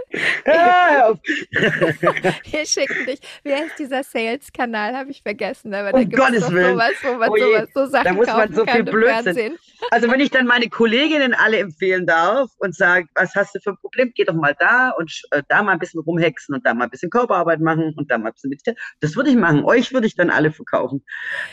Ja, 0.47 1.14
Wir 1.53 2.66
schicken 2.66 3.07
dich. 3.07 3.20
Wie 3.43 3.55
heißt 3.55 3.78
dieser 3.78 4.03
Sales-Kanal? 4.03 4.97
Habe 4.97 5.11
ich 5.11 5.22
vergessen. 5.22 5.74
Aber 5.74 5.93
da 5.93 5.99
um 5.99 6.11
Gottes 6.11 6.51
Willen. 6.51 6.74
Sowas, 6.74 6.93
wo 7.03 7.14
man 7.14 7.30
oh 7.30 7.36
sowas, 7.36 7.68
so 7.74 7.86
Sachen 7.86 8.05
da 8.05 8.12
muss 8.12 8.26
man 8.26 8.53
so 8.53 8.66
viel 8.66 8.84
Blödsinn. 8.84 9.59
Also 9.91 10.11
wenn 10.11 10.20
ich 10.20 10.30
dann 10.30 10.47
meine 10.47 10.68
Kolleginnen 10.68 11.34
alle 11.34 11.59
empfehlen 11.59 12.07
darf 12.07 12.51
und 12.59 12.74
sage, 12.74 13.07
was 13.14 13.34
hast 13.34 13.55
du 13.55 13.61
für 13.61 13.70
ein 13.70 13.78
Problem? 13.78 14.12
Geh 14.14 14.24
doch 14.24 14.34
mal 14.34 14.55
da 14.59 14.91
und 14.91 15.22
äh, 15.30 15.43
da 15.49 15.62
mal 15.62 15.72
ein 15.72 15.78
bisschen 15.78 16.01
rumhexen 16.01 16.55
und 16.55 16.66
da 16.66 16.74
mal 16.74 16.84
ein 16.84 16.91
bisschen 16.91 17.11
Körperarbeit 17.11 17.61
machen 17.61 17.95
und 17.97 18.11
da 18.11 18.18
mal 18.18 18.28
ein 18.28 18.32
bisschen 18.32 18.51
meditieren. 18.51 18.78
Das 19.01 19.16
würde 19.16 19.30
ich 19.30 19.36
machen. 19.36 19.64
Euch 19.64 19.93
würde 19.93 20.07
ich 20.07 20.16
dann 20.16 20.30
alle 20.30 20.51
verkaufen. 20.53 21.05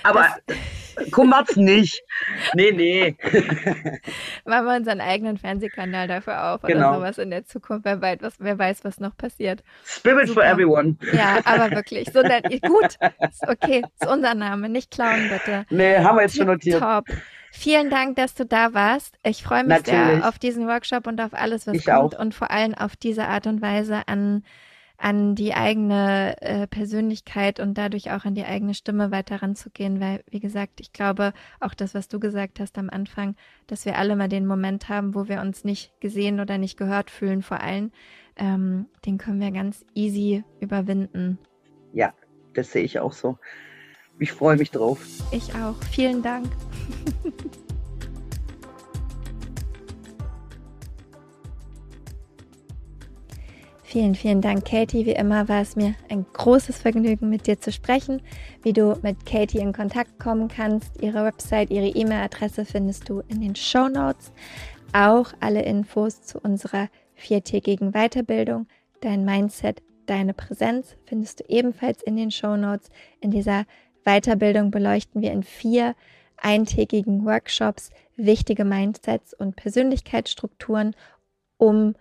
Aber 0.03 0.35
Kummert's 1.11 1.55
nicht. 1.55 2.03
Nee, 2.53 2.71
nee. 2.71 3.15
Machen 4.45 4.65
wir 4.65 4.75
unseren 4.75 5.01
eigenen 5.01 5.37
Fernsehkanal 5.37 6.07
dafür 6.07 6.53
auf 6.53 6.61
genau. 6.61 6.89
oder 6.89 6.97
sowas 6.97 7.17
in 7.17 7.29
der 7.29 7.45
Zukunft. 7.45 7.85
Wer 7.85 8.01
weiß, 8.01 8.17
was, 8.21 8.35
wer 8.39 8.57
weiß, 8.57 8.83
was 8.83 8.99
noch 8.99 9.15
passiert. 9.17 9.63
Spirit 9.85 10.27
Super. 10.27 10.41
for 10.41 10.49
everyone. 10.49 10.97
Ja, 11.13 11.39
aber 11.43 11.71
wirklich. 11.75 12.09
So, 12.11 12.21
dann, 12.21 12.41
gut, 12.43 12.97
okay, 13.47 13.83
ist 13.99 14.09
unser 14.09 14.33
Name. 14.33 14.69
Nicht 14.69 14.91
klauen, 14.91 15.29
bitte. 15.29 15.65
Nee, 15.69 15.97
haben 15.97 16.17
wir 16.17 16.23
jetzt 16.23 16.37
schon 16.37 16.47
notiert. 16.47 16.81
Top. 16.81 17.05
Vielen 17.51 17.89
Dank, 17.89 18.17
dass 18.17 18.35
du 18.35 18.45
da 18.45 18.73
warst. 18.73 19.15
Ich 19.23 19.41
freue 19.43 19.63
mich 19.63 19.77
Natürlich. 19.77 20.19
sehr 20.19 20.27
auf 20.27 20.37
diesen 20.39 20.67
Workshop 20.67 21.07
und 21.07 21.21
auf 21.21 21.33
alles, 21.33 21.65
was 21.67 21.75
ich 21.75 21.85
kommt 21.85 22.15
auch. 22.15 22.19
und 22.19 22.35
vor 22.35 22.51
allem 22.51 22.73
auf 22.73 22.97
diese 22.97 23.27
Art 23.27 23.47
und 23.47 23.61
Weise 23.61 24.07
an 24.07 24.43
an 25.05 25.35
die 25.35 25.53
eigene 25.53 26.35
äh, 26.41 26.65
Persönlichkeit 26.65 27.59
und 27.59 27.77
dadurch 27.77 28.09
auch 28.09 28.25
an 28.25 28.33
die 28.33 28.43
eigene 28.43 28.73
Stimme 28.73 29.11
weiter 29.11 29.43
ranzugehen, 29.43 29.99
weil, 29.99 30.23
wie 30.31 30.39
gesagt, 30.39 30.79
ich 30.79 30.93
glaube, 30.93 31.33
auch 31.59 31.75
das, 31.75 31.93
was 31.93 32.07
du 32.07 32.19
gesagt 32.19 32.59
hast 32.59 32.75
am 32.79 32.89
Anfang, 32.89 33.35
dass 33.67 33.85
wir 33.85 33.99
alle 33.99 34.15
mal 34.15 34.29
den 34.29 34.47
Moment 34.47 34.89
haben, 34.89 35.13
wo 35.13 35.27
wir 35.27 35.41
uns 35.41 35.63
nicht 35.63 35.91
gesehen 36.01 36.39
oder 36.39 36.57
nicht 36.57 36.75
gehört 36.75 37.11
fühlen, 37.11 37.43
vor 37.43 37.61
allem, 37.61 37.91
ähm, 38.35 38.87
den 39.05 39.19
können 39.19 39.39
wir 39.39 39.51
ganz 39.51 39.85
easy 39.93 40.43
überwinden. 40.59 41.37
Ja, 41.93 42.15
das 42.55 42.71
sehe 42.71 42.81
ich 42.83 42.97
auch 42.97 43.13
so. 43.13 43.37
Ich 44.17 44.31
freue 44.31 44.57
mich 44.57 44.71
drauf. 44.71 45.05
Ich 45.31 45.53
auch. 45.53 45.75
Vielen 45.91 46.23
Dank. 46.23 46.47
Vielen, 53.95 54.15
vielen 54.15 54.41
Dank, 54.41 54.65
Katie. 54.65 55.05
Wie 55.05 55.13
immer 55.13 55.47
war 55.47 55.61
es 55.61 55.77
mir 55.77 55.95
ein 56.09 56.25
großes 56.33 56.79
Vergnügen, 56.79 57.29
mit 57.29 57.47
dir 57.47 57.61
zu 57.61 57.71
sprechen. 57.71 58.21
Wie 58.61 58.73
du 58.73 58.99
mit 59.03 59.25
Katie 59.25 59.59
in 59.59 59.71
Kontakt 59.71 60.19
kommen 60.19 60.49
kannst, 60.49 61.01
ihre 61.01 61.23
Website, 61.23 61.71
ihre 61.71 61.87
E-Mail-Adresse 61.87 62.65
findest 62.65 63.07
du 63.07 63.21
in 63.29 63.39
den 63.39 63.55
Show 63.55 63.87
Notes. 63.87 64.33
Auch 64.91 65.31
alle 65.39 65.61
Infos 65.61 66.23
zu 66.23 66.41
unserer 66.41 66.89
viertägigen 67.13 67.93
Weiterbildung, 67.93 68.67
dein 68.99 69.23
Mindset, 69.23 69.81
deine 70.07 70.33
Präsenz 70.33 70.97
findest 71.05 71.39
du 71.39 71.45
ebenfalls 71.47 72.03
in 72.03 72.17
den 72.17 72.31
Show 72.31 72.57
Notes. 72.57 72.89
In 73.21 73.31
dieser 73.31 73.63
Weiterbildung 74.03 74.71
beleuchten 74.71 75.21
wir 75.21 75.31
in 75.31 75.43
vier 75.43 75.95
eintägigen 76.35 77.23
Workshops 77.23 77.91
wichtige 78.17 78.65
Mindsets 78.65 79.33
und 79.33 79.55
Persönlichkeitsstrukturen, 79.55 80.97
um 81.55 81.95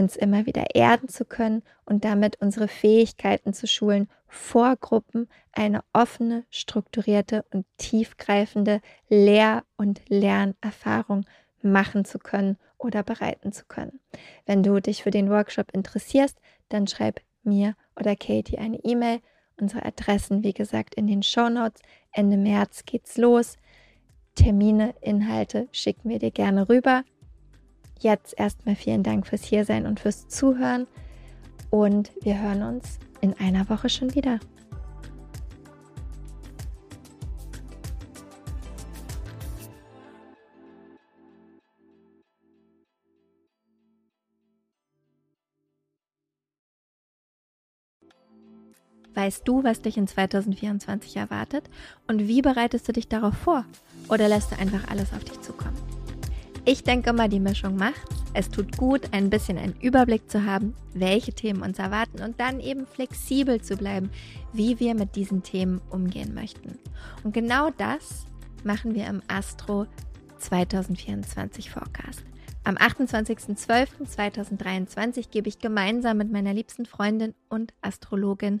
uns 0.00 0.16
immer 0.16 0.46
wieder 0.46 0.74
erden 0.74 1.08
zu 1.08 1.24
können 1.24 1.62
und 1.84 2.04
damit 2.04 2.40
unsere 2.40 2.68
Fähigkeiten 2.68 3.52
zu 3.52 3.66
schulen, 3.66 4.08
vor 4.26 4.76
Gruppen 4.76 5.28
eine 5.52 5.82
offene, 5.92 6.44
strukturierte 6.50 7.44
und 7.52 7.66
tiefgreifende 7.78 8.80
Lehr- 9.08 9.64
und 9.76 10.00
Lernerfahrung 10.08 11.26
machen 11.62 12.04
zu 12.04 12.18
können 12.18 12.56
oder 12.78 13.02
bereiten 13.02 13.52
zu 13.52 13.64
können. 13.66 14.00
Wenn 14.46 14.62
du 14.62 14.80
dich 14.80 15.02
für 15.02 15.10
den 15.10 15.30
Workshop 15.30 15.72
interessierst, 15.72 16.38
dann 16.68 16.86
schreib 16.86 17.20
mir 17.42 17.74
oder 17.96 18.16
Katie 18.16 18.58
eine 18.58 18.82
E-Mail. 18.84 19.20
Unsere 19.60 19.84
Adressen, 19.84 20.42
wie 20.42 20.54
gesagt, 20.54 20.94
in 20.94 21.06
den 21.06 21.22
Show 21.22 21.50
Notes. 21.50 21.82
Ende 22.12 22.38
März 22.38 22.84
geht's 22.86 23.18
los. 23.18 23.58
Termine, 24.34 24.94
Inhalte 25.02 25.68
schicken 25.70 26.08
wir 26.08 26.18
dir 26.18 26.30
gerne 26.30 26.68
rüber. 26.68 27.04
Jetzt 28.00 28.38
erstmal 28.38 28.76
vielen 28.76 29.02
Dank 29.02 29.26
fürs 29.26 29.44
Hiersein 29.44 29.86
und 29.86 30.00
fürs 30.00 30.26
Zuhören 30.26 30.86
und 31.68 32.10
wir 32.22 32.40
hören 32.40 32.62
uns 32.62 32.98
in 33.20 33.34
einer 33.38 33.68
Woche 33.68 33.90
schon 33.90 34.14
wieder. 34.14 34.40
Weißt 49.12 49.46
du, 49.46 49.62
was 49.62 49.82
dich 49.82 49.98
in 49.98 50.06
2024 50.06 51.18
erwartet 51.18 51.68
und 52.06 52.26
wie 52.26 52.40
bereitest 52.40 52.88
du 52.88 52.92
dich 52.92 53.08
darauf 53.08 53.34
vor? 53.34 53.66
Oder 54.08 54.28
lässt 54.28 54.52
du 54.52 54.58
einfach 54.58 54.88
alles 54.88 55.12
auf 55.12 55.22
dich 55.24 55.38
zukommen? 55.42 55.99
Ich 56.66 56.84
denke 56.84 57.14
mal, 57.14 57.28
die 57.28 57.40
Mischung 57.40 57.76
macht. 57.76 58.06
Es 58.34 58.50
tut 58.50 58.76
gut, 58.76 59.12
ein 59.12 59.30
bisschen 59.30 59.56
einen 59.56 59.74
Überblick 59.80 60.30
zu 60.30 60.44
haben, 60.44 60.74
welche 60.92 61.32
Themen 61.32 61.62
uns 61.62 61.78
erwarten 61.78 62.22
und 62.22 62.38
dann 62.38 62.60
eben 62.60 62.86
flexibel 62.86 63.62
zu 63.62 63.76
bleiben, 63.76 64.10
wie 64.52 64.78
wir 64.78 64.94
mit 64.94 65.16
diesen 65.16 65.42
Themen 65.42 65.80
umgehen 65.90 66.34
möchten. 66.34 66.78
Und 67.24 67.32
genau 67.32 67.70
das 67.78 68.26
machen 68.62 68.94
wir 68.94 69.06
im 69.06 69.22
Astro 69.26 69.86
2024 70.38 71.70
Forecast. 71.70 72.22
Am 72.62 72.76
28.12.2023 72.76 75.30
gebe 75.30 75.48
ich 75.48 75.60
gemeinsam 75.60 76.18
mit 76.18 76.30
meiner 76.30 76.52
liebsten 76.52 76.84
Freundin 76.84 77.34
und 77.48 77.72
Astrologin 77.80 78.60